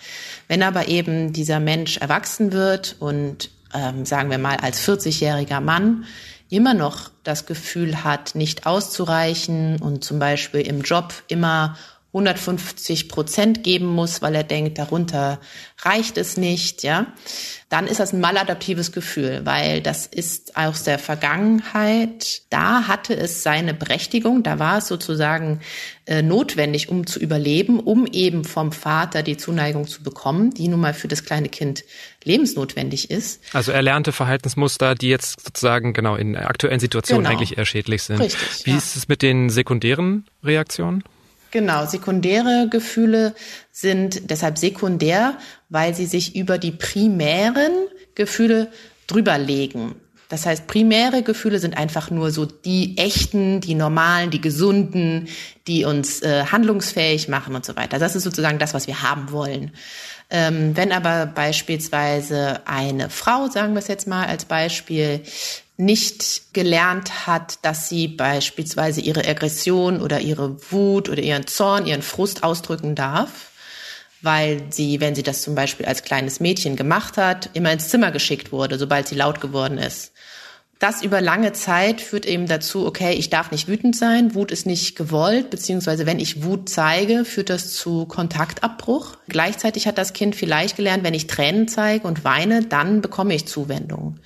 Wenn 0.47 0.63
aber 0.63 0.89
eben 0.89 1.33
dieser 1.33 1.59
Mensch 1.59 1.97
erwachsen 1.97 2.53
wird 2.53 2.97
und 2.99 3.51
ähm, 3.73 4.05
sagen 4.05 4.31
wir 4.31 4.39
mal 4.39 4.57
als 4.57 4.87
40-jähriger 4.87 5.61
Mann 5.61 6.05
immer 6.51 6.75
noch 6.75 7.11
das 7.23 7.47
Gefühl 7.47 8.03
hat, 8.05 8.35
nicht 8.35 8.67
auszureichen 8.67 9.81
und 9.81 10.05
zum 10.05 10.19
Beispiel 10.19 10.61
im 10.61 10.83
Job 10.83 11.15
immer 11.29 11.77
150 12.13 13.09
Prozent 13.09 13.63
geben 13.63 13.87
muss, 13.87 14.21
weil 14.21 14.35
er 14.35 14.43
denkt, 14.43 14.79
darunter 14.79 15.41
reicht 15.79 16.19
es 16.19 16.37
nicht, 16.37 16.83
ja, 16.83 17.07
dann 17.69 17.87
ist 17.87 18.01
das 18.01 18.13
ein 18.13 18.19
maladaptives 18.19 18.91
Gefühl, 18.91 19.43
weil 19.45 19.81
das 19.81 20.07
ist 20.07 20.57
aus 20.57 20.83
der 20.83 20.99
Vergangenheit, 20.99 22.43
da 22.51 22.89
hatte 22.89 23.17
es 23.17 23.45
seine 23.45 23.75
Berechtigung, 23.75 24.43
da 24.43 24.59
war 24.59 24.79
es 24.79 24.89
sozusagen 24.89 25.61
äh, 26.07 26.23
notwendig, 26.23 26.89
um 26.89 27.07
zu 27.07 27.21
überleben, 27.21 27.79
um 27.79 28.09
eben 28.09 28.43
vom 28.43 28.73
Vater 28.73 29.23
die 29.23 29.37
Zuneigung 29.37 29.87
zu 29.87 30.03
bekommen, 30.03 30.51
die 30.51 30.67
nun 30.67 30.81
mal 30.81 30.95
für 30.95 31.07
das 31.07 31.25
kleine 31.25 31.49
Kind 31.49 31.85
lebensnotwendig 32.25 33.09
ist. 33.13 33.41
Also 33.53 33.71
erlernte 33.71 34.11
Verhaltensmuster, 34.11 34.97
die 34.97 35.09
jetzt 35.09 35.45
sozusagen 35.45 35.93
genau 35.93 36.17
in 36.17 36.35
aktuellen 36.35 36.81
Situationen 36.81 37.23
genau. 37.23 37.37
eigentlich 37.37 37.57
eher 37.57 37.67
schädlich 37.67 38.03
sind. 38.03 38.19
Richtig, 38.19 38.67
Wie 38.67 38.73
ja. 38.73 38.79
ist 38.79 38.97
es 38.97 39.07
mit 39.07 39.23
den 39.23 39.49
sekundären 39.49 40.27
Reaktionen? 40.43 41.05
Genau, 41.51 41.87
sekundäre 41.87 42.69
Gefühle 42.71 43.35
sind 43.73 44.31
deshalb 44.31 44.59
sekundär, 44.59 45.37
weil 45.69 45.95
sie 45.95 46.07
sich 46.07 46.37
über 46.37 46.59
die 46.59 46.71
primären 46.71 47.73
Gefühle 48.15 48.69
drüberlegen. 49.07 49.97
Das 50.29 50.47
heißt, 50.47 50.69
primäre 50.69 51.25
Gefühle 51.25 51.59
sind 51.59 51.77
einfach 51.77 52.09
nur 52.13 52.31
so 52.31 52.47
die 52.47 52.97
echten, 52.97 53.61
die 53.61 53.75
normalen, 53.75 54.31
die 54.31 54.41
gesunden, 54.41 55.27
die 55.67 55.85
uns 55.85 56.23
äh, 56.23 56.45
handlungsfähig 56.45 57.27
machen 57.27 57.57
und 57.57 57.67
so 57.67 57.75
weiter. 57.75 57.99
Das 57.99 58.15
ist 58.15 58.23
sozusagen 58.23 58.61
das, 58.61 58.73
was 58.73 58.87
wir 58.87 59.03
haben 59.03 59.33
wollen. 59.33 59.73
Ähm, 60.31 60.77
wenn 60.77 60.93
aber 60.93 61.27
beispielsweise 61.27 62.61
eine 62.65 63.11
Frau, 63.11 63.49
sagen 63.49 63.75
wir 63.75 63.81
es 63.81 63.89
jetzt 63.89 64.07
mal 64.07 64.27
als 64.27 64.45
Beispiel, 64.45 65.23
nicht 65.81 66.55
gelernt 66.55 67.27
hat, 67.27 67.59
dass 67.63 67.89
sie 67.89 68.07
beispielsweise 68.07 69.01
ihre 69.01 69.27
Aggression 69.27 70.01
oder 70.01 70.21
ihre 70.21 70.71
Wut 70.71 71.09
oder 71.09 71.23
ihren 71.23 71.47
Zorn, 71.47 71.87
ihren 71.87 72.03
Frust 72.03 72.45
ausdrücken 72.45 72.95
darf, 72.95 73.51
weil 74.23 74.63
sie, 74.71 75.01
wenn 75.01 75.15
sie 75.15 75.23
das 75.23 75.43
zum 75.43 75.55
Beispiel 75.55 75.87
als 75.87 76.03
kleines 76.03 76.39
Mädchen 76.39 76.77
gemacht 76.77 77.17
hat, 77.17 77.51
immer 77.55 77.73
ins 77.73 77.89
Zimmer 77.89 78.13
geschickt 78.13 78.53
wurde, 78.53 78.79
sobald 78.79 79.09
sie 79.09 79.17
laut 79.17 79.41
geworden 79.41 79.79
ist. 79.79 80.13
Das 80.79 81.03
über 81.03 81.21
lange 81.21 81.53
Zeit 81.53 82.01
führt 82.01 82.25
eben 82.25 82.47
dazu, 82.47 82.87
okay, 82.87 83.13
ich 83.13 83.29
darf 83.29 83.51
nicht 83.51 83.69
wütend 83.69 83.95
sein, 83.95 84.35
Wut 84.35 84.51
ist 84.51 84.65
nicht 84.65 84.97
gewollt, 84.97 85.51
beziehungsweise 85.51 86.07
wenn 86.07 86.19
ich 86.19 86.43
Wut 86.43 86.71
zeige, 86.71 87.27
führt 87.27 87.51
das 87.51 87.75
zu 87.75 88.07
Kontaktabbruch. 88.07 89.19
Gleichzeitig 89.29 89.87
hat 89.87 89.99
das 89.99 90.15
Kind 90.15 90.35
vielleicht 90.35 90.77
gelernt, 90.77 91.05
wenn 91.05 91.13
ich 91.13 91.27
Tränen 91.27 91.69
zeige 91.69 92.07
und 92.09 92.25
weine, 92.25 92.65
dann 92.65 93.03
bekomme 93.03 93.35
ich 93.35 93.47
Zuwendung. 93.47 94.21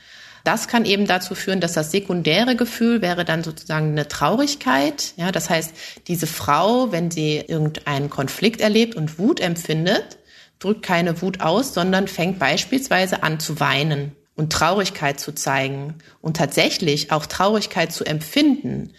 Das 0.45 0.69
kann 0.69 0.85
eben 0.85 1.07
dazu 1.07 1.35
führen, 1.35 1.61
dass 1.61 1.73
das 1.73 1.91
sekundäre 1.91 2.55
Gefühl 2.55 3.01
wäre 3.01 3.25
dann 3.25 3.43
sozusagen 3.43 3.93
eine 3.93 4.09
Traurigkeit. 4.09 5.15
Ja, 5.17 5.33
das 5.33 5.49
heißt, 5.49 5.73
diese 6.07 6.27
Frau, 6.27 6.93
wenn 6.93 7.11
sie 7.11 7.39
irgendeinen 7.39 8.11
Konflikt 8.11 8.61
erlebt 8.61 8.95
und 8.95 9.19
Wut 9.19 9.41
empfindet, 9.41 10.19
drückt 10.59 10.83
keine 10.83 11.23
Wut 11.23 11.41
aus, 11.41 11.73
sondern 11.73 12.09
fängt 12.09 12.39
beispielsweise 12.39 13.23
an 13.23 13.41
zu 13.41 13.59
weinen 13.59 14.13
und 14.37 14.53
Traurigkeit 14.53 15.19
zu 15.19 15.33
zeigen 15.33 15.95
und 16.21 16.37
tatsächlich 16.37 17.11
auch 17.11 17.25
Traurigkeit 17.25 17.93
zu 17.93 18.05
empfinden 18.05 18.93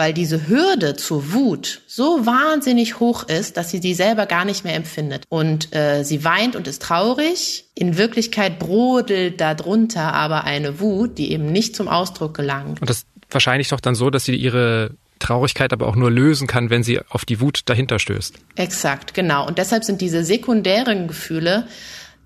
weil 0.00 0.14
diese 0.14 0.48
Hürde 0.48 0.96
zur 0.96 1.34
Wut 1.34 1.82
so 1.86 2.24
wahnsinnig 2.24 3.00
hoch 3.00 3.24
ist, 3.24 3.58
dass 3.58 3.70
sie 3.70 3.80
die 3.80 3.92
selber 3.92 4.24
gar 4.24 4.46
nicht 4.46 4.64
mehr 4.64 4.74
empfindet. 4.74 5.24
Und 5.28 5.76
äh, 5.76 6.04
sie 6.04 6.24
weint 6.24 6.56
und 6.56 6.66
ist 6.66 6.80
traurig. 6.80 7.66
In 7.74 7.98
Wirklichkeit 7.98 8.58
brodelt 8.58 9.42
darunter 9.42 10.14
aber 10.14 10.44
eine 10.44 10.80
Wut, 10.80 11.18
die 11.18 11.32
eben 11.32 11.52
nicht 11.52 11.76
zum 11.76 11.86
Ausdruck 11.86 12.32
gelangt. 12.32 12.80
Und 12.80 12.88
das 12.88 13.04
wahrscheinlich 13.28 13.68
doch 13.68 13.80
dann 13.80 13.94
so, 13.94 14.08
dass 14.08 14.24
sie 14.24 14.34
ihre 14.34 14.92
Traurigkeit 15.18 15.70
aber 15.74 15.86
auch 15.86 15.96
nur 15.96 16.10
lösen 16.10 16.46
kann, 16.46 16.70
wenn 16.70 16.82
sie 16.82 16.98
auf 17.10 17.26
die 17.26 17.42
Wut 17.42 17.60
dahinter 17.66 17.98
stößt. 17.98 18.36
Exakt, 18.56 19.12
genau. 19.12 19.46
Und 19.46 19.58
deshalb 19.58 19.84
sind 19.84 20.00
diese 20.00 20.24
sekundären 20.24 21.08
Gefühle 21.08 21.66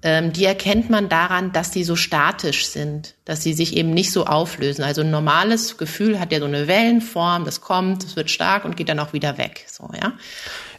die 0.05 0.45
erkennt 0.45 0.91
man 0.91 1.09
daran, 1.09 1.53
dass 1.53 1.71
die 1.71 1.83
so 1.83 1.97
statisch 1.97 2.67
sind, 2.67 3.15
dass 3.25 3.43
sie 3.43 3.55
sich 3.55 3.75
eben 3.75 3.95
nicht 3.95 4.13
so 4.13 4.27
auflösen. 4.27 4.85
Also 4.85 5.01
ein 5.01 5.11
normales 5.11 5.79
Gefühl 5.79 6.21
hat 6.21 6.31
ja 6.31 6.41
so 6.41 6.45
eine 6.45 6.69
Wellenform, 6.69 7.47
das 7.47 7.63
kommt, 7.63 8.05
es 8.05 8.15
wird 8.15 8.31
stark 8.31 8.67
und 8.67 8.77
geht 8.77 8.91
dann 8.91 8.99
auch 8.99 9.15
wieder 9.15 9.39
weg. 9.39 9.65
So, 9.67 9.89
ja. 9.99 10.13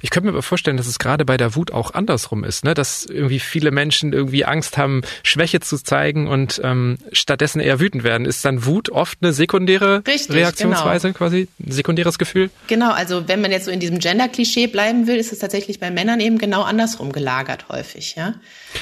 Ich 0.06 0.12
könnte 0.12 0.28
mir 0.28 0.34
aber 0.34 0.44
vorstellen, 0.44 0.78
dass 0.78 0.86
es 0.86 1.00
gerade 1.00 1.26
bei 1.26 1.36
der 1.36 1.56
Wut 1.56 1.74
auch 1.74 1.96
andersrum 1.96 2.44
ist, 2.44 2.64
ne? 2.64 2.76
dass 2.76 3.08
irgendwie 3.08 3.40
viele 3.40 3.72
Menschen 3.72 4.14
irgendwie 4.14 4.46
Angst 4.46 4.78
haben, 4.78 5.02
Schwäche 5.24 5.62
zu 5.62 5.82
zeigen 5.82 6.28
und 6.28 6.62
ähm, 6.64 7.00
stattdessen 7.12 7.60
eher 7.60 7.80
wütend 7.80 8.04
werden. 8.04 8.28
Ist 8.28 8.46
dann 8.46 8.68
Wut 8.68 8.90
oft 8.90 9.18
eine 9.24 9.34
sekundäre 9.34 10.04
Richtig, 10.06 10.36
Reaktionsweise 10.36 11.08
genau. 11.08 11.18
quasi, 11.18 11.48
ein 11.60 11.72
sekundäres 11.72 12.20
Gefühl? 12.20 12.52
Genau, 12.68 12.92
also 12.92 13.28
wenn 13.28 13.42
man 13.42 13.52
jetzt 13.52 13.66
so 13.66 13.72
in 13.72 13.80
diesem 13.80 13.98
Gender-Klischee 13.98 14.68
bleiben 14.68 15.08
will, 15.08 15.16
ist 15.16 15.34
es 15.34 15.40
tatsächlich 15.40 15.80
bei 15.80 15.90
Männern 15.90 16.20
eben 16.20 16.38
genau 16.38 16.62
andersrum 16.62 17.12
gelagert 17.12 17.66
häufig. 17.70 18.14
Ja? 18.16 18.36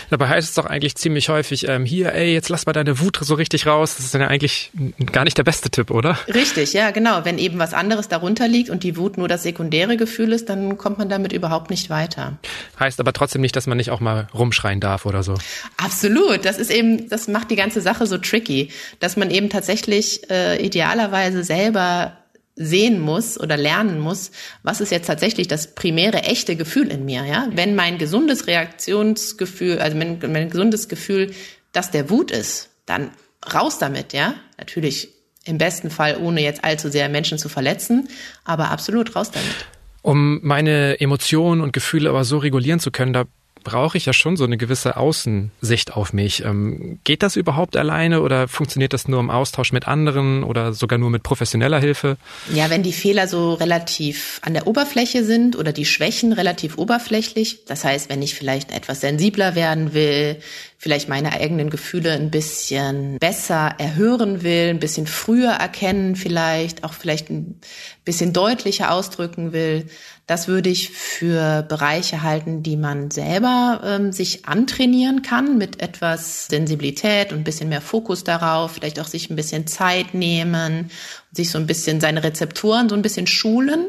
Dabei 0.09 0.27
heißt 0.27 0.49
es 0.49 0.55
doch 0.55 0.65
eigentlich 0.65 0.95
ziemlich 0.95 1.29
häufig, 1.29 1.69
ähm, 1.69 1.85
hier, 1.85 2.11
ey, 2.11 2.33
jetzt 2.33 2.49
lass 2.49 2.65
mal 2.65 2.73
deine 2.73 2.99
Wut 2.99 3.17
so 3.21 3.35
richtig 3.35 3.65
raus. 3.65 3.95
Das 3.95 4.03
ist 4.03 4.13
dann 4.13 4.19
ja 4.19 4.27
eigentlich 4.27 4.71
gar 5.13 5.23
nicht 5.23 5.37
der 5.37 5.43
beste 5.43 5.69
Tipp, 5.69 5.89
oder? 5.89 6.17
Richtig, 6.27 6.73
ja, 6.73 6.91
genau. 6.91 7.23
Wenn 7.23 7.37
eben 7.37 7.59
was 7.59 7.73
anderes 7.73 8.09
darunter 8.09 8.49
liegt 8.49 8.69
und 8.69 8.83
die 8.83 8.97
Wut 8.97 9.17
nur 9.17 9.29
das 9.29 9.43
sekundäre 9.43 9.95
Gefühl 9.95 10.33
ist, 10.33 10.49
dann 10.49 10.77
kommt 10.77 10.97
man 10.97 11.12
damit 11.13 11.33
überhaupt 11.33 11.69
nicht 11.69 11.89
weiter. 11.89 12.37
Heißt 12.79 12.99
aber 12.99 13.13
trotzdem 13.13 13.41
nicht, 13.41 13.55
dass 13.55 13.67
man 13.67 13.77
nicht 13.77 13.91
auch 13.91 13.99
mal 13.99 14.27
rumschreien 14.33 14.79
darf 14.79 15.05
oder 15.05 15.23
so. 15.23 15.35
Absolut. 15.77 16.45
Das 16.45 16.57
ist 16.57 16.71
eben, 16.71 17.09
das 17.09 17.27
macht 17.27 17.51
die 17.51 17.55
ganze 17.55 17.81
Sache 17.81 18.07
so 18.07 18.17
tricky, 18.17 18.69
dass 18.99 19.15
man 19.15 19.31
eben 19.31 19.49
tatsächlich 19.49 20.29
äh, 20.29 20.63
idealerweise 20.63 21.43
selber 21.43 22.17
sehen 22.55 22.99
muss 22.99 23.39
oder 23.39 23.57
lernen 23.57 23.99
muss, 23.99 24.31
was 24.61 24.79
ist 24.79 24.91
jetzt 24.91 25.07
tatsächlich 25.07 25.47
das 25.47 25.73
primäre 25.73 26.23
echte 26.23 26.55
Gefühl 26.55 26.91
in 26.91 27.03
mir, 27.05 27.25
ja? 27.25 27.47
Wenn 27.51 27.73
mein 27.73 27.97
gesundes 27.97 28.45
Reaktionsgefühl, 28.47 29.79
also 29.79 29.97
mein, 29.97 30.19
mein 30.27 30.49
gesundes 30.49 30.87
Gefühl, 30.87 31.33
dass 31.71 31.89
der 31.89 32.09
Wut 32.09 32.29
ist, 32.29 32.69
dann 32.85 33.09
raus 33.53 33.79
damit, 33.79 34.13
ja? 34.13 34.35
Natürlich 34.59 35.09
im 35.45 35.57
besten 35.57 35.89
Fall 35.89 36.17
ohne 36.17 36.41
jetzt 36.41 36.63
allzu 36.63 36.89
sehr 36.89 37.09
Menschen 37.09 37.37
zu 37.37 37.49
verletzen, 37.49 38.07
aber 38.45 38.69
absolut 38.69 39.15
raus 39.15 39.31
damit. 39.31 39.65
Um 40.03 40.39
meine 40.43 40.99
Emotionen 40.99 41.61
und 41.61 41.71
Gefühle 41.71 42.09
aber 42.09 42.25
so 42.25 42.37
regulieren 42.37 42.79
zu 42.79 42.91
können, 42.91 43.13
da 43.13 43.23
brauche 43.63 43.97
ich 43.97 44.05
ja 44.05 44.13
schon 44.13 44.37
so 44.37 44.43
eine 44.43 44.57
gewisse 44.57 44.97
Außensicht 44.97 45.93
auf 45.93 46.13
mich. 46.13 46.43
Ähm, 46.43 46.99
geht 47.03 47.23
das 47.23 47.35
überhaupt 47.35 47.77
alleine 47.77 48.21
oder 48.21 48.47
funktioniert 48.47 48.93
das 48.93 49.07
nur 49.07 49.19
im 49.19 49.29
Austausch 49.29 49.71
mit 49.71 49.87
anderen 49.87 50.43
oder 50.43 50.73
sogar 50.73 50.99
nur 50.99 51.09
mit 51.09 51.23
professioneller 51.23 51.79
Hilfe? 51.79 52.17
Ja, 52.53 52.69
wenn 52.69 52.83
die 52.83 52.93
Fehler 52.93 53.27
so 53.27 53.53
relativ 53.53 54.39
an 54.43 54.53
der 54.53 54.67
Oberfläche 54.67 55.23
sind 55.23 55.55
oder 55.55 55.71
die 55.71 55.85
Schwächen 55.85 56.33
relativ 56.33 56.77
oberflächlich, 56.77 57.65
das 57.65 57.83
heißt, 57.83 58.09
wenn 58.09 58.21
ich 58.21 58.35
vielleicht 58.35 58.71
etwas 58.71 59.01
sensibler 59.01 59.55
werden 59.55 59.93
will, 59.93 60.37
vielleicht 60.83 61.07
meine 61.07 61.31
eigenen 61.31 61.69
Gefühle 61.69 62.11
ein 62.11 62.29
bisschen 62.29 63.17
besser 63.17 63.75
erhören 63.77 64.43
will, 64.43 64.69
ein 64.69 64.79
bisschen 64.79 65.07
früher 65.07 65.51
erkennen 65.51 66.17
vielleicht, 66.17 66.83
auch 66.83 66.93
vielleicht 66.93 67.29
ein 67.29 67.61
bisschen 68.03 68.33
deutlicher 68.33 68.91
ausdrücken 68.91 69.53
will. 69.53 69.85
Das 70.25 70.47
würde 70.47 70.69
ich 70.69 70.89
für 70.89 71.63
Bereiche 71.63 72.23
halten, 72.23 72.63
die 72.63 72.77
man 72.77 73.11
selber 73.11 73.81
ähm, 73.83 74.13
sich 74.13 74.45
antrainieren 74.45 75.21
kann 75.21 75.57
mit 75.57 75.81
etwas 75.81 76.47
Sensibilität 76.47 77.33
und 77.33 77.39
ein 77.39 77.43
bisschen 77.43 77.67
mehr 77.67 77.81
Fokus 77.81 78.23
darauf, 78.23 78.71
vielleicht 78.71 79.01
auch 79.01 79.07
sich 79.07 79.29
ein 79.29 79.35
bisschen 79.35 79.67
Zeit 79.67 80.13
nehmen, 80.13 80.91
sich 81.33 81.51
so 81.51 81.57
ein 81.57 81.67
bisschen 81.67 81.99
seine 81.99 82.23
Rezeptoren 82.23 82.87
so 82.87 82.95
ein 82.95 83.01
bisschen 83.01 83.27
schulen. 83.27 83.87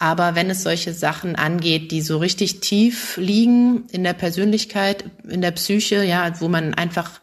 Aber 0.00 0.34
wenn 0.34 0.50
es 0.50 0.64
solche 0.64 0.92
Sachen 0.92 1.36
angeht, 1.36 1.92
die 1.92 2.02
so 2.02 2.18
richtig 2.18 2.58
tief 2.58 3.16
liegen 3.16 3.86
in 3.92 4.02
der 4.02 4.12
Persönlichkeit, 4.12 5.04
in 5.28 5.40
der 5.40 5.52
Psyche, 5.52 6.02
ja, 6.02 6.32
wo 6.40 6.48
man 6.48 6.74
einfach 6.74 7.20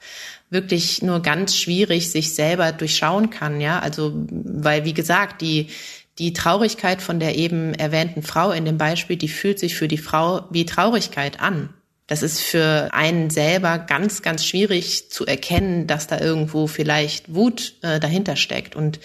wirklich 0.50 1.02
nur 1.02 1.22
ganz 1.22 1.56
schwierig 1.58 2.12
sich 2.12 2.34
selber 2.34 2.72
durchschauen 2.72 3.30
kann, 3.30 3.62
ja, 3.62 3.80
also, 3.80 4.14
weil, 4.30 4.86
wie 4.86 4.94
gesagt, 4.94 5.42
die, 5.42 5.68
die 6.22 6.34
Traurigkeit 6.34 7.02
von 7.02 7.20
der 7.20 7.36
eben 7.36 7.74
erwähnten 7.74 8.22
Frau 8.22 8.52
in 8.52 8.64
dem 8.64 8.78
Beispiel, 8.78 9.18
die 9.18 9.28
fühlt 9.28 9.58
sich 9.58 9.76
für 9.76 9.88
die 9.88 9.98
Frau 9.98 10.46
wie 10.52 10.68
Traurigkeit 10.68 11.40
an. 11.40 11.70
Das 12.06 12.22
ist 12.22 12.42
für 12.42 12.90
einen 12.92 13.32
selber 13.32 13.80
ganz, 13.80 14.22
ganz 14.22 14.46
schwierig 14.46 15.10
zu 15.10 15.26
erkennen, 15.26 15.88
dass 15.88 16.06
da 16.06 16.20
irgendwo 16.20 16.68
vielleicht 16.68 17.34
Wut 17.34 17.74
äh, 17.82 18.00
dahinter 18.00 18.36
steckt. 18.36 18.76
Und 18.76 19.00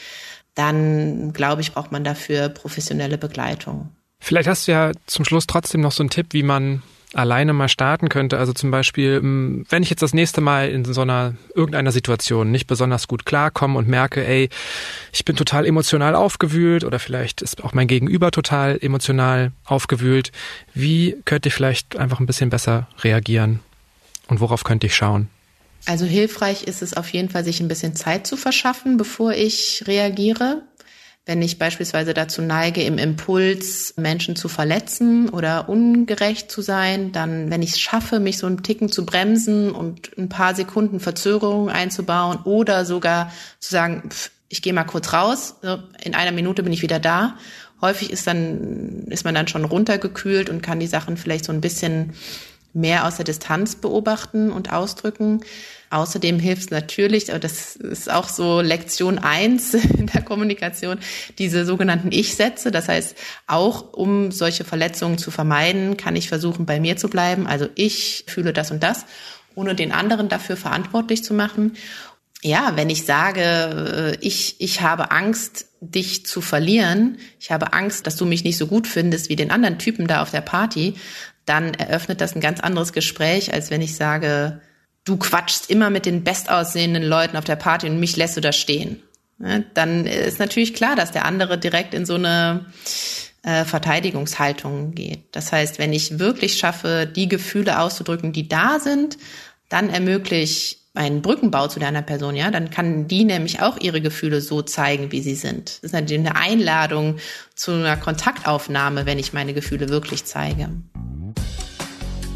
dann 0.54 1.32
glaube 1.32 1.62
ich, 1.62 1.72
braucht 1.72 1.90
man 1.90 2.04
dafür 2.04 2.50
professionelle 2.50 3.16
Begleitung. 3.16 3.88
Vielleicht 4.20 4.48
hast 4.48 4.68
du 4.68 4.72
ja 4.72 4.92
zum 5.06 5.24
Schluss 5.24 5.46
trotzdem 5.46 5.80
noch 5.80 5.92
so 5.92 6.02
einen 6.02 6.10
Tipp, 6.10 6.28
wie 6.32 6.42
man 6.42 6.82
alleine 7.16 7.52
mal 7.52 7.68
starten 7.68 8.08
könnte. 8.08 8.38
Also 8.38 8.52
zum 8.52 8.70
Beispiel, 8.70 9.20
ähm, 9.22 9.64
wenn 9.68 9.82
ich 9.82 9.90
jetzt 9.90 10.02
das 10.02 10.14
nächste 10.14 10.40
Mal 10.40 10.68
in 10.68 10.84
so 10.84 11.00
einer 11.00 11.34
irgendeiner 11.54 11.92
Situation 11.92 12.50
nicht 12.50 12.66
besonders 12.66 13.08
gut 13.08 13.24
klarkomme 13.26 13.78
und 13.78 13.88
merke, 13.88 14.26
ey, 14.26 14.48
ich 15.12 15.24
bin 15.24 15.36
total 15.36 15.66
emotional 15.66 16.14
aufgewühlt 16.14 16.84
oder 16.84 16.98
vielleicht 16.98 17.42
ist 17.42 17.64
auch 17.64 17.72
mein 17.72 17.88
Gegenüber 17.88 18.30
total 18.30 18.78
emotional 18.80 19.52
aufgewühlt, 19.64 20.32
wie 20.74 21.16
könnte 21.24 21.48
ich 21.48 21.54
vielleicht 21.54 21.96
einfach 21.96 22.20
ein 22.20 22.26
bisschen 22.26 22.50
besser 22.50 22.88
reagieren 23.02 23.60
und 24.28 24.40
worauf 24.40 24.64
könnte 24.64 24.86
ich 24.86 24.94
schauen? 24.94 25.28
Also 25.86 26.04
hilfreich 26.04 26.64
ist 26.64 26.82
es 26.82 26.94
auf 26.94 27.08
jeden 27.10 27.28
Fall, 27.28 27.44
sich 27.44 27.60
ein 27.60 27.68
bisschen 27.68 27.94
Zeit 27.94 28.26
zu 28.26 28.36
verschaffen, 28.36 28.96
bevor 28.96 29.32
ich 29.32 29.84
reagiere. 29.86 30.62
Wenn 31.26 31.42
ich 31.42 31.58
beispielsweise 31.58 32.14
dazu 32.14 32.40
neige, 32.40 32.84
im 32.84 32.98
Impuls 32.98 33.94
Menschen 33.96 34.36
zu 34.36 34.46
verletzen 34.48 35.28
oder 35.28 35.68
ungerecht 35.68 36.52
zu 36.52 36.62
sein, 36.62 37.10
dann, 37.10 37.50
wenn 37.50 37.62
ich 37.62 37.70
es 37.70 37.80
schaffe, 37.80 38.20
mich 38.20 38.38
so 38.38 38.46
einen 38.46 38.62
Ticken 38.62 38.92
zu 38.92 39.04
bremsen 39.04 39.72
und 39.72 40.16
ein 40.16 40.28
paar 40.28 40.54
Sekunden 40.54 41.00
Verzögerung 41.00 41.68
einzubauen 41.68 42.38
oder 42.44 42.84
sogar 42.84 43.32
zu 43.58 43.72
sagen, 43.72 44.08
pff, 44.08 44.30
ich 44.48 44.62
gehe 44.62 44.72
mal 44.72 44.84
kurz 44.84 45.12
raus, 45.12 45.56
in 46.00 46.14
einer 46.14 46.30
Minute 46.30 46.62
bin 46.62 46.72
ich 46.72 46.82
wieder 46.82 47.00
da. 47.00 47.36
Häufig 47.80 48.10
ist 48.10 48.28
dann, 48.28 49.06
ist 49.08 49.24
man 49.24 49.34
dann 49.34 49.48
schon 49.48 49.64
runtergekühlt 49.64 50.48
und 50.48 50.62
kann 50.62 50.78
die 50.78 50.86
Sachen 50.86 51.16
vielleicht 51.16 51.44
so 51.44 51.52
ein 51.52 51.60
bisschen 51.60 52.14
mehr 52.76 53.06
aus 53.06 53.16
der 53.16 53.24
Distanz 53.24 53.74
beobachten 53.74 54.52
und 54.52 54.72
ausdrücken. 54.72 55.40
Außerdem 55.88 56.38
hilft 56.38 56.62
es 56.62 56.70
natürlich, 56.70 57.26
das 57.26 57.76
ist 57.76 58.10
auch 58.10 58.28
so 58.28 58.60
Lektion 58.60 59.18
eins 59.18 59.74
in 59.98 60.08
der 60.08 60.22
Kommunikation, 60.22 60.98
diese 61.38 61.64
sogenannten 61.64 62.12
Ich-Sätze. 62.12 62.70
Das 62.70 62.88
heißt, 62.88 63.16
auch 63.46 63.92
um 63.94 64.30
solche 64.30 64.64
Verletzungen 64.64 65.16
zu 65.16 65.30
vermeiden, 65.30 65.96
kann 65.96 66.16
ich 66.16 66.28
versuchen, 66.28 66.66
bei 66.66 66.78
mir 66.78 66.96
zu 66.96 67.08
bleiben. 67.08 67.46
Also 67.46 67.68
ich 67.76 68.24
fühle 68.28 68.52
das 68.52 68.70
und 68.70 68.82
das, 68.82 69.06
ohne 69.54 69.74
den 69.74 69.92
anderen 69.92 70.28
dafür 70.28 70.56
verantwortlich 70.56 71.24
zu 71.24 71.32
machen. 71.32 71.76
Ja, 72.42 72.72
wenn 72.76 72.90
ich 72.90 73.06
sage, 73.06 73.40
äh, 73.40 74.16
ich, 74.20 74.56
ich 74.58 74.82
habe 74.82 75.10
Angst, 75.10 75.66
dich 75.80 76.26
zu 76.26 76.40
verlieren, 76.40 77.18
ich 77.40 77.50
habe 77.50 77.72
Angst, 77.72 78.06
dass 78.06 78.16
du 78.16 78.26
mich 78.26 78.44
nicht 78.44 78.58
so 78.58 78.66
gut 78.66 78.86
findest 78.86 79.28
wie 79.28 79.36
den 79.36 79.50
anderen 79.50 79.78
Typen 79.78 80.06
da 80.06 80.20
auf 80.20 80.30
der 80.30 80.40
Party, 80.42 80.94
dann 81.46 81.74
eröffnet 81.74 82.20
das 82.20 82.34
ein 82.34 82.40
ganz 82.40 82.60
anderes 82.60 82.92
Gespräch, 82.92 83.54
als 83.54 83.70
wenn 83.70 83.80
ich 83.80 83.96
sage, 83.96 84.60
du 85.04 85.16
quatschst 85.16 85.70
immer 85.70 85.88
mit 85.88 86.04
den 86.04 86.24
bestaussehenden 86.24 87.04
Leuten 87.04 87.36
auf 87.36 87.44
der 87.44 87.56
Party 87.56 87.88
und 87.88 88.00
mich 88.00 88.16
lässt 88.16 88.36
du 88.36 88.40
da 88.40 88.52
stehen. 88.52 89.02
dann 89.74 90.06
ist 90.06 90.38
natürlich 90.38 90.74
klar, 90.74 90.96
dass 90.96 91.12
der 91.12 91.24
andere 91.24 91.58
direkt 91.58 91.94
in 91.94 92.06
so 92.06 92.14
eine 92.14 92.66
äh, 93.42 93.64
Verteidigungshaltung 93.64 94.94
geht. 94.94 95.24
Das 95.32 95.52
heißt, 95.52 95.78
wenn 95.78 95.92
ich 95.92 96.18
wirklich 96.18 96.58
schaffe, 96.58 97.06
die 97.06 97.28
Gefühle 97.28 97.78
auszudrücken, 97.78 98.32
die 98.32 98.48
da 98.48 98.80
sind, 98.80 99.18
dann 99.68 99.90
ermöglicht 99.90 100.80
einen 100.96 101.22
Brückenbau 101.22 101.68
zu 101.68 101.78
deiner 101.78 102.02
Person, 102.02 102.36
ja, 102.36 102.50
dann 102.50 102.70
kann 102.70 103.06
die 103.08 103.24
nämlich 103.24 103.60
auch 103.60 103.78
ihre 103.78 104.00
Gefühle 104.00 104.40
so 104.40 104.62
zeigen, 104.62 105.12
wie 105.12 105.20
sie 105.20 105.34
sind. 105.34 105.78
Das 105.82 105.84
ist 105.84 105.92
natürlich 105.92 106.26
eine 106.26 106.36
Einladung 106.36 107.16
zu 107.54 107.72
einer 107.72 107.96
Kontaktaufnahme, 107.96 109.06
wenn 109.06 109.18
ich 109.18 109.32
meine 109.32 109.54
Gefühle 109.54 109.88
wirklich 109.88 110.24
zeige. 110.24 110.70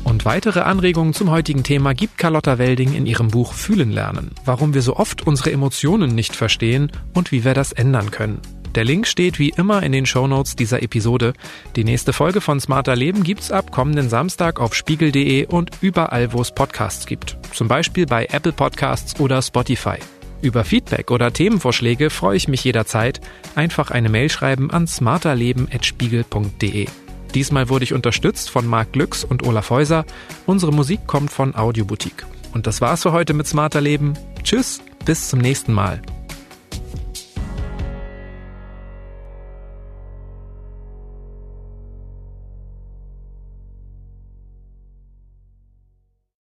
Und 0.05 0.25
weitere 0.25 0.61
Anregungen 0.61 1.15
zum 1.15 1.31
heutigen 1.31 1.63
Thema 1.63 1.95
gibt 1.95 2.19
Carlotta 2.19 2.59
Welding 2.59 2.95
in 2.95 3.07
ihrem 3.07 3.29
Buch 3.29 3.53
Fühlen 3.53 3.91
lernen. 3.93 4.33
Warum 4.45 4.75
wir 4.75 4.83
so 4.83 4.97
oft 4.97 5.27
unsere 5.27 5.53
Emotionen 5.53 6.15
nicht 6.15 6.35
verstehen 6.35 6.91
und 7.15 7.31
wie 7.33 7.45
wir 7.45 7.55
das 7.55 7.73
ändern 7.73 8.11
können. 8.11 8.41
Der 8.75 8.85
Link 8.85 9.07
steht 9.07 9.39
wie 9.41 9.51
immer 9.51 9.83
in 9.83 9.93
den 9.93 10.07
Shownotes 10.07 10.55
dieser 10.55 10.83
Episode. 10.83 11.33
Die 11.75 11.83
nächste 11.83 12.13
Folge 12.13 12.41
von 12.41 12.61
Smarter 12.61 12.95
Leben 12.95 13.25
gibt's 13.25 13.51
ab 13.51 13.73
kommenden 13.73 14.09
Samstag 14.09 14.61
auf 14.61 14.75
spiegel.de 14.75 15.47
und 15.47 15.71
überall, 15.81 16.33
wo 16.33 16.41
es 16.41 16.53
Podcasts 16.53 17.07
gibt. 17.07 17.37
Zum 17.53 17.67
Beispiel 17.67 18.07
bei 18.07 18.27
Apple 18.27 18.53
Podcasts 18.53 19.19
oder 19.19 19.43
Spotify. 19.43 19.97
Über 20.41 20.65
Feedback 20.65 21.11
oder 21.11 21.33
Themenvorschläge 21.33 22.11
freue 22.11 22.37
ich 22.37 22.47
mich 22.47 22.63
jederzeit. 22.63 23.21
Einfach 23.57 23.91
eine 23.91 24.09
Mail 24.09 24.31
schreiben 24.31 24.71
an 24.71 24.87
smarterleben.spiegel.de. 24.87 26.87
Diesmal 27.35 27.69
wurde 27.69 27.85
ich 27.85 27.93
unterstützt 27.93 28.51
von 28.51 28.67
Marc 28.67 28.93
Glücks 28.93 29.25
und 29.25 29.47
Olaf 29.47 29.71
Häuser. 29.71 30.05
Unsere 30.47 30.73
Musik 30.73 31.07
kommt 31.07 31.33
von 31.33 31.57
Audioboutique. 31.57 32.25
Und 32.53 32.67
das 32.67 32.81
war's 32.81 33.03
für 33.03 33.13
heute 33.13 33.35
mit 33.35 33.47
Smarter 33.47 33.81
Leben. 33.81 34.15
Tschüss, 34.43 34.81
bis 35.05 35.29
zum 35.29 35.41
nächsten 35.41 35.73
Mal. 35.73 36.01